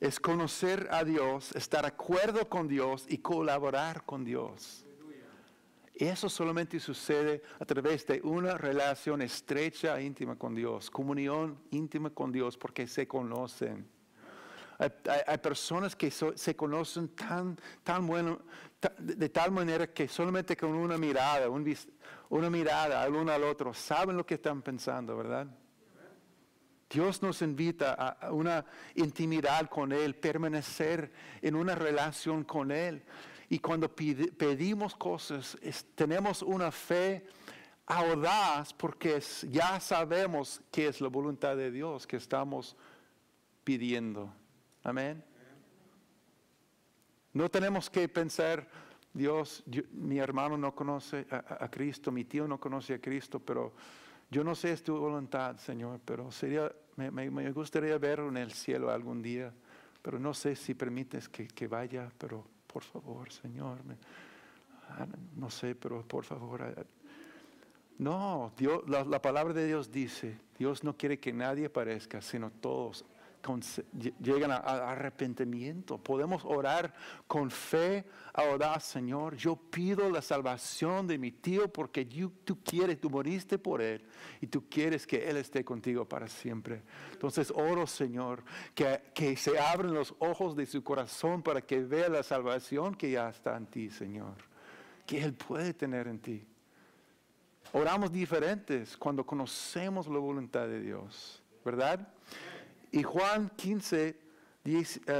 es 0.00 0.18
conocer 0.18 0.88
a 0.90 1.04
Dios, 1.04 1.54
estar 1.54 1.82
de 1.82 1.88
acuerdo 1.88 2.48
con 2.48 2.66
Dios 2.66 3.04
y 3.06 3.18
colaborar 3.18 4.06
con 4.06 4.24
Dios. 4.24 4.86
Eso 5.94 6.30
solamente 6.30 6.80
sucede 6.80 7.42
a 7.60 7.66
través 7.66 8.06
de 8.06 8.22
una 8.22 8.56
relación 8.56 9.20
estrecha 9.20 10.00
e 10.00 10.04
íntima 10.04 10.36
con 10.36 10.54
Dios, 10.54 10.90
comunión 10.90 11.58
íntima 11.70 12.08
con 12.08 12.32
Dios 12.32 12.56
porque 12.56 12.86
se 12.86 13.06
conocen. 13.06 13.86
Hay, 14.78 15.36
personas 15.38 15.94
que 15.94 16.10
se 16.10 16.56
conocen 16.56 17.08
tan, 17.08 17.58
tan 17.82 18.06
bueno, 18.06 18.40
de, 18.96 19.28
tal 19.28 19.50
manera 19.50 19.92
que 19.92 20.08
solamente 20.08 20.56
con 20.56 20.72
una 20.74 20.96
mirada, 20.96 21.50
una 22.30 22.48
mirada 22.48 23.02
al 23.02 23.14
uno 23.14 23.32
al 23.32 23.44
otro, 23.44 23.74
saben 23.74 24.16
lo 24.16 24.24
que 24.24 24.36
están 24.36 24.62
pensando, 24.62 25.14
¿verdad? 25.14 25.46
Dios 26.90 27.22
nos 27.22 27.42
invita 27.42 27.92
a 27.92 28.32
una 28.32 28.64
intimidad 28.94 29.68
con 29.68 29.92
Él, 29.92 30.14
permanecer 30.14 31.12
en 31.42 31.54
una 31.54 31.74
relación 31.74 32.44
con 32.44 32.70
Él. 32.70 33.02
Y 33.50 33.58
cuando 33.58 33.94
pedimos 33.94 34.94
cosas, 34.94 35.58
tenemos 35.94 36.42
una 36.42 36.70
fe 36.70 37.26
audaz 37.86 38.72
porque 38.72 39.20
ya 39.50 39.80
sabemos 39.80 40.62
que 40.70 40.88
es 40.88 41.00
la 41.00 41.08
voluntad 41.08 41.56
de 41.56 41.70
Dios 41.70 42.06
que 42.06 42.16
estamos 42.16 42.76
pidiendo. 43.64 44.32
Amén. 44.82 45.22
No 47.34 47.50
tenemos 47.50 47.90
que 47.90 48.08
pensar, 48.08 48.66
Dios, 49.12 49.62
mi 49.92 50.18
hermano 50.18 50.56
no 50.56 50.74
conoce 50.74 51.26
a 51.30 51.70
Cristo, 51.70 52.10
mi 52.10 52.24
tío 52.24 52.48
no 52.48 52.58
conoce 52.58 52.94
a 52.94 53.00
Cristo, 53.00 53.40
pero 53.40 53.74
yo 54.30 54.44
no 54.44 54.54
sé 54.54 54.72
es 54.72 54.82
tu 54.82 54.96
voluntad, 54.96 55.56
Señor, 55.56 56.00
pero 56.04 56.30
sería, 56.30 56.70
me, 56.96 57.50
gustaría 57.50 57.96
verlo 57.98 58.28
en 58.28 58.36
el 58.36 58.52
cielo 58.52 58.90
algún 58.90 59.22
día, 59.22 59.52
pero 60.02 60.18
no 60.18 60.34
sé 60.34 60.54
si 60.54 60.74
permites 60.74 61.28
que, 61.28 61.66
vaya, 61.66 62.10
pero 62.18 62.44
por 62.66 62.82
favor, 62.82 63.32
Señor, 63.32 63.78
ah, 64.90 65.06
no 65.36 65.50
sé, 65.50 65.74
pero 65.74 66.02
por 66.02 66.24
favor. 66.24 66.62
Ah, 66.62 66.84
no, 67.98 68.52
Dios, 68.56 68.82
la 68.88 69.20
palabra 69.20 69.54
de 69.54 69.66
Dios 69.66 69.90
dice, 69.90 70.38
Dios 70.58 70.84
no 70.84 70.96
quiere 70.96 71.18
que 71.18 71.32
nadie 71.32 71.68
parezca, 71.68 72.22
sino 72.22 72.50
todos 72.50 73.04
llegan 74.20 74.50
a, 74.50 74.56
arrepentimiento. 74.56 75.98
Podemos 75.98 76.44
orar 76.44 76.92
con 77.26 77.50
fe, 77.50 78.04
orar, 78.34 78.80
Señor, 78.80 79.36
yo 79.36 79.56
pido 79.56 80.10
la 80.10 80.22
salvación 80.22 81.06
de 81.06 81.18
mi 81.18 81.32
tío 81.32 81.72
porque 81.72 82.04
tú 82.44 82.62
quieres, 82.62 83.00
tú 83.00 83.10
moriste 83.10 83.58
por 83.58 83.82
él 83.82 84.04
y 84.40 84.46
tú 84.46 84.68
quieres 84.68 85.06
que 85.06 85.28
él 85.28 85.36
esté 85.36 85.64
contigo 85.64 86.08
para 86.08 86.28
siempre. 86.28 86.82
Entonces 87.12 87.52
oro, 87.54 87.86
Señor, 87.86 88.44
que, 88.74 89.00
que 89.14 89.36
se 89.36 89.58
abren 89.58 89.94
los 89.94 90.14
ojos 90.18 90.54
de 90.56 90.66
su 90.66 90.82
corazón 90.82 91.42
para 91.42 91.60
que 91.60 91.80
vea 91.80 92.08
la 92.08 92.22
salvación 92.22 92.94
que 92.94 93.10
ya 93.10 93.28
está 93.28 93.56
en 93.56 93.66
ti, 93.66 93.90
Señor, 93.90 94.36
que 95.06 95.22
él 95.22 95.34
puede 95.34 95.74
tener 95.74 96.06
en 96.08 96.18
ti. 96.18 96.46
Oramos 97.72 98.10
diferentes 98.10 98.96
cuando 98.96 99.26
conocemos 99.26 100.06
la 100.06 100.18
voluntad 100.18 100.66
de 100.66 100.80
Dios, 100.80 101.42
¿verdad? 101.64 102.08
Y 102.90 103.02
Juan 103.02 103.50
15, 103.56 104.16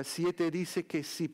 7 0.02 0.46
eh, 0.46 0.50
dice 0.50 0.86
que 0.86 1.02
si 1.02 1.30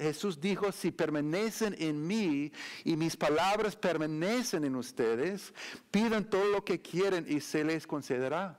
Jesús 0.00 0.40
dijo, 0.40 0.72
si 0.72 0.90
permanecen 0.90 1.74
en 1.78 2.06
mí 2.06 2.52
y 2.84 2.96
mis 2.96 3.16
palabras 3.16 3.76
permanecen 3.76 4.64
en 4.64 4.76
ustedes, 4.76 5.52
pidan 5.90 6.24
todo 6.24 6.46
lo 6.50 6.64
que 6.64 6.80
quieren 6.80 7.26
y 7.28 7.40
se 7.40 7.64
les 7.64 7.86
concederá. 7.86 8.58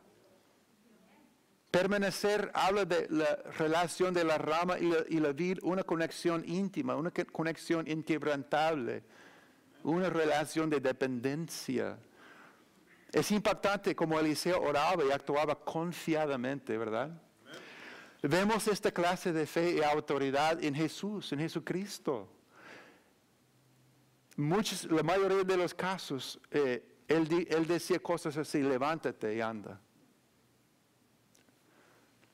Permanecer 1.71 2.51
habla 2.53 2.83
de 2.85 3.07
la 3.09 3.37
relación 3.57 4.13
de 4.13 4.25
la 4.25 4.37
rama 4.37 4.77
y 4.77 4.89
la, 4.89 4.97
y 5.07 5.19
la 5.19 5.31
vid, 5.31 5.59
una 5.63 5.83
conexión 5.83 6.43
íntima, 6.45 6.95
una 6.95 7.11
conexión 7.11 7.87
inquebrantable, 7.87 9.03
una 9.83 10.09
relación 10.09 10.69
de 10.69 10.81
dependencia. 10.81 11.97
Es 13.11 13.31
impactante 13.31 13.95
como 13.95 14.19
Eliseo 14.19 14.61
oraba 14.61 15.03
y 15.03 15.11
actuaba 15.11 15.55
confiadamente, 15.55 16.77
¿verdad? 16.77 17.11
Vemos 18.21 18.67
esta 18.67 18.91
clase 18.91 19.33
de 19.33 19.45
fe 19.45 19.77
y 19.77 19.83
autoridad 19.83 20.63
en 20.63 20.75
Jesús, 20.75 21.31
en 21.33 21.39
Jesucristo. 21.39 22.29
Muchos, 24.37 24.85
la 24.85 25.03
mayoría 25.03 25.43
de 25.43 25.57
los 25.57 25.73
casos, 25.73 26.39
eh, 26.51 26.99
él, 27.07 27.47
él 27.49 27.67
decía 27.67 27.99
cosas 27.99 28.37
así, 28.37 28.61
levántate 28.61 29.35
y 29.35 29.41
anda. 29.41 29.79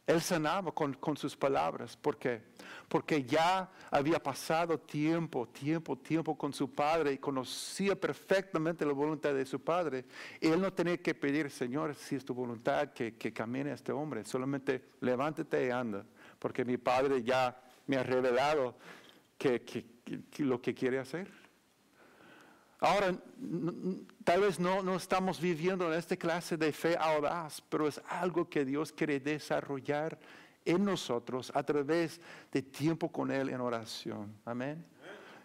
Él 0.07 0.21
sanaba 0.21 0.71
con, 0.71 1.17
sus 1.17 1.36
palabras. 1.36 1.97
¿Por 1.97 2.17
qué? 2.17 2.41
Porque 2.88 3.23
ya 3.23 3.69
había 3.91 4.17
pasado 4.17 4.79
tiempo, 4.79 5.47
tiempo, 5.47 5.97
tiempo 5.97 6.38
con 6.38 6.53
su 6.53 6.73
padre 6.73 7.13
y 7.13 7.17
conocía 7.17 7.99
perfectamente 7.99 8.85
la 8.85 8.93
voluntad 8.93 9.33
de 9.33 9.45
su 9.45 9.59
padre. 9.59 10.05
él 10.39 10.61
no 10.61 10.71
tenía 10.71 10.97
que 10.97 11.13
pedir, 11.13 11.51
Señor, 11.51 11.95
si 11.95 12.15
es 12.15 12.23
tu 12.23 12.33
voluntad 12.33 12.93
que, 12.93 13.15
que 13.15 13.33
camine 13.33 13.73
este 13.73 13.91
hombre. 13.91 14.23
Solamente 14.23 14.91
levántate 15.01 15.67
y 15.67 15.69
anda. 15.69 16.05
Porque 16.39 16.63
mi 16.63 16.77
padre 16.77 17.23
ya 17.23 17.61
me 17.88 17.97
ha 17.97 18.03
revelado 18.03 18.75
que, 19.38 19.85
lo 20.38 20.61
que 20.61 20.73
quiere 20.73 20.99
hacer. 20.99 21.27
Ahora, 22.79 23.15
tal 24.23 24.41
vez 24.41 24.59
no, 24.59 24.83
no, 24.83 24.95
estamos 24.95 25.41
viviendo 25.41 25.91
en 25.91 25.97
esta 25.97 26.15
clase 26.15 26.57
de 26.57 26.71
fe 26.71 26.95
audaz, 26.95 27.61
pero 27.69 27.88
es 27.88 27.99
algo 28.07 28.47
que 28.47 28.65
Dios 28.65 28.91
quiere 28.91 29.19
desarrollar 29.19 30.19
en 30.68 30.86
nosotros 30.86 31.51
a 31.55 31.63
través 31.63 32.20
de 32.51 32.61
tiempo 32.61 33.11
con 33.11 33.32
Él 33.32 33.49
en 33.49 33.61
oración. 33.61 34.36
Amén. 34.45 34.86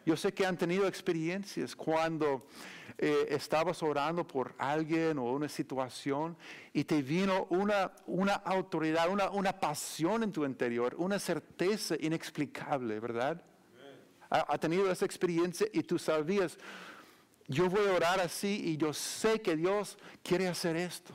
Yo 0.04 0.16
sé 0.16 0.34
que 0.34 0.44
han 0.44 0.56
tenido 0.56 0.86
experiencias 0.88 1.76
cuando 1.76 2.46
eh, 2.98 3.26
estabas 3.30 3.82
orando 3.82 4.26
por 4.26 4.52
alguien 4.58 5.16
o 5.18 5.30
una 5.32 5.48
situación 5.48 6.36
y 6.72 6.82
te 6.84 7.02
vino 7.02 7.46
una, 7.50 7.92
una 8.06 8.34
autoridad, 8.34 9.08
una, 9.08 9.30
una 9.30 9.52
pasión 9.52 10.24
en 10.24 10.32
tu 10.32 10.44
interior, 10.44 10.94
una 10.98 11.20
certeza 11.20 11.94
inexplicable, 12.00 12.98
¿verdad? 12.98 13.40
Ha, 14.28 14.54
ha 14.54 14.58
tenido 14.58 14.90
esa 14.90 15.04
experiencia 15.04 15.68
y 15.72 15.82
tú 15.82 15.98
sabías, 15.98 16.58
yo 17.46 17.68
voy 17.70 17.86
a 17.86 17.94
orar 17.94 18.20
así 18.20 18.60
y 18.64 18.76
yo 18.76 18.92
sé 18.92 19.40
que 19.40 19.56
Dios 19.56 19.96
quiere 20.22 20.48
hacer 20.48 20.74
esto. 20.74 21.14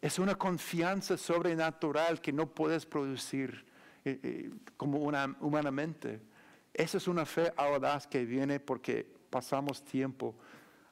Es 0.00 0.18
una 0.18 0.34
confianza 0.34 1.16
sobrenatural 1.16 2.20
que 2.20 2.32
no 2.32 2.46
puedes 2.46 2.86
producir 2.86 3.66
eh, 4.04 4.18
eh, 4.22 4.50
como 4.76 4.98
una, 4.98 5.36
humanamente. 5.40 6.20
Esa 6.72 6.96
es 6.96 7.06
una 7.06 7.26
fe 7.26 7.52
audaz 7.56 8.06
que 8.06 8.24
viene 8.24 8.60
porque 8.60 9.06
pasamos 9.28 9.84
tiempo 9.84 10.34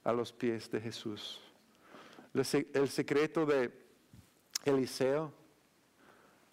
a 0.05 0.13
los 0.13 0.33
pies 0.33 0.71
de 0.71 0.81
Jesús. 0.81 1.41
El 2.35 2.89
secreto 2.89 3.47
de 3.47 3.73
Eliseo, 4.65 5.33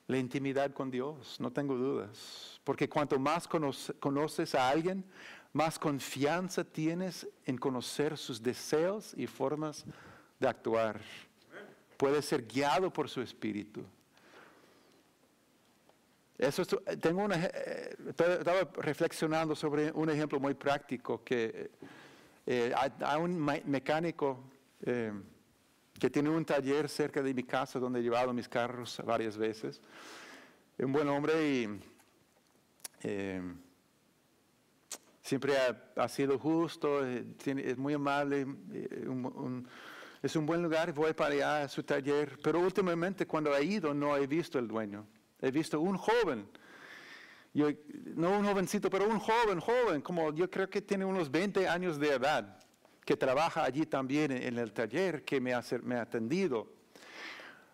la 0.08 0.18
intimidad 0.18 0.72
con 0.72 0.90
Dios, 0.90 1.40
no 1.40 1.52
tengo 1.52 1.76
dudas. 1.76 2.60
Porque 2.64 2.88
cuanto 2.88 3.20
más 3.20 3.48
conoces 3.48 4.56
a 4.56 4.70
alguien, 4.70 5.04
más 5.52 5.78
confianza 5.78 6.64
tienes 6.64 7.28
en 7.46 7.58
conocer 7.58 8.18
sus 8.18 8.42
deseos 8.42 9.14
y 9.18 9.28
formas 9.28 9.86
de 10.40 10.48
actuar. 10.48 11.02
Puedes 11.98 12.26
ser 12.26 12.46
guiado 12.46 12.92
por 12.92 13.10
su 13.10 13.22
espíritu. 13.22 13.84
Eso 16.38 16.66
tengo 17.00 17.24
una, 17.24 17.46
eh, 17.46 17.96
estaba 18.10 18.70
reflexionando 18.78 19.56
sobre 19.56 19.90
un 19.92 20.10
ejemplo 20.10 20.38
muy 20.38 20.54
práctico 20.54 21.24
que 21.24 21.72
eh, 22.46 22.74
hay, 22.76 23.22
un 23.22 23.40
mecánico 23.66 24.44
eh, 24.82 25.14
que 25.98 26.10
tiene 26.10 26.30
un 26.30 26.44
taller 26.44 26.90
cerca 26.90 27.22
de 27.22 27.34
mi 27.34 27.44
casa 27.44 27.80
donde 27.80 28.00
he 28.00 28.04
llevado 28.04 28.34
mis 28.34 28.50
carros 28.50 29.02
varias 29.06 29.38
veces. 29.38 29.82
Un 30.78 30.92
buen 30.92 31.08
hombre 31.08 31.34
y 31.50 31.80
siempre 35.22 35.54
ha, 35.96 36.10
sido 36.10 36.38
justo, 36.38 37.06
es 37.06 37.78
muy 37.78 37.94
amable, 37.94 38.46
es 40.22 40.36
un 40.36 40.46
buen 40.46 40.62
lugar, 40.62 40.94
voy 40.94 41.14
para 41.14 41.34
allá 41.34 41.64
a 41.64 41.70
su 41.70 41.84
taller, 41.84 42.38
pero 42.44 42.60
últimamente 42.60 43.26
cuando 43.26 43.56
he 43.56 43.64
ido 43.64 43.94
no 43.94 44.16
he 44.18 44.28
visto 44.28 44.60
el 44.60 44.68
dueño. 44.68 45.08
He 45.42 45.52
visto 45.52 45.80
un 45.80 45.98
joven, 45.98 46.48
no 47.54 48.38
un 48.38 48.46
jovencito, 48.46 48.90
pero 48.90 49.08
un 49.08 49.20
joven, 49.20 49.60
joven, 49.60 50.02
como 50.02 50.34
yo 50.34 50.50
creo 50.50 50.70
que 50.70 50.82
tiene 50.82 51.06
unos 51.06 51.32
20 51.32 51.68
años 51.68 52.00
de 52.00 52.10
edad, 52.10 52.58
que 53.06 53.16
trabaja 53.16 53.64
allí 53.64 53.86
también 53.86 54.32
en 54.32 54.58
el 54.58 54.74
taller, 54.74 55.24
que 55.24 55.40
me 55.40 55.54
ha, 55.54 55.64
me 55.84 55.96
ha 55.96 56.02
atendido. 56.02 56.74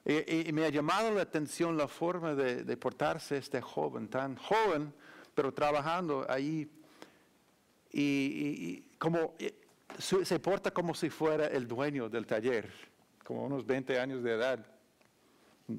Y, 0.03 0.51
me 0.51 0.65
ha 0.65 0.69
llamado 0.69 1.11
la 1.11 1.21
atención 1.21 1.77
la 1.77 1.87
forma 1.87 2.33
de, 2.35 2.77
portarse 2.77 3.37
este 3.37 3.61
joven, 3.61 4.07
tan 4.07 4.35
joven, 4.35 4.93
pero 5.33 5.53
trabajando 5.53 6.25
allí. 6.29 6.69
Y, 7.91 8.81
como 8.97 9.35
se 9.99 10.39
porta 10.39 10.71
como 10.71 10.93
si 10.93 11.09
fuera 11.09 11.47
el 11.47 11.67
dueño 11.67 12.09
del 12.09 12.25
taller, 12.25 12.71
como 13.23 13.45
unos 13.45 13.65
20 13.65 13.99
años 13.99 14.23
de 14.23 14.33
edad 14.33 14.65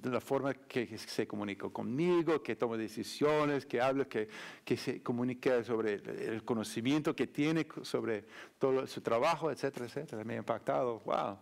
de 0.00 0.10
la 0.10 0.20
forma 0.20 0.54
que 0.54 0.96
se 0.98 1.26
comunica 1.26 1.68
conmigo, 1.68 2.42
que 2.42 2.56
toma 2.56 2.76
decisiones, 2.76 3.66
que 3.66 3.80
habla, 3.80 4.04
que, 4.04 4.28
que 4.64 4.76
se 4.76 5.02
comunica 5.02 5.62
sobre 5.64 5.94
el 5.94 6.44
conocimiento 6.44 7.14
que 7.14 7.26
tiene 7.26 7.66
sobre 7.82 8.24
todo 8.58 8.86
su 8.86 9.00
trabajo, 9.00 9.50
etcétera, 9.50 9.86
etcétera. 9.86 10.24
Me 10.24 10.34
ha 10.34 10.38
impactado, 10.38 11.00
wow, 11.00 11.38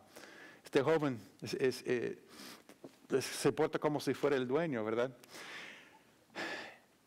este 0.64 0.82
joven 0.82 1.18
eh, 1.42 2.18
se 3.20 3.52
porta 3.52 3.78
como 3.78 4.00
si 4.00 4.14
fuera 4.14 4.36
el 4.36 4.46
dueño, 4.46 4.84
¿verdad? 4.84 5.14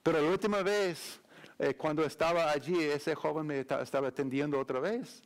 Pero 0.02 0.22
la 0.22 0.30
última 0.30 0.62
vez, 0.62 1.20
eh, 1.60 1.74
cuando 1.76 2.04
estaba 2.06 2.52
allí, 2.52 2.80
ese 2.80 3.16
joven 3.16 3.48
me 3.48 3.60
estaba 3.60 4.08
atendiendo 4.08 4.60
otra 4.60 4.80
vez 4.80 5.24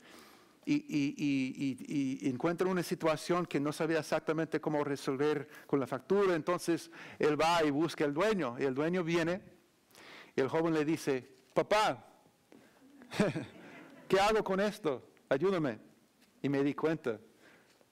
y, 0.68 2.30
encuentra 2.30 2.68
una 2.68 2.84
situación 2.84 3.45
que 3.45 3.59
no 3.59 3.72
sabía 3.72 3.99
exactamente 3.99 4.59
cómo 4.59 4.84
resolver 4.84 5.47
con 5.65 5.80
la 5.80 5.88
factura, 5.88 6.36
entonces 6.36 6.91
él 7.18 7.39
va 7.39 7.63
y 7.63 7.70
busca 7.70 8.03
al 8.03 8.13
dueño, 8.13 8.57
y 8.59 8.63
el 8.63 8.76
dueño 8.76 9.03
viene, 9.03 9.41
y 10.36 10.41
el 10.41 10.49
joven 10.49 10.74
le 10.74 10.84
dice, 10.84 11.28
papá, 11.53 12.05
¿qué 14.07 14.20
hago 14.20 14.43
con 14.43 14.59
esto? 14.59 15.09
Ayúdame. 15.30 15.80
Y 16.41 16.49
me 16.49 16.63
di 16.63 16.74
cuenta, 16.74 17.20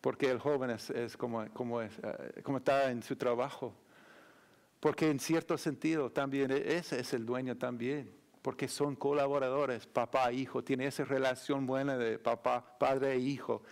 porque 0.01 0.30
el 0.30 0.39
joven 0.39 0.69
es, 0.69 1.17
como, 1.17 1.82
es, 1.82 1.91
eh, 2.03 2.41
como 2.43 2.57
está 2.57 2.91
en 2.91 3.01
su 3.01 3.15
trabajo, 3.15 3.73
porque 4.80 5.09
en 5.09 5.19
cierto 5.19 5.57
sentido 5.57 6.11
también 6.11 6.51
ese 6.51 6.99
es 6.99 7.13
el 7.13 7.26
dueño 7.26 7.57
también 7.57 8.24
porque 8.46 8.68
son 8.68 8.96
colaboradores, 8.96 9.88
papá 9.88 10.30
e 10.30 10.36
hijo, 10.36 10.64
tienen 10.64 10.89
esa 10.89 11.04
relación 11.04 11.66
buena 11.66 11.98
de 11.98 12.20
papá, 12.20 12.78
padre 12.78 13.14
e 13.14 13.18
hijo, 13.18 13.64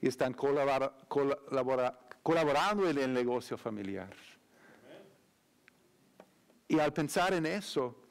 y 0.00 0.08
están 0.08 0.32
colaborando 0.32 2.88
en 2.88 2.96
el 2.96 3.12
negocio 3.12 3.58
familiar. 3.58 4.16
Y 6.66 6.78
al 6.78 6.94
pensar 6.94 7.34
en 7.34 7.44
eso, 7.44 8.04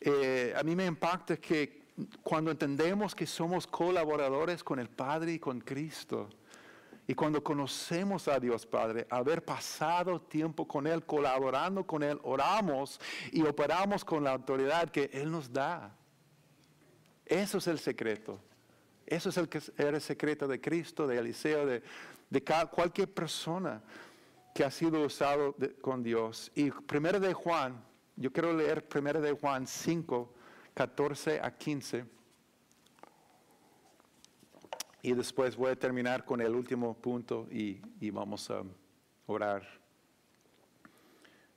eh, 0.00 0.54
a 0.56 0.62
mí 0.62 0.76
me 0.76 0.86
impacta 0.86 1.36
que 1.38 1.88
cuando 2.22 2.52
entendemos 2.52 3.12
que 3.12 3.26
somos 3.26 3.66
colaboradores 3.66 4.62
con 4.62 4.78
el 4.78 4.88
Padre 4.88 5.32
y 5.32 5.40
con 5.40 5.62
Cristo, 5.62 6.28
y 7.06 7.14
cuando 7.14 7.42
conocemos 7.42 8.26
a 8.26 8.40
Dios 8.40 8.66
Padre, 8.66 9.06
haber 9.10 9.44
pasado 9.44 10.20
tiempo 10.20 10.66
con 10.66 10.86
Él, 10.86 11.04
colaborando 11.04 11.86
con 11.86 12.02
Él, 12.02 12.18
oramos 12.24 13.00
y 13.30 13.42
operamos 13.42 14.04
con 14.04 14.24
la 14.24 14.32
autoridad 14.32 14.90
que 14.90 15.08
Él 15.12 15.30
nos 15.30 15.52
da. 15.52 15.96
Eso 17.24 17.58
es 17.58 17.66
el 17.68 17.78
secreto. 17.78 18.40
Eso 19.06 19.28
es 19.28 19.36
el, 19.36 20.00
secreto 20.00 20.48
de 20.48 20.60
Cristo, 20.60 21.06
de 21.06 21.18
Eliseo, 21.18 21.64
de, 21.64 21.82
cualquier 22.72 23.12
persona 23.14 23.80
que 24.52 24.64
ha 24.64 24.70
sido 24.70 25.02
usado 25.02 25.54
con 25.80 26.02
Dios. 26.02 26.50
Y 26.56 26.72
primero 26.72 27.20
de 27.20 27.32
Juan, 27.32 27.84
yo 28.16 28.32
quiero 28.32 28.52
leer 28.52 28.88
primero 28.88 29.20
de 29.20 29.32
Juan 29.32 29.64
5, 29.64 30.34
14 30.74 31.40
a 31.40 31.56
15. 31.56 32.04
Y 35.02 35.12
después 35.12 35.56
voy 35.56 35.72
a 35.72 35.76
terminar 35.76 36.24
con 36.24 36.40
el 36.40 36.54
último 36.54 36.94
punto 36.94 37.46
y, 37.50 37.80
vamos 38.10 38.50
a 38.50 38.62
orar 39.26 39.62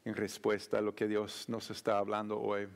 en 0.05 0.15
respuesta 0.15 0.77
a 0.77 0.81
lo 0.81 0.93
que 0.93 1.07
Dios 1.07 1.47
nos 1.47 1.69
está 1.69 1.97
hablando 1.97 2.39
hoy. 2.39 2.67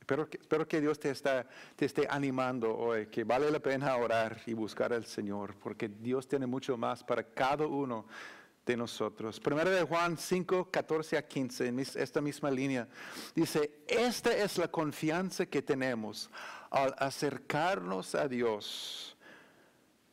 Espero 0.00 0.28
que, 0.28 0.38
espero 0.38 0.66
que 0.66 0.80
Dios 0.80 0.98
te, 0.98 1.10
está, 1.10 1.46
te 1.76 1.84
esté 1.84 2.06
animando 2.08 2.74
hoy, 2.76 3.06
que 3.06 3.24
vale 3.24 3.50
la 3.50 3.60
pena 3.60 3.94
orar 3.96 4.40
y 4.46 4.54
buscar 4.54 4.92
al 4.92 5.04
Señor, 5.04 5.54
porque 5.62 5.88
Dios 5.88 6.26
tiene 6.26 6.46
mucho 6.46 6.76
más 6.76 7.04
para 7.04 7.22
cada 7.22 7.66
uno 7.66 8.06
de 8.68 8.76
nosotros. 8.76 9.40
Primero 9.40 9.70
de 9.70 9.82
Juan 9.82 10.16
5, 10.16 10.70
14 10.70 11.16
a 11.16 11.26
15, 11.26 11.66
en 11.66 11.78
esta 11.80 12.20
misma 12.20 12.50
línea, 12.50 12.86
dice, 13.34 13.82
esta 13.86 14.36
es 14.36 14.58
la 14.58 14.68
confianza 14.68 15.46
que 15.46 15.62
tenemos 15.62 16.30
al 16.70 16.94
acercarnos 16.98 18.14
a 18.14 18.28
Dios 18.28 19.16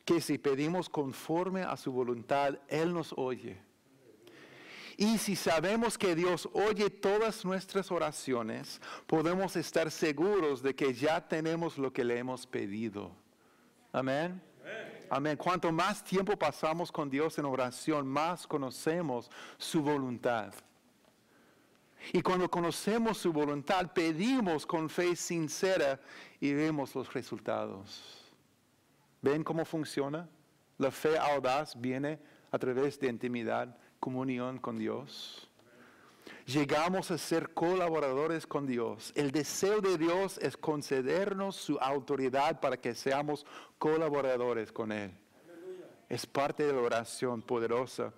que 0.06 0.20
si 0.20 0.38
pedimos 0.38 0.88
conforme 0.88 1.62
a 1.62 1.76
su 1.76 1.90
voluntad, 1.90 2.54
Él 2.68 2.94
nos 2.94 3.12
oye. 3.16 3.58
Y 4.96 5.18
si 5.18 5.34
sabemos 5.36 5.98
que 5.98 6.14
Dios 6.14 6.48
oye 6.52 6.88
todas 6.88 7.44
nuestras 7.44 7.90
oraciones, 7.90 8.80
podemos 9.06 9.56
estar 9.56 9.90
seguros 9.90 10.62
de 10.62 10.74
que 10.74 10.94
ya 10.94 11.20
tenemos 11.20 11.76
lo 11.76 11.92
que 11.92 12.04
le 12.04 12.18
hemos 12.18 12.46
pedido. 12.46 13.10
Amén. 13.92 14.40
Amén. 15.10 15.36
Cuanto 15.36 15.70
más 15.72 16.02
tiempo 16.04 16.38
pasamos 16.38 16.90
con 16.90 17.10
Dios 17.10 17.36
en 17.38 17.44
oración, 17.44 18.06
más 18.06 18.46
conocemos 18.46 19.28
su 19.58 19.82
voluntad. 19.82 20.54
Y 22.12 22.22
cuando 22.22 22.48
conocemos 22.48 23.18
su 23.18 23.32
voluntad, 23.32 23.92
pedimos 23.92 24.64
con 24.64 24.88
fe 24.88 25.16
sincera 25.16 26.00
y 26.38 26.52
vemos 26.52 26.94
los 26.94 27.12
resultados. 27.12 28.25
¿Ven 29.22 29.42
cómo 29.42 29.64
funciona? 29.64 30.28
La 30.78 30.90
fe 30.90 31.16
audaz 31.18 31.74
viene 31.80 32.18
a 32.50 32.58
través 32.58 32.98
de 33.00 33.08
intimidad, 33.08 33.76
comunión 33.98 34.58
con 34.58 34.78
Dios. 34.78 35.50
Llegamos 36.46 37.10
a 37.10 37.18
ser 37.18 37.52
colaboradores 37.54 38.46
con 38.46 38.66
Dios. 38.66 39.12
El 39.14 39.30
deseo 39.30 39.80
de 39.80 39.96
Dios 39.96 40.38
es 40.38 40.56
concedernos 40.56 41.56
su 41.56 41.78
autoridad 41.78 42.60
para 42.60 42.76
que 42.76 42.94
seamos 42.94 43.46
colaboradores 43.78 44.70
con 44.70 44.92
Él. 44.92 45.12
Es 46.08 46.26
parte 46.26 46.64
de 46.64 46.72
la 46.72 46.80
oración 46.80 47.42
poderosa 47.42 48.12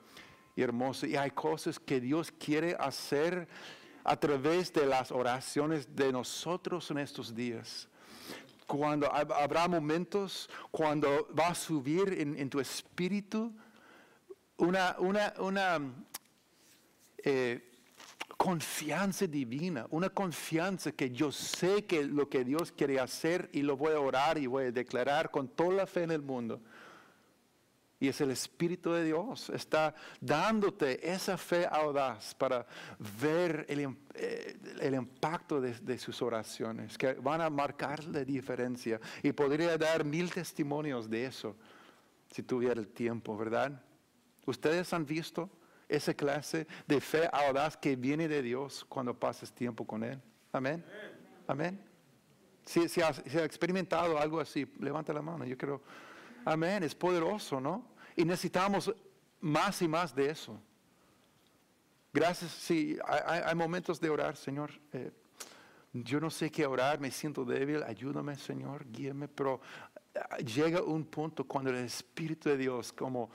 y 0.56 0.62
hermosa. 0.62 1.06
Y 1.06 1.16
hay 1.16 1.30
cosas 1.30 1.78
que 1.78 2.00
Dios 2.00 2.30
quiere 2.32 2.76
hacer 2.78 3.48
a 4.04 4.16
través 4.16 4.72
de 4.72 4.84
las 4.84 5.10
oraciones 5.10 5.94
de 5.94 6.12
nosotros 6.12 6.90
en 6.90 6.98
estos 6.98 7.34
días 7.34 7.88
cuando 8.68 9.10
habrá 9.10 9.66
momentos 9.66 10.48
cuando 10.70 11.26
va 11.36 11.48
a 11.48 11.54
subir 11.54 12.12
en, 12.20 12.50
tu 12.50 12.60
espíritu 12.60 13.50
una, 14.58 14.94
una, 14.98 15.80
eh, 17.24 17.64
confianza 18.36 19.26
divina, 19.26 19.86
una 19.90 20.10
confianza 20.10 20.92
que 20.92 21.10
yo 21.10 21.32
sé 21.32 21.86
que 21.86 22.04
lo 22.04 22.28
que 22.28 22.44
Dios 22.44 22.70
quiere 22.70 23.00
hacer 23.00 23.48
y 23.54 23.62
lo 23.62 23.76
voy 23.78 23.94
a 23.94 24.00
orar 24.00 24.36
y 24.36 24.46
voy 24.46 24.66
a 24.66 24.70
declarar 24.70 25.30
con 25.30 25.48
toda 25.48 25.72
la 25.72 25.86
fe 25.86 26.02
en 26.02 26.10
el 26.10 26.22
mundo. 26.22 26.60
Y 28.00 28.08
es 28.08 28.20
el 28.20 28.30
Espíritu 28.30 28.92
de 28.92 29.04
Dios. 29.04 29.50
Está 29.50 29.94
dándote 30.20 31.10
esa 31.10 31.36
fe 31.36 31.66
audaz 31.70 32.34
para 32.34 32.66
ver 33.20 33.66
el, 33.68 33.96
eh, 34.14 34.90
impacto 34.94 35.60
de, 35.60 35.74
de, 35.74 35.98
sus 35.98 36.22
oraciones, 36.22 36.96
que 36.96 37.14
van 37.14 37.40
a 37.40 37.50
marcar 37.50 38.04
la 38.04 38.24
diferencia. 38.24 39.00
Y 39.22 39.32
podría 39.32 39.76
dar 39.76 40.04
mil 40.04 40.32
testimonios 40.32 41.10
de 41.10 41.26
eso, 41.26 41.56
si 42.30 42.42
tuviera 42.42 42.78
el 42.80 42.88
tiempo, 42.88 43.36
¿verdad? 43.36 43.82
¿Ustedes 44.46 44.92
han 44.92 45.04
visto 45.04 45.50
esa 45.88 46.14
clase 46.14 46.66
de 46.86 47.00
fe 47.00 47.28
audaz 47.32 47.76
que 47.76 47.96
viene 47.96 48.28
de 48.28 48.42
Dios 48.42 48.84
cuando 48.88 49.18
pasas 49.18 49.52
tiempo 49.52 49.86
con 49.86 50.04
Él? 50.04 50.20
Amén. 50.52 50.84
Amén. 51.46 51.80
Si, 52.64 52.88
si, 52.88 53.00
ha, 53.00 53.10
experimentado 53.44 54.18
algo 54.18 54.40
así, 54.40 54.66
levanta 54.78 55.12
la 55.12 55.22
mano. 55.22 55.44
Yo 55.44 55.56
creo, 55.56 55.82
amén, 56.44 56.82
es 56.82 56.94
poderoso, 56.94 57.60
¿no? 57.60 57.84
Y 58.16 58.24
necesitamos 58.24 58.92
más 59.40 59.80
y 59.82 59.88
más 59.88 60.14
de 60.14 60.30
eso. 60.30 60.60
Gracias, 62.12 62.50
sí, 62.50 62.98
hay, 63.06 63.54
momentos 63.54 64.00
de 64.00 64.08
orar, 64.08 64.36
Señor. 64.36 64.72
Eh, 64.92 65.12
yo 65.92 66.20
no 66.20 66.30
sé 66.30 66.50
qué 66.50 66.66
orar, 66.66 66.98
me 67.00 67.10
siento 67.10 67.44
débil, 67.44 67.82
ayúdame, 67.82 68.36
Señor, 68.36 68.86
guíame, 68.90 69.28
pero 69.28 69.60
eh, 70.14 70.44
llega 70.44 70.82
un 70.82 71.04
punto 71.04 71.44
cuando 71.44 71.70
el 71.70 71.76
Espíritu 71.76 72.48
de 72.48 72.56
Dios, 72.56 72.92
como, 72.92 73.30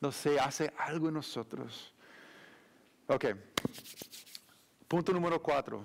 no 0.00 0.10
sé, 0.12 0.38
hace 0.38 0.72
algo 0.78 1.08
en 1.08 1.14
nosotros. 1.14 1.92
Ok, 3.06 3.26
punto 4.88 5.12
número 5.12 5.42
cuatro. 5.42 5.84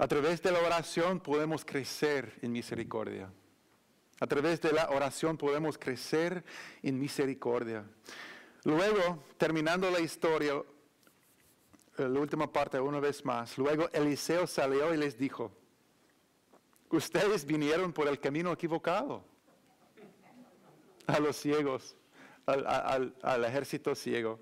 A 0.00 0.08
través 0.08 0.40
de 0.40 0.50
la 0.50 0.60
oración 0.60 1.20
podemos 1.20 1.62
crecer 1.62 2.32
en 2.40 2.52
misericordia. 2.52 3.30
A 4.18 4.26
través 4.26 4.58
de 4.62 4.72
la 4.72 4.88
oración 4.88 5.36
podemos 5.36 5.76
crecer 5.76 6.42
en 6.82 6.98
misericordia. 6.98 7.84
Luego, 8.64 9.22
terminando 9.36 9.90
la 9.90 10.00
historia, 10.00 10.54
eh, 11.98 12.08
la 12.08 12.18
última 12.18 12.50
parte 12.50 12.80
una 12.80 12.98
vez 12.98 13.22
más, 13.26 13.58
luego 13.58 13.90
Eliseo 13.92 14.46
salió 14.46 14.94
y 14.94 14.96
les 14.96 15.18
dijo, 15.18 15.52
ustedes 16.88 17.44
vinieron 17.44 17.92
por 17.92 18.08
el 18.08 18.18
camino 18.18 18.52
equivocado 18.52 19.22
a 21.08 21.20
los 21.20 21.36
ciegos, 21.36 21.94
al, 22.46 23.14
al 23.20 23.44
ejército 23.44 23.94
ciego. 23.94 24.40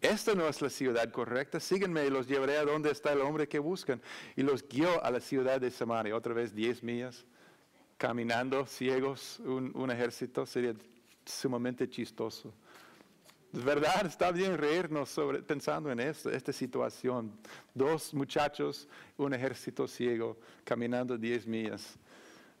Esta 0.00 0.34
no 0.34 0.46
es 0.46 0.60
la 0.60 0.70
ciudad 0.70 1.10
correcta, 1.10 1.58
síguenme 1.58 2.06
y 2.06 2.10
los 2.10 2.26
llevaré 2.26 2.58
a 2.58 2.64
donde 2.64 2.90
está 2.90 3.12
el 3.12 3.20
hombre 3.20 3.48
que 3.48 3.58
buscan. 3.58 4.00
Y 4.36 4.42
los 4.42 4.66
guió 4.66 5.02
a 5.02 5.10
la 5.10 5.20
ciudad 5.20 5.60
de 5.60 5.70
Samaria, 5.70 6.14
otra 6.14 6.34
vez 6.34 6.54
diez 6.54 6.82
millas, 6.82 7.24
caminando 7.96 8.66
ciegos, 8.66 9.40
un, 9.40 9.90
ejército, 9.90 10.44
sería 10.46 10.74
sumamente 11.24 11.88
chistoso. 11.88 12.52
Es 13.52 13.64
verdad, 13.64 14.04
está 14.04 14.32
bien 14.32 14.58
reírnos 14.58 15.08
sobre, 15.08 15.42
pensando 15.42 15.90
en 15.90 16.00
esta 16.00 16.52
situación. 16.52 17.32
Dos 17.72 18.12
muchachos, 18.12 18.86
un 19.16 19.32
ejército 19.32 19.88
ciego, 19.88 20.36
caminando 20.64 21.16
diez 21.16 21.46
millas 21.46 21.98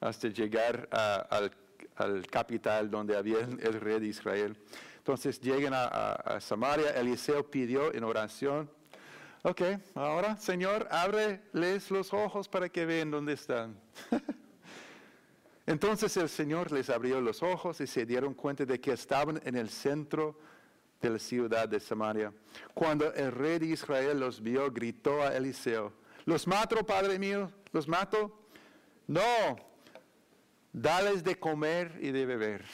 hasta 0.00 0.28
llegar 0.28 0.88
al, 0.90 1.52
al 1.96 2.26
capital 2.26 2.90
donde 2.90 3.16
había 3.16 3.38
el 3.38 3.80
rey 3.80 4.00
de 4.00 4.06
Israel. 4.06 4.56
Entonces 4.98 5.40
llegan 5.40 5.72
a, 5.74 6.38
Samaria, 6.40 6.90
Eliseo 6.90 7.48
pidió 7.48 7.94
en 7.94 8.02
oración, 8.02 8.68
ok, 9.42 9.62
ahora 9.94 10.36
Señor, 10.36 10.88
ábreles 10.90 11.90
los 11.90 12.12
ojos 12.12 12.48
para 12.48 12.68
que 12.68 12.84
vean 12.84 13.10
dónde 13.10 13.34
están. 13.34 13.78
Entonces 15.66 16.16
el 16.16 16.28
Señor 16.28 16.72
les 16.72 16.90
abrió 16.90 17.20
los 17.20 17.42
ojos 17.42 17.80
y 17.80 17.86
se 17.86 18.04
dieron 18.04 18.34
cuenta 18.34 18.64
de 18.64 18.80
que 18.80 18.92
estaban 18.92 19.40
en 19.44 19.56
el 19.56 19.68
centro 19.68 20.38
de 21.00 21.10
la 21.10 21.18
ciudad 21.18 21.68
de 21.68 21.80
Samaria. 21.80 22.32
Cuando 22.74 23.12
el 23.14 23.32
rey 23.32 23.58
de 23.58 23.66
Israel 23.66 24.18
los 24.20 24.40
vio, 24.40 24.70
gritó 24.70 25.22
a 25.22 25.36
Eliseo, 25.36 25.92
¿los 26.24 26.46
mato, 26.46 26.84
Padre 26.84 27.18
mío? 27.18 27.50
¿Los 27.72 27.86
mato? 27.86 28.48
No, 29.06 29.22
dales 30.76 31.24
de 31.24 31.38
comer 31.38 31.98
y 32.02 32.10
de 32.10 32.26
beber 32.26 32.64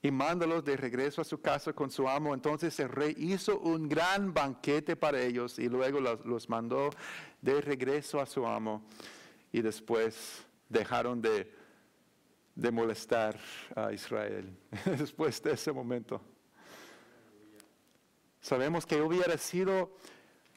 y 0.00 0.10
mándalos 0.10 0.64
de 0.64 0.76
regreso 0.76 1.20
a 1.20 1.24
su 1.24 1.40
casa 1.40 1.72
con 1.74 1.90
su 1.90 2.08
amo. 2.08 2.32
Entonces 2.34 2.78
el 2.80 2.88
rey 2.88 3.14
hizo 3.18 3.60
un 3.60 3.88
gran 3.88 4.32
banquete 4.32 4.96
para 4.96 5.20
ellos 5.20 5.58
y 5.58 5.68
luego 5.68 6.00
los, 6.00 6.48
mandó 6.48 6.90
de 7.40 7.60
regreso 7.60 8.18
a 8.18 8.26
su 8.26 8.46
amo. 8.46 8.82
Y 9.52 9.60
después 9.60 10.42
dejaron 10.70 11.20
de, 11.20 11.52
de 12.54 12.70
molestar 12.70 13.38
a 13.76 13.92
Israel, 13.92 14.56
después 14.98 15.40
de 15.42 15.52
ese 15.52 15.70
momento. 15.70 16.20
Sabemos 18.40 18.86
que 18.86 19.00
hubiera 19.00 19.36
sido 19.36 19.96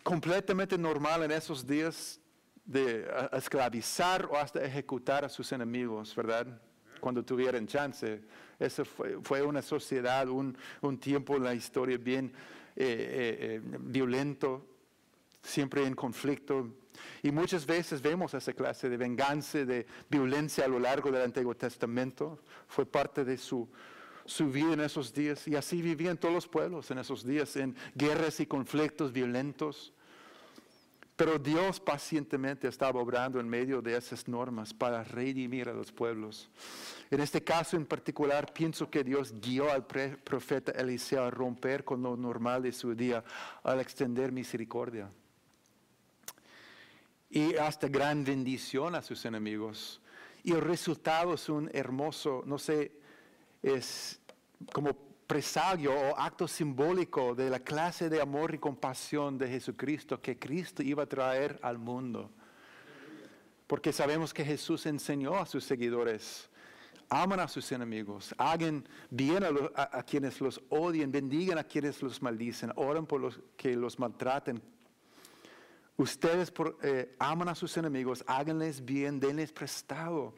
completamente 0.03 0.77
normal 0.77 1.23
en 1.23 1.31
esos 1.31 1.67
días 1.67 2.19
de 2.66 3.07
esclavizar 3.32 4.26
o 4.26 4.38
hasta 4.38 4.63
ejecutar 4.63 5.24
a 5.24 5.30
sus 5.30 5.51
enemigos, 5.51 6.16
¿verdad? 6.16 6.47
Cuando 6.99 7.24
tuvieran 7.24 7.68
chance 7.68 8.22
esa 8.59 8.86
fue, 8.86 9.41
una 9.41 9.61
sociedad, 9.61 10.28
un, 10.30 10.57
tiempo 10.99 11.36
en 11.36 11.43
la 11.43 11.53
historia 11.53 11.97
bien 11.97 12.32
eh, 12.76 12.84
eh, 12.86 13.61
eh, 13.63 13.78
violento, 13.80 14.66
siempre 15.41 15.86
en 15.86 15.93
conflicto. 15.93 16.70
Y 17.22 17.32
muchas 17.32 17.66
veces 17.66 18.01
vemos 18.01 18.34
esa 18.34 18.53
clase 18.53 18.89
de 18.89 18.97
venganza, 18.97 19.66
de 19.66 19.86
violencia 20.09 20.66
a 20.66 20.68
lo 20.68 20.80
largo 20.80 21.11
del 21.11 21.24
Antiguo 21.24 21.55
Testamento. 21.55 22.39
Fue 22.68 22.86
parte 22.86 23.26
de 23.26 23.38
su, 23.38 23.68
su 24.26 24.49
vida 24.49 24.74
en 24.74 24.80
esos 24.82 25.13
días. 25.13 25.47
Y 25.47 25.55
así 25.55 25.82
vivían 25.82 26.18
todos 26.18 26.34
los 26.34 26.47
pueblos 26.47 26.89
en 26.91 26.99
esos 26.99 27.26
días, 27.26 27.55
en 27.57 27.76
guerras 27.93 28.39
y 28.39 28.45
conflictos 28.45 29.11
violentos. 29.11 29.93
Pero 31.16 31.39
Dios 31.39 31.80
pacientemente 31.80 32.68
estaba 32.68 32.99
obrando 32.99 33.39
en 33.39 33.47
medio 33.47 33.82
de 33.82 33.95
esas 33.95 34.28
normas 34.28 34.74
para 34.74 35.03
redimir 35.03 35.70
a 35.70 35.74
los 35.74 35.91
pueblos. 35.91 36.49
En 37.09 37.22
este 37.22 37.41
caso 37.41 37.78
en 37.78 37.86
particular, 37.86 38.51
pienso 38.51 38.89
que 38.89 39.03
Dios 39.03 39.34
guió 39.39 39.72
al 39.72 39.86
profeta 39.86 40.74
Eliseo 40.74 41.24
a 41.24 41.32
romper 41.32 41.86
con 41.86 42.03
lo 42.03 42.18
normal 42.18 42.63
de 42.63 42.74
su 42.74 42.93
día, 42.93 43.24
al 43.63 43.80
extender 43.80 44.34
misericordia. 44.34 45.09
Y 47.30 47.55
hasta 47.55 47.88
gran 47.88 48.26
bendición 48.26 48.93
a 48.93 49.01
sus 49.01 49.24
enemigos. 49.24 50.01
Y 50.43 50.51
el 50.51 50.61
resultado 50.61 51.34
es 51.36 51.47
un 51.47 51.70
hermoso, 51.74 52.43
no 52.45 52.59
sé, 52.59 52.91
es 53.63 54.20
como 54.74 54.95
presagio 55.28 55.93
o 55.93 56.17
acto 56.17 56.47
simbólico 56.47 57.34
de 57.34 57.49
la 57.49 57.59
clase 57.59 58.09
de 58.09 58.21
amor 58.21 58.53
y 58.53 58.59
compasión 58.59 59.38
de 59.38 59.47
Jesucristo 59.47 60.21
que 60.21 60.38
Cristo 60.38 60.84
iba 60.84 61.03
a 61.03 61.07
traer 61.07 61.59
al 61.61 61.78
mundo. 61.78 62.32
Porque 63.67 63.91
sabemos 63.91 64.34
que 64.34 64.45
Jesús 64.45 64.86
enseñó 64.86 65.36
a 65.36 65.45
sus 65.45 65.63
seguidores, 65.63 66.49
aman 67.09 67.39
a 67.39 67.47
sus 67.47 67.71
enemigos, 67.71 68.36
hagan 68.38 68.88
bien 69.09 69.43
a, 69.43 70.03
quienes 70.03 70.39
los 70.39 70.61
odien, 70.69 71.11
bendigan 71.11 71.57
a 71.57 71.63
quienes 71.63 72.01
los 72.03 72.21
maldicen, 72.21 72.71
oren 72.76 73.07
por 73.07 73.21
los 73.21 73.39
que 73.57 73.76
los 73.76 73.97
maltraten. 73.97 74.61
Ustedes 75.97 76.53
eh, 76.84 77.15
aman 77.17 77.49
a 77.49 77.55
sus 77.55 77.76
enemigos, 77.78 78.23
háganles 78.28 78.84
bien, 78.84 79.19
denles 79.19 79.51
prestado 79.51 80.36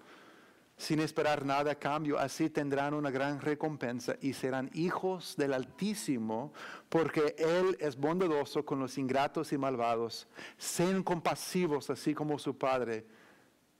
sin 0.77 0.99
esperar 0.99 1.43
nada 1.43 1.71
a 1.71 1.75
cambio, 1.75 2.19
así 2.19 2.51
tendrán 2.51 2.93
una 2.93 3.09
gran 3.09 3.41
recompensa 3.41 4.15
y 4.21 4.33
serán 4.33 4.69
hijos 4.75 5.35
del 5.35 5.53
Altísimo, 5.53 6.53
porque 6.87 7.35
Él 7.39 7.75
es 7.79 7.97
bondadoso 7.97 8.63
con 8.63 8.79
los 8.79 8.95
ingratos 8.99 9.51
y 9.51 9.57
malvados. 9.57 10.27
Sean 10.55 11.01
compasivos, 11.01 11.89
así 11.89 12.13
como 12.13 12.37
su 12.37 12.55
Padre 12.55 13.07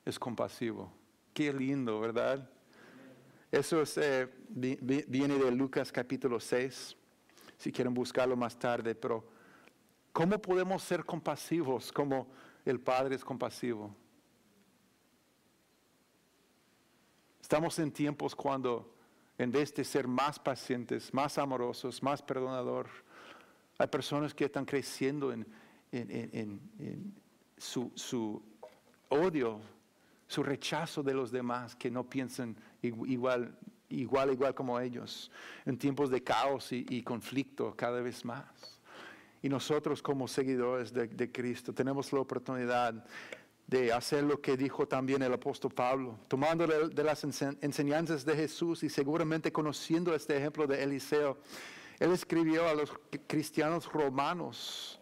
es 0.04 0.18
compasivo. 0.18 0.92
Qué 1.36 1.54
lindo, 1.54 2.00
¿verdad? 2.00 2.50
Eso 3.52 3.84
eh, 3.98 4.28
viene 4.50 5.38
de 5.38 5.52
Lucas 5.52 5.92
capítulo 5.92 6.40
6, 6.40 6.98
si 7.58 7.72
quieren 7.72 7.94
buscarlo 7.94 8.36
más 8.36 8.58
tarde, 8.58 8.96
pero 8.96 9.24
¿cómo 10.12 10.42
podemos 10.42 10.82
ser 10.82 11.06
compasivos 11.06 11.92
como 11.92 12.28
el 12.66 12.80
Padre 12.80 13.16
es 13.16 13.24
compasivo? 13.24 13.96
Estamos 17.48 17.80
en 17.80 17.94
tiempos 17.94 18.36
cuando 18.36 18.94
en 19.38 19.54
vez 19.54 19.74
de 19.74 19.86
ser 19.86 20.06
más 20.06 20.38
pacientes, 20.38 21.14
más 21.14 21.38
amorosos, 21.38 22.04
más 22.04 22.22
perdonador, 22.22 22.90
hay 23.78 23.88
personas 23.88 24.34
que 24.34 24.44
están 24.44 24.66
creciendo 24.66 25.32
en, 25.32 25.48
su, 27.58 28.44
odio, 29.08 29.62
su 30.28 30.44
rechazo 30.44 31.02
de 31.02 31.14
los 31.14 31.32
demás, 31.32 31.74
que 31.74 31.90
no 31.90 32.04
piensan 32.04 32.54
igual, 32.82 33.58
igual, 33.88 34.34
igual 34.34 34.54
como 34.54 34.78
ellos, 34.78 35.32
en 35.66 35.78
tiempos 35.78 36.10
de 36.10 36.22
caos 36.22 36.74
y, 36.74 36.86
y 36.90 37.02
conflicto 37.02 37.74
cada 37.78 38.02
vez 38.02 38.26
más. 38.26 38.82
Y 39.42 39.48
nosotros 39.48 40.02
como 40.02 40.28
seguidores 40.28 40.92
de, 40.92 41.08
de 41.08 41.32
Cristo 41.32 41.74
tenemos 41.74 42.12
la 42.12 42.20
oportunidad 42.20 43.06
de 43.68 43.92
hacer 43.92 44.24
lo 44.24 44.40
que 44.42 44.56
dijo 44.56 44.88
también 44.88 45.22
el 45.22 45.34
apóstol 45.34 45.74
Pablo, 45.74 46.18
tomando 46.30 46.66
de, 46.66 47.04
las 47.04 47.26
ense- 47.26 47.58
enseñanzas 47.62 48.24
de 48.24 48.34
Jesús 48.36 48.82
y 48.84 48.90
seguramente 48.90 49.52
conociendo 49.52 50.16
este 50.16 50.38
ejemplo 50.38 50.66
de 50.66 50.82
Eliseo. 50.82 51.38
Él 52.00 52.12
escribió 52.14 52.66
a 52.68 52.74
los 52.74 52.94
cristianos 53.28 53.92
romanos, 53.92 55.00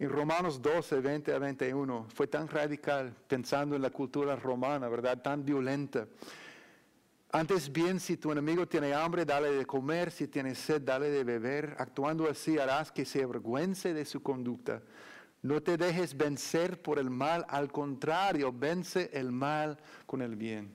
en 0.00 0.08
Romanos 0.10 0.60
12, 0.60 1.00
20 1.00 1.32
a 1.34 1.38
21, 1.38 2.06
fue 2.12 2.26
tan 2.26 2.48
radical 2.48 3.14
pensando 3.28 3.76
en 3.76 3.82
la 3.82 3.90
cultura 3.90 4.34
romana, 4.34 4.88
¿verdad? 4.88 5.22
Tan 5.22 5.44
violenta. 5.44 6.08
Antes 7.30 7.70
bien, 7.72 8.00
si 8.00 8.16
tu 8.16 8.32
enemigo 8.32 8.66
tiene 8.66 8.92
hambre, 8.92 9.24
dale 9.24 9.52
de 9.52 9.66
comer, 9.66 10.10
si 10.10 10.26
tiene 10.28 10.54
sed, 10.56 10.82
dale 10.82 11.10
de 11.10 11.22
beber. 11.24 11.76
Actuando 11.78 12.28
así 12.28 12.58
harás 12.58 12.90
que 12.90 13.04
se 13.04 13.22
avergüence 13.22 13.94
de 13.94 14.04
su 14.04 14.20
conducta. 14.22 14.82
No 15.44 15.62
te 15.62 15.76
dejes 15.76 16.16
vencer 16.16 16.80
por 16.80 16.98
el 16.98 17.10
mal, 17.10 17.44
al 17.50 17.70
contrario, 17.70 18.50
vence 18.50 19.10
el 19.12 19.30
mal 19.30 19.78
con 20.06 20.22
el 20.22 20.36
bien. 20.36 20.72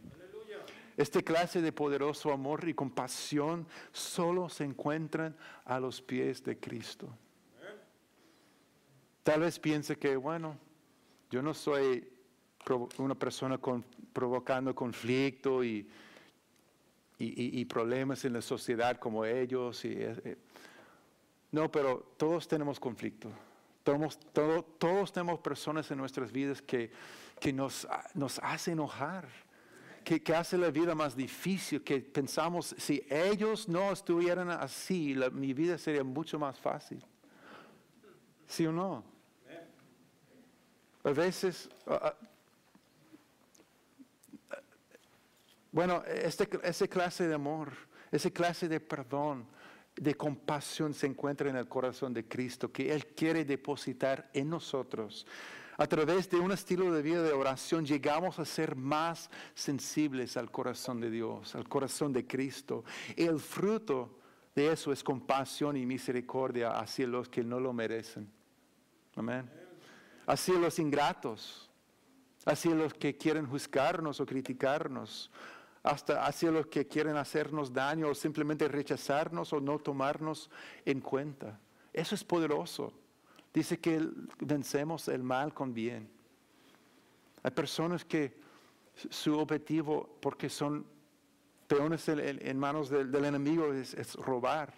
Esta 0.96 1.24
clase 1.24 1.60
de 1.60 1.72
poderoso 1.72 2.32
amor 2.32 2.70
y 2.70 2.76
compasión 2.76 3.66
solo 3.92 4.48
se 4.48 4.66
encuentran 4.66 5.36
a 5.66 5.80
los 5.80 6.04
pies 6.04 6.44
de 6.44 6.60
Cristo. 6.60 7.10
Tal 9.24 9.40
vez 9.40 9.58
piense 9.58 9.98
que, 9.98 10.16
bueno, 10.16 10.56
yo 11.32 11.42
no 11.42 11.56
soy 11.56 12.08
una 13.00 13.16
persona 13.16 13.58
con- 13.58 13.84
provocando 14.14 14.76
conflicto 14.76 15.64
y, 15.64 15.90
y- 17.18 17.66
problemas 17.66 18.24
en 18.24 18.34
la 18.34 18.42
sociedad 18.44 19.00
como 19.00 19.26
ellos. 19.26 19.84
y, 19.84 19.94
eh, 19.94 20.16
eh. 20.24 20.38
no, 21.54 21.72
pero 21.72 22.14
todos 22.18 22.48
tenemos 22.48 22.80
conflicto. 22.80 23.32
Todos, 23.84 24.20
todo- 24.34 24.64
todos 24.64 25.12
tenemos 25.12 25.40
personas 25.40 25.90
en 25.92 25.98
nuestras 25.98 26.32
vidas 26.32 26.62
que, 26.62 26.92
que 27.40 27.52
nos, 27.54 27.88
nos 28.14 28.40
hacen 28.40 28.74
enojar, 28.74 29.28
que, 30.04 30.22
que 30.22 30.36
hace 30.36 30.58
la 30.58 30.70
vida 30.70 30.96
más 30.96 31.16
difícil, 31.16 31.84
que 31.84 32.00
pensamos, 32.00 32.76
si 32.78 33.06
ellos 33.10 33.68
no 33.68 33.92
estuvieran 33.92 34.50
así, 34.50 35.14
la- 35.16 35.30
mi 35.30 35.54
vida 35.54 35.78
sería 35.78 36.04
mucho 36.04 36.38
más 36.40 36.60
fácil. 36.60 37.04
¿Sí 38.48 38.66
o 38.66 38.72
no? 38.72 39.04
A 41.04 41.12
veces, 41.12 41.70
ah, 41.88 42.14
ah, 44.52 44.58
bueno, 45.72 46.04
este, 46.06 46.50
esa 46.64 46.88
clase 46.88 47.28
de 47.28 47.36
amor, 47.36 47.72
esa 48.12 48.30
clase 48.32 48.68
de 48.68 48.80
perdón, 48.80 49.46
de 50.00 50.16
compasión 50.16 50.94
se 50.94 51.08
encuentra 51.08 51.50
en 51.50 51.58
el 51.58 51.68
corazón 51.68 52.14
de 52.14 52.26
Cristo, 52.26 52.72
que 52.72 52.94
Él 52.94 53.08
quiere 53.08 53.44
depositar 53.44 54.30
en 54.34 54.50
nosotros. 54.50 55.26
A 55.78 55.88
través 55.88 56.30
de 56.30 56.38
un 56.38 56.52
estilo 56.52 56.92
de 56.92 57.02
vida 57.02 57.24
de 57.24 57.32
oración 57.32 57.86
llegamos 57.86 58.40
a 58.40 58.46
ser 58.46 58.76
más 58.76 59.30
sensibles 59.54 60.36
al 60.36 60.52
corazón 60.52 61.00
de 61.00 61.10
Dios, 61.10 61.56
al 61.56 61.70
corazón 61.70 62.12
de 62.12 62.28
Cristo. 62.28 62.84
El 63.16 63.40
fruto 63.40 64.18
de 64.56 64.72
eso 64.74 64.92
es 64.92 65.04
compasión 65.04 65.78
y 65.78 65.86
misericordia 65.86 66.72
hacia 66.72 67.08
los 67.08 67.30
que 67.30 67.44
no 67.44 67.60
lo 67.60 67.72
merecen. 67.72 68.30
Amén. 69.16 69.50
Hacia 70.28 70.56
los 70.56 70.80
ingratos, 70.80 71.70
hacia 72.46 72.76
los 72.76 72.94
que 72.94 73.18
quieren 73.18 73.46
juzgarnos 73.46 74.20
o 74.20 74.26
criticarnos, 74.26 75.32
hasta 75.84 76.26
hacia 76.26 76.52
los 76.52 76.68
que 76.68 76.88
quieren 76.88 77.16
hacernos 77.18 77.72
daño 77.72 78.10
o 78.10 78.16
simplemente 78.16 78.68
rechazarnos 78.68 79.54
o 79.54 79.62
no 79.62 79.80
tomarnos 79.80 80.50
en 80.86 81.00
cuenta. 81.02 81.60
Eso 81.94 82.16
es 82.16 82.24
poderoso. 82.24 82.94
Dice 83.54 83.80
que 83.80 84.08
vencemos 84.40 85.08
el 85.08 85.24
mal 85.24 85.54
con 85.54 85.74
bien. 85.74 86.10
Hay 87.42 87.52
personas 87.52 88.04
que 88.04 88.38
su 89.10 89.38
objetivo, 89.38 90.18
porque 90.22 90.50
son 90.50 90.86
peones 91.68 92.08
en, 92.10 92.60
manos 92.60 92.90
del, 92.90 93.14
enemigo, 93.24 93.74
es, 93.74 94.16
robar. 94.16 94.74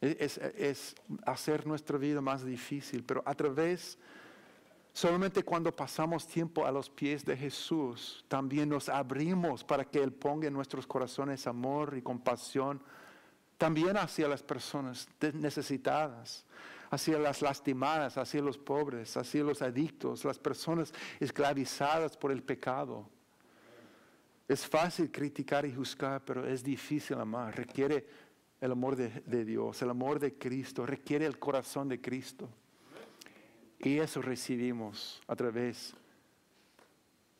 Es, 0.00 0.38
es- 0.38 0.94
hacer 1.24 1.66
nuestra 1.66 1.96
vida 1.96 2.20
más 2.20 2.44
difícil, 2.44 3.04
pero 3.04 3.22
a 3.24 3.34
través, 3.34 3.96
solamente 4.94 5.42
cuando 5.42 5.74
pasamos 5.74 6.26
tiempo 6.26 6.64
a 6.64 6.70
los 6.70 6.88
pies 6.88 7.24
de 7.24 7.36
Jesús, 7.36 8.24
también 8.28 8.68
nos 8.68 8.88
abrimos 8.88 9.64
para 9.64 9.84
que 9.84 10.00
Él 10.00 10.12
ponga 10.12 10.46
en 10.46 10.54
nuestros 10.54 10.86
corazones 10.86 11.48
amor 11.48 11.94
y 11.98 12.02
compasión, 12.02 12.80
también 13.58 13.96
hacia 13.96 14.28
las 14.28 14.42
personas 14.42 15.08
necesitadas, 15.32 16.44
hacia 16.90 17.18
las 17.18 17.42
lastimadas, 17.42 18.16
hacia 18.16 18.40
los 18.40 18.56
pobres, 18.56 19.16
hacia 19.16 19.42
los 19.42 19.62
adictos, 19.62 20.24
las 20.24 20.38
personas 20.38 20.94
esclavizadas 21.18 22.16
por 22.16 22.30
el 22.30 22.42
pecado. 22.42 23.08
Es 24.46 24.64
fácil 24.64 25.10
criticar 25.10 25.66
y 25.66 25.74
juzgar, 25.74 26.24
pero 26.24 26.46
es 26.46 26.62
difícil 26.62 27.18
amar. 27.18 27.56
Requiere 27.56 28.06
el 28.60 28.70
amor 28.70 28.94
de, 28.94 29.08
de 29.26 29.44
Dios, 29.44 29.82
el 29.82 29.90
amor 29.90 30.20
de 30.20 30.38
Cristo, 30.38 30.86
requiere 30.86 31.26
el 31.26 31.38
corazón 31.38 31.88
de 31.88 32.00
Cristo. 32.00 32.48
Y 33.84 33.98
eso 33.98 34.22
recibimos 34.22 35.20
a 35.26 35.36
través 35.36 35.94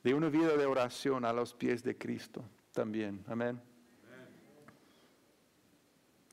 de 0.03 0.13
una 0.15 0.29
vida 0.29 0.57
de 0.57 0.67
oración 0.67 1.25
a 1.25 1.33
los 1.33 1.55
pies 1.55 1.83
de 1.83 1.97
Cristo 1.97 2.45
también. 2.73 3.25
Amén. 3.27 3.61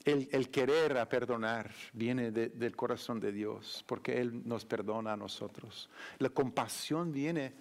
El, 0.03 0.49
querer 0.49 0.97
a 0.97 1.07
perdonar 1.07 1.71
viene 1.93 2.31
de- 2.31 2.49
del 2.49 2.75
corazón 2.75 3.19
de 3.19 3.31
Dios, 3.31 3.83
porque 3.87 4.19
Él 4.19 4.41
nos 4.47 4.65
perdona 4.65 5.13
a 5.13 5.17
nosotros. 5.17 5.89
La 6.17 6.29
compasión 6.29 7.11
viene 7.11 7.53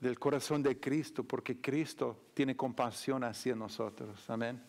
del 0.00 0.18
corazón 0.18 0.62
de 0.62 0.78
Cristo, 0.78 1.24
porque 1.24 1.60
Cristo 1.60 2.26
tiene 2.34 2.56
compasión 2.56 3.24
hacia 3.24 3.54
nosotros. 3.56 4.30
Amén. 4.30 4.62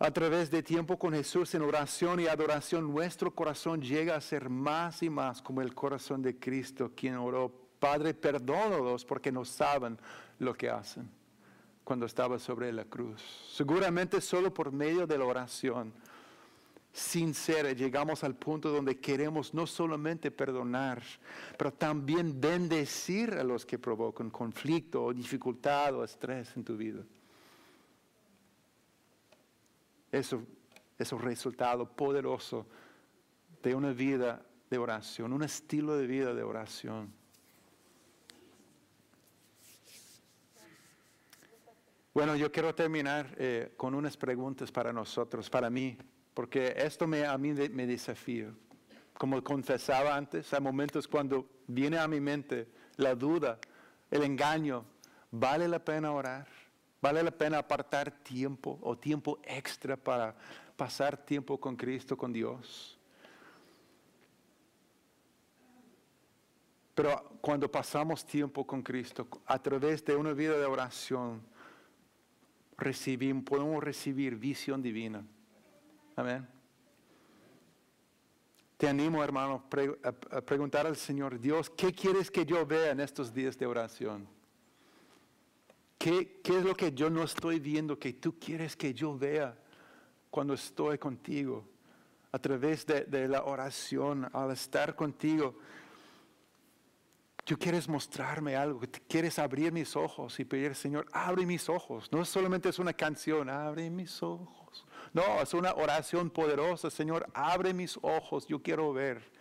A 0.00 0.12
través 0.12 0.48
de 0.48 0.62
tiempo 0.62 0.96
con 0.96 1.12
Jesús 1.12 1.54
en 1.56 1.62
oración 1.62 2.20
y 2.20 2.28
adoración, 2.28 2.92
nuestro 2.92 3.34
corazón 3.34 3.82
llega 3.82 4.14
a 4.14 4.20
ser 4.20 4.48
más 4.48 5.02
y 5.02 5.10
más 5.10 5.42
como 5.42 5.60
el 5.60 5.74
corazón 5.74 6.22
de 6.22 6.38
Cristo, 6.38 6.92
quien 6.94 7.16
oró, 7.16 7.52
Padre, 7.80 8.14
perdónalos 8.14 9.04
porque 9.04 9.32
no 9.32 9.44
saben 9.44 9.98
lo 10.38 10.54
que 10.54 10.70
hacen 10.70 11.10
cuando 11.82 12.06
estaba 12.06 12.38
sobre 12.38 12.72
la 12.72 12.84
cruz. 12.84 13.20
Seguramente 13.52 14.20
solo 14.20 14.54
por 14.54 14.70
medio 14.70 15.06
de 15.06 15.18
la 15.18 15.24
oración 15.24 15.92
sincera 16.92 17.72
llegamos 17.72 18.22
al 18.24 18.34
punto 18.34 18.70
donde 18.70 18.98
queremos 18.98 19.52
no 19.52 19.66
solamente 19.66 20.30
perdonar, 20.30 21.02
pero 21.56 21.72
también 21.72 22.40
bendecir 22.40 23.34
a 23.34 23.42
los 23.42 23.66
que 23.66 23.78
provocan 23.78 24.30
conflicto 24.30 25.04
o 25.04 25.12
dificultad 25.12 25.94
o 25.94 26.04
estrés 26.04 26.56
en 26.56 26.64
tu 26.64 26.76
vida. 26.76 27.02
Eso 30.10 30.42
es 30.98 31.12
un 31.12 31.20
resultado 31.20 31.90
poderoso 31.90 32.66
de 33.62 33.74
una 33.74 33.92
vida 33.92 34.42
de 34.70 34.78
oración, 34.78 35.32
un 35.32 35.42
estilo 35.42 35.96
de 35.96 36.06
vida 36.06 36.34
de 36.34 36.42
oración. 36.42 37.12
Bueno, 42.14 42.34
yo 42.34 42.50
quiero 42.50 42.74
terminar 42.74 43.32
eh, 43.38 43.72
con 43.76 43.94
unas 43.94 44.16
preguntas 44.16 44.72
para 44.72 44.92
nosotros, 44.92 45.48
para 45.48 45.70
mí, 45.70 45.96
porque 46.34 46.74
esto 46.76 47.06
me, 47.06 47.24
a 47.24 47.38
mí 47.38 47.52
me 47.52 47.86
desafía. 47.86 48.52
Como 49.12 49.42
confesaba 49.42 50.16
antes, 50.16 50.52
hay 50.52 50.60
momentos 50.60 51.06
cuando 51.06 51.48
viene 51.66 51.98
a 51.98 52.08
mi 52.08 52.20
mente 52.20 52.68
la 52.96 53.14
duda, 53.14 53.58
el 54.10 54.24
engaño. 54.24 54.84
¿Vale 55.30 55.68
la 55.68 55.84
pena 55.84 56.10
orar? 56.10 56.48
¿Vale 57.00 57.22
la 57.22 57.30
pena 57.30 57.58
apartar 57.58 58.10
tiempo 58.10 58.78
o 58.82 58.98
tiempo 58.98 59.38
extra 59.44 59.96
para 59.96 60.34
pasar 60.76 61.16
tiempo 61.16 61.58
con 61.58 61.76
Cristo, 61.76 62.16
con 62.16 62.32
Dios? 62.32 62.98
Pero 66.94 67.38
cuando 67.40 67.70
pasamos 67.70 68.26
tiempo 68.26 68.66
con 68.66 68.82
Cristo, 68.82 69.28
a 69.46 69.62
través 69.62 70.04
de 70.04 70.16
una 70.16 70.32
vida 70.32 70.58
de 70.58 70.64
oración, 70.64 71.40
recibimos, 72.76 73.44
podemos 73.44 73.84
recibir 73.84 74.34
visión 74.34 74.82
divina. 74.82 75.24
Amén. 76.16 76.48
Te 78.76 78.88
animo, 78.88 79.22
hermano, 79.22 79.64
a 80.02 80.40
preguntar 80.40 80.86
al 80.86 80.96
Señor, 80.96 81.38
Dios, 81.38 81.70
¿qué 81.70 81.92
quieres 81.92 82.30
que 82.30 82.44
yo 82.44 82.66
vea 82.66 82.90
en 82.90 82.98
estos 82.98 83.32
días 83.32 83.56
de 83.56 83.66
oración? 83.66 84.37
¿Qué, 85.98 86.40
¿Qué 86.42 86.58
es 86.58 86.64
lo 86.64 86.74
que 86.74 86.92
yo 86.92 87.10
no 87.10 87.24
estoy 87.24 87.58
viendo 87.58 87.98
que 87.98 88.12
tú 88.14 88.38
quieres 88.38 88.76
que 88.76 88.94
yo 88.94 89.18
vea 89.18 89.58
cuando 90.30 90.54
estoy 90.54 90.96
contigo? 90.98 91.68
A 92.30 92.38
través 92.38 92.86
de, 92.86 93.04
de 93.04 93.26
la 93.26 93.44
oración, 93.44 94.28
al 94.32 94.52
estar 94.52 94.94
contigo, 94.94 95.58
Tú 97.48 97.58
quieres 97.58 97.88
mostrarme 97.88 98.56
algo, 98.56 98.82
quieres 99.08 99.38
abrir 99.38 99.72
mis 99.72 99.96
ojos 99.96 100.38
y 100.38 100.44
pedir, 100.44 100.74
Señor, 100.74 101.06
abre 101.12 101.46
mis 101.46 101.70
ojos. 101.70 102.12
No 102.12 102.22
solamente 102.26 102.68
es 102.68 102.78
una 102.78 102.92
canción, 102.92 103.48
abre 103.48 103.88
mis 103.88 104.22
ojos. 104.22 104.84
No, 105.14 105.40
es 105.40 105.54
una 105.54 105.72
oración 105.72 106.28
poderosa. 106.28 106.90
Señor, 106.90 107.26
abre 107.32 107.72
mis 107.72 107.98
ojos, 108.02 108.46
yo 108.48 108.62
quiero 108.62 108.92
ver. 108.92 109.32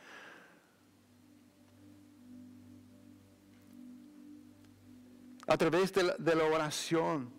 A 5.47 5.57
través 5.57 5.93
de 5.93 6.35
la, 6.35 6.43
oración 6.43 7.31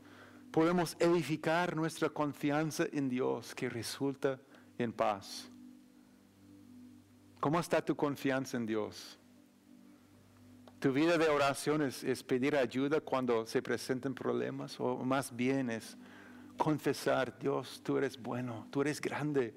podemos 0.51 0.97
edificar 0.99 1.77
nuestra 1.77 2.09
confianza 2.09 2.87
en 2.91 3.11
Dios 3.11 3.55
que 3.55 3.69
resulta 3.69 4.41
en 4.79 4.95
paz. 4.95 5.51
¿Cómo 7.39 7.61
está 7.61 7.85
tu 7.85 7.95
confianza 7.95 8.57
en 8.57 8.65
Dios? 8.65 9.19
¿Tu 10.79 10.91
vida 10.91 11.19
de 11.19 11.29
oración 11.29 11.83
es, 11.83 12.03
es, 12.03 12.23
pedir 12.23 12.57
ayuda 12.57 13.01
cuando 13.03 13.45
se 13.45 13.61
presenten 13.61 14.15
problemas? 14.15 14.81
¿O 14.81 14.97
más 15.05 15.35
bien 15.37 15.69
es 15.69 15.97
confesar, 16.57 17.39
Dios, 17.39 17.83
tú 17.85 17.99
eres 17.99 18.21
bueno, 18.21 18.67
tú 18.71 18.81
eres 18.81 19.03
grande, 19.03 19.55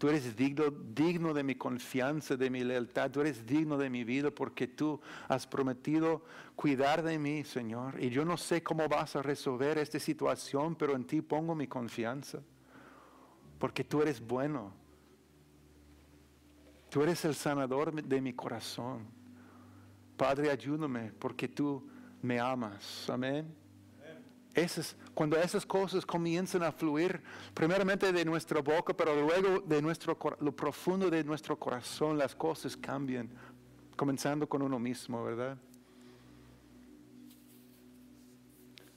Tú 0.00 0.08
eres 0.08 0.34
digno, 0.34 0.70
digno 0.70 1.34
de 1.34 1.42
mi 1.42 1.56
confianza, 1.56 2.34
de 2.34 2.48
mi 2.48 2.64
lealtad. 2.64 3.10
Tú 3.10 3.20
eres 3.20 3.44
digno 3.44 3.76
de 3.76 3.90
mi 3.90 4.02
vida 4.02 4.30
porque 4.30 4.66
tú 4.66 4.98
has 5.28 5.46
prometido 5.46 6.24
cuidar 6.56 7.02
de 7.02 7.18
mí, 7.18 7.44
Señor. 7.44 8.02
Y 8.02 8.08
yo 8.08 8.24
no 8.24 8.38
sé 8.38 8.62
cómo 8.62 8.88
vas 8.88 9.14
a 9.16 9.20
resolver 9.20 9.76
esta 9.76 9.98
situación, 9.98 10.74
pero 10.74 10.96
en 10.96 11.04
ti 11.04 11.20
pongo 11.20 11.54
mi 11.54 11.66
confianza. 11.66 12.40
Porque 13.58 13.84
tú 13.84 14.00
eres 14.00 14.26
bueno. 14.26 14.72
Tú 16.88 17.02
eres 17.02 17.22
el 17.26 17.34
sanador 17.34 17.92
de 18.02 18.20
mi 18.22 18.32
corazón. 18.32 19.04
Padre, 20.16 20.50
ayúdame 20.50 21.12
porque 21.12 21.46
tú 21.46 21.86
me 22.22 22.40
amas. 22.40 23.10
Amén 23.10 23.59
cuando 25.14 25.36
esas 25.36 25.64
cosas 25.64 26.04
comienzan 26.04 26.62
a 26.62 26.72
fluir, 26.72 27.22
primeramente 27.54 28.12
de 28.12 28.24
nuestra 28.24 28.60
boca, 28.60 28.92
pero 28.94 29.14
luego 29.14 29.60
de 29.60 29.80
nuestro, 29.80 30.18
lo 30.40 30.52
profundo 30.54 31.08
de 31.08 31.22
nuestro 31.24 31.58
corazón, 31.58 32.18
las 32.18 32.34
cosas 32.34 32.76
cambian, 32.76 33.30
comenzando 33.96 34.48
con 34.48 34.62
uno 34.62 34.78
mismo, 34.78 35.22
¿verdad? 35.22 35.56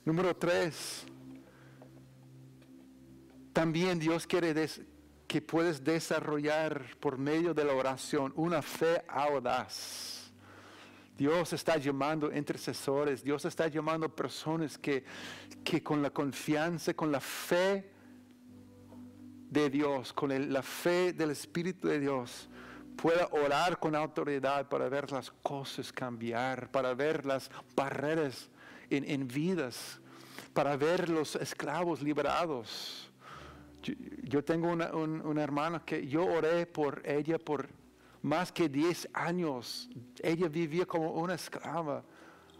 Número 0.04 0.36
tres, 0.36 1.06
también 3.52 3.98
Dios 3.98 4.26
quiere 4.26 4.52
que 5.26 5.40
puedes 5.40 5.82
desarrollar 5.82 6.96
por 7.00 7.16
medio 7.16 7.54
de 7.54 7.64
la 7.64 7.72
oración 7.72 8.32
una 8.36 8.60
fe 8.60 9.02
audaz. 9.08 10.13
Dios 11.16 11.52
está 11.52 11.76
llamando 11.76 12.34
intercesores, 12.34 13.22
Dios 13.22 13.44
está 13.44 13.68
llamando 13.68 14.08
personas 14.08 14.76
que, 14.76 15.04
que 15.62 15.82
con 15.82 16.02
la 16.02 16.10
confianza, 16.10 16.92
con 16.94 17.12
la 17.12 17.20
fe 17.20 17.88
de 19.48 19.70
Dios, 19.70 20.12
con 20.12 20.52
la 20.52 20.62
fe 20.62 21.12
del 21.12 21.30
Espíritu 21.30 21.86
de 21.86 22.00
Dios, 22.00 22.48
pueda 22.96 23.28
orar 23.30 23.78
con 23.78 23.94
autoridad 23.94 24.68
para 24.68 24.88
ver 24.88 25.12
las 25.12 25.30
cosas 25.30 25.92
cambiar, 25.92 26.70
para 26.72 26.94
ver 26.94 27.24
las 27.24 27.48
barreras 27.76 28.48
en, 28.90 29.28
vidas, 29.28 30.00
para 30.52 30.76
ver 30.76 31.08
los 31.08 31.36
esclavos 31.36 32.02
liberados. 32.02 33.08
Yo, 34.22 34.42
tengo 34.42 34.68
una, 34.68 34.92
una 34.94 35.42
hermana 35.42 35.84
que 35.84 36.06
yo 36.06 36.24
oré 36.24 36.66
por 36.66 37.02
ella 37.04 37.38
por 37.38 37.68
más 38.24 38.50
que 38.50 38.70
10 38.70 39.10
años. 39.12 39.88
Ella 40.22 40.48
vivía 40.48 40.86
como 40.86 41.12
una 41.12 41.34
esclava 41.34 42.02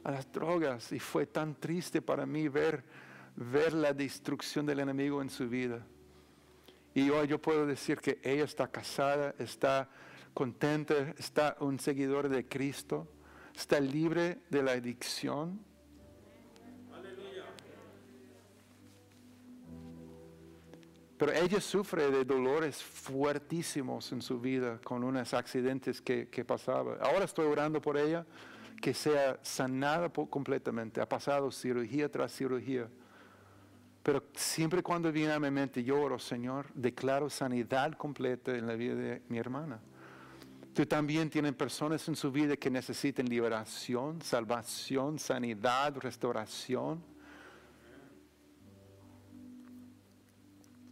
a 0.05 0.11
las 0.11 0.31
drogas 0.31 0.93
y 0.93 1.01
fue 1.01 1.27
tan 1.27 1.55
triste 1.55 2.03
para 2.03 2.27
mí 2.27 2.49
ver, 2.49 2.85
ver 3.35 3.73
la 3.73 3.95
destrucción 3.95 4.67
del 4.67 4.81
enemigo 4.81 5.23
en 5.23 5.31
su 5.31 5.49
vida. 5.49 5.85
Y 6.93 7.09
hoy 7.09 7.29
yo 7.29 7.41
puedo 7.41 7.67
decir 7.67 7.99
que 7.99 8.21
ella 8.23 8.45
está 8.45 8.69
casada, 8.71 9.35
está 9.39 9.89
contenta, 10.35 11.15
está 11.17 11.57
un 11.61 11.81
seguidor 11.81 12.29
de 12.29 12.47
Cristo, 12.47 13.09
está 13.57 13.81
libre 13.81 14.41
de 14.51 14.63
la 14.63 14.73
adicción 14.73 15.59
Pero 21.17 21.33
ella 21.33 21.61
sufre 21.61 22.11
de 22.11 22.25
dolores 22.25 22.83
fuertísimos 22.83 24.11
en 24.13 24.21
su 24.21 24.41
vida 24.41 24.81
con 24.83 25.05
unos 25.05 25.33
accidentes 25.33 26.01
que, 26.01 26.29
que 26.29 26.45
pasaba. 26.45 26.97
Ahora 27.01 27.25
estoy 27.25 27.47
orando 27.47 27.81
por 27.81 27.97
ella, 27.97 28.27
que 28.81 28.93
sea 28.93 29.39
sanada 29.43 30.09
completamente. 30.11 31.01
Ha 31.01 31.09
pasado 31.09 31.51
cirugía 31.53 32.11
tras 32.11 32.33
cirugía. 32.33 32.89
Pero 34.03 34.25
siempre 34.35 34.83
cuando 34.83 35.11
viene 35.11 35.33
a 35.33 35.41
mi 35.41 35.51
mente, 35.51 35.83
yo 35.83 36.01
oro, 36.01 36.19
Señor, 36.19 36.67
declaro 36.75 37.31
sanidad 37.31 37.93
completa 37.93 38.55
en 38.55 38.67
la 38.67 38.75
vida 38.75 38.95
de 38.95 39.23
mi 39.29 39.39
hermana. 39.39 39.81
Tú 40.75 40.85
también 40.85 41.31
tienes 41.31 41.55
personas 41.55 42.07
en 42.09 42.17
su 42.17 42.33
vida 42.33 42.57
que 42.57 42.69
necesitan 42.69 43.27
liberación, 43.27 44.21
salvación, 44.21 45.19
sanidad, 45.19 45.97
restauración. 45.97 47.03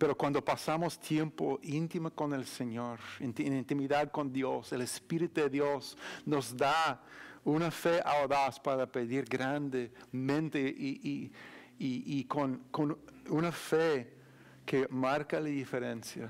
Pero 0.02 0.16
cuando 0.16 0.44
pasamos 0.44 0.98
tiempo 0.98 1.60
íntimo 1.62 2.10
con 2.10 2.34
el 2.34 2.44
Señor, 2.44 2.98
en 3.20 3.32
intimidad 3.38 4.10
con 4.10 4.32
Dios, 4.32 4.72
el 4.72 4.80
Espíritu 4.80 5.42
de 5.42 5.48
Dios 5.48 5.96
nos 6.26 6.56
da 6.56 7.00
una 7.44 7.70
fe 7.70 8.00
audaz 8.04 8.58
para 8.58 8.84
pedir 8.84 9.24
grandemente 9.26 10.58
y, 10.58 11.30
y, 11.78 12.24
con, 12.24 12.64
con 12.72 12.98
una 13.28 13.52
fe 13.52 14.12
que 14.66 14.88
marca 14.90 15.38
la 15.38 15.46
diferencia. 15.46 16.28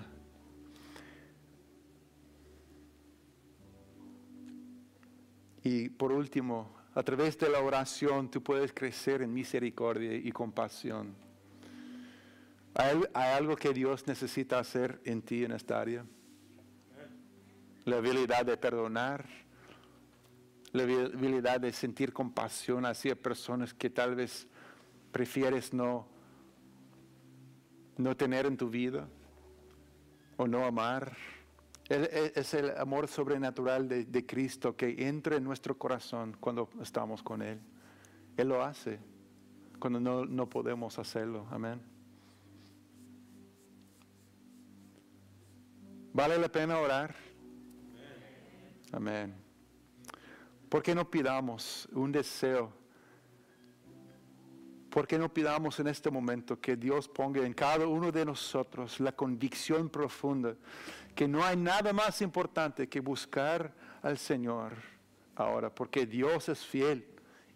Y 5.64 5.88
por 5.88 6.12
último, 6.12 6.76
a 6.94 7.02
través 7.02 7.38
de 7.38 7.48
la 7.48 7.60
oración 7.60 8.30
tú 8.30 8.42
puedes 8.42 8.70
crecer 8.74 9.22
en 9.22 9.32
misericordia 9.32 10.12
y 10.12 10.30
compasión. 10.30 11.21
¿Hay, 12.74 13.02
algo 13.12 13.56
que 13.56 13.72
Dios 13.74 14.06
necesita 14.06 14.58
hacer 14.58 15.00
en 15.04 15.20
ti 15.22 15.44
en 15.44 15.52
esta 15.52 15.80
área? 15.80 16.06
La 17.84 17.98
habilidad 17.98 18.46
de 18.46 18.56
perdonar, 18.56 19.26
la 20.72 20.84
habilidad 20.84 21.60
de 21.60 21.72
sentir 21.72 22.12
compasión 22.12 22.86
hacia 22.86 23.14
personas 23.14 23.74
que 23.74 23.90
tal 23.90 24.14
vez 24.14 24.46
prefieres 25.10 25.74
no, 25.74 26.06
no 27.98 28.16
tener 28.16 28.46
en 28.46 28.56
tu 28.56 28.70
vida 28.70 29.06
o 30.38 30.46
no 30.46 30.64
amar. 30.64 31.14
Es 31.88 32.54
el 32.54 32.70
amor 32.78 33.06
sobrenatural 33.06 33.86
de, 33.86 34.06
de 34.06 34.24
Cristo 34.24 34.76
que 34.76 35.08
entra 35.08 35.36
en 35.36 35.44
nuestro 35.44 35.76
corazón 35.76 36.36
cuando 36.40 36.70
estamos 36.80 37.22
con 37.22 37.42
Él. 37.42 37.60
Él 38.38 38.48
lo 38.48 38.62
hace 38.62 38.98
cuando 39.78 40.00
no, 40.00 40.24
no 40.24 40.48
podemos 40.48 40.98
hacerlo. 40.98 41.46
Amén. 41.50 41.91
¿Vale 46.12 46.38
la 46.38 46.48
pena 46.48 46.78
orar? 46.78 47.14
Amén. 48.92 49.34
¿Por 50.68 50.82
qué 50.82 50.94
no 50.94 51.10
pidamos 51.10 51.88
un 51.92 52.12
deseo? 52.12 52.72
¿Por 54.90 55.06
qué 55.06 55.18
no 55.18 55.32
pidamos 55.32 55.80
en 55.80 55.86
este 55.86 56.10
momento 56.10 56.60
que 56.60 56.76
Dios 56.76 57.08
ponga 57.08 57.46
en 57.46 57.54
cada 57.54 57.86
uno 57.86 58.12
de 58.12 58.26
nosotros 58.26 59.00
la 59.00 59.12
convicción 59.12 59.88
profunda 59.88 60.54
que 61.14 61.26
no 61.26 61.42
hay 61.42 61.56
nada 61.56 61.94
más 61.94 62.20
importante 62.20 62.88
que 62.88 63.00
buscar 63.00 63.72
al 64.02 64.18
Señor 64.18 64.72
ahora, 65.34 65.74
porque 65.74 66.06
Dios 66.06 66.48
es 66.50 66.64
fiel 66.64 67.06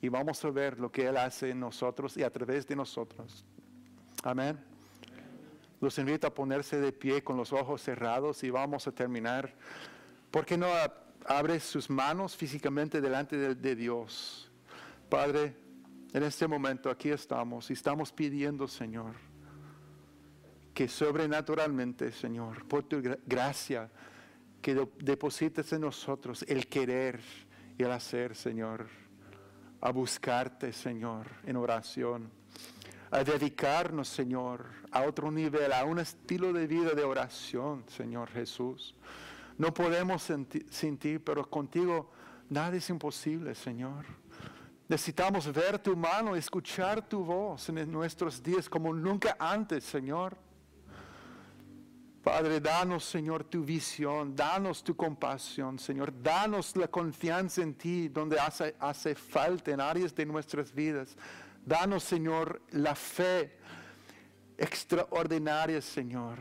y 0.01 0.09
vamos 0.09 0.43
a 0.45 0.51
ver 0.51 0.79
lo 0.79 0.91
que 0.91 1.07
Él 1.07 1.17
hace 1.17 1.51
en 1.51 1.61
nosotros 1.61 2.17
y 2.17 2.23
a 2.23 2.31
través 2.31 2.67
de 2.67 2.77
nosotros. 2.77 3.45
Amén. 4.23 4.76
Los 5.81 5.99
invito 5.99 6.27
a 6.27 6.35
ponerse 6.35 6.81
de 6.81 6.93
pie 6.93 7.23
con 7.23 7.37
los 7.37 7.53
ojos 7.53 7.83
cerrados 7.83 8.43
y 8.43 8.51
vamos 8.51 8.87
a 8.87 8.93
terminar. 8.93 9.55
¿Por 10.31 10.47
qué 10.47 10.57
no 10.57 10.69
abre 11.27 11.61
sus 11.61 11.91
manos 11.91 12.35
físicamente 12.37 13.01
delante 13.01 13.55
de, 13.55 13.77
Dios? 13.77 14.51
Padre, 15.11 15.55
en 16.13 16.23
este 16.23 16.47
momento 16.47 16.89
aquí 16.89 17.11
estamos 17.11 17.69
y 17.71 17.75
estamos 17.75 18.11
pidiendo, 18.11 18.67
Señor, 18.67 19.15
que 20.73 20.89
sobrenaturalmente, 20.89 22.11
Señor, 22.11 22.67
por 22.67 22.85
tu 22.85 23.03
gracia, 23.27 23.91
que 24.63 24.89
deposites 24.99 25.73
en 25.73 25.83
nosotros 25.83 26.45
el 26.49 26.67
querer 26.69 27.21
y 27.79 27.83
el 27.83 27.93
hacer, 27.93 28.35
Señor, 28.35 28.87
a 29.81 29.91
buscarte, 29.91 30.73
Señor, 30.73 31.27
en 31.45 31.57
oración 31.57 32.31
a 33.11 33.23
dedicarnos, 33.23 34.09
Señor, 34.09 34.67
a 34.91 35.03
otro 35.03 35.31
nivel, 35.31 35.73
a 35.73 35.85
un 35.85 35.99
estilo 35.99 36.53
de 36.53 36.67
vida 36.67 36.93
de 36.93 37.05
oración, 37.05 37.85
Señor 37.89 38.31
Jesús. 38.31 38.95
No 39.59 39.73
podemos 39.73 40.31
sin 40.71 40.99
ti, 40.99 41.19
pero 41.19 41.49
contigo 41.49 42.11
nada 42.51 42.77
es 42.77 42.91
imposible, 42.91 43.55
Señor. 43.55 44.05
Necesitamos 44.89 45.53
ver 45.53 45.79
tu 45.79 45.97
mano, 45.97 46.37
escuchar 46.37 47.09
tu 47.09 47.25
voz 47.25 47.69
en 47.69 47.91
nuestros 47.91 48.43
días 48.43 48.69
como 48.69 48.93
nunca 48.93 49.37
antes, 49.39 49.85
Señor. 49.85 50.37
Padre, 52.23 52.61
danos, 52.61 53.05
Señor, 53.05 53.45
tu 53.45 53.65
visión, 53.65 54.35
danos 54.35 54.83
tu 54.83 54.97
compasión, 54.97 55.79
Señor, 55.79 56.13
danos 56.23 56.75
la 56.75 56.89
confianza 56.89 57.63
en 57.63 57.75
ti 57.75 58.09
donde 58.09 58.39
hace, 58.39 58.75
hace 58.81 59.15
falta 59.15 59.71
en 59.71 59.81
áreas 59.81 60.13
de 60.15 60.27
nuestras 60.27 60.73
vidas. 60.73 61.17
Danos, 61.67 62.05
Señor, 62.05 62.63
la 62.71 62.95
fe 62.95 63.59
extraordinaria, 64.57 65.83
Señor, 65.83 66.39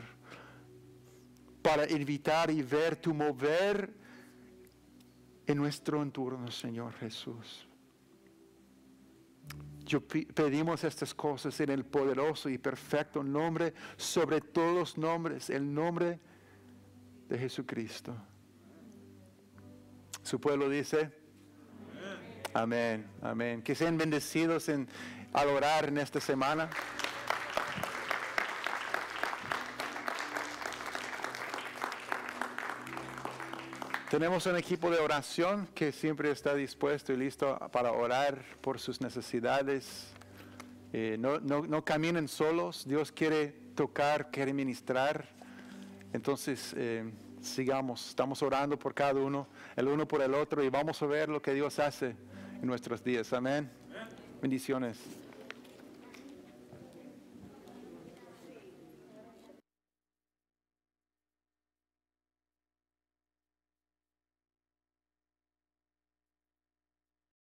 para 1.64 1.86
evitar 1.86 2.52
y 2.52 2.62
ver 2.62 2.96
tu 2.96 3.12
mover 3.12 3.92
en 5.48 5.58
nuestro 5.58 6.04
entorno, 6.04 6.52
Señor 6.52 6.94
Jesús. 6.94 7.68
Yo 9.84 10.00
pedimos 10.08 10.84
estas 10.84 11.16
cosas 11.16 11.60
en 11.60 11.72
el 11.72 11.86
poderoso 11.86 12.48
y 12.48 12.60
perfecto 12.60 13.24
nombre, 13.24 13.74
sobre 13.98 14.42
todos 14.42 14.76
los 14.76 14.98
nombres, 14.98 15.50
el 15.50 15.74
nombre 15.74 16.20
de 17.28 17.40
Jesucristo. 17.40 18.16
Su 20.22 20.40
pueblo 20.40 20.70
dice, 20.70 21.25
amén, 22.56 23.06
amén. 23.22 23.62
Que 23.62 23.76
sean 23.76 23.98
bendecidos 23.98 24.70
en, 24.70 24.88
al 25.34 25.50
orar 25.50 25.90
en 25.90 25.98
esta 25.98 26.22
semana. 26.22 26.70
Tenemos 34.10 34.46
un 34.46 34.56
equipo 34.56 34.90
de 34.90 35.00
oración 35.00 35.68
que 35.76 35.92
siempre 35.92 36.32
está 36.32 36.56
dispuesto 36.56 37.12
y 37.12 37.18
listo 37.18 37.60
para 37.74 37.92
orar 37.92 38.46
por 38.62 38.80
sus 38.80 39.02
necesidades. 39.02 40.14
Eh, 40.94 41.18
no, 41.20 41.40
no, 41.42 41.84
caminen 41.84 42.30
solos, 42.30 42.88
Dios 42.88 43.12
quiere 43.12 43.48
tocar, 43.76 44.32
quiere 44.32 44.54
ministrar. 44.54 45.28
Entonces, 46.14 46.74
eh, 46.78 47.12
sigamos, 47.42 48.08
estamos 48.10 48.42
orando 48.42 48.80
por 48.80 48.94
cada 48.94 49.20
uno, 49.20 49.48
el 49.76 49.90
uno 49.90 50.08
por 50.08 50.22
el 50.22 50.34
otro, 50.34 50.64
y 50.64 50.70
vamos 50.70 51.02
a 51.02 51.06
ver 51.06 51.28
lo 51.28 51.42
que 51.42 51.54
Dios 51.54 51.80
hace 51.80 52.16
en 52.62 52.68
nuestros 52.68 53.04
días. 53.04 53.32
Amén. 53.34 53.70
Bendiciones. 54.42 54.98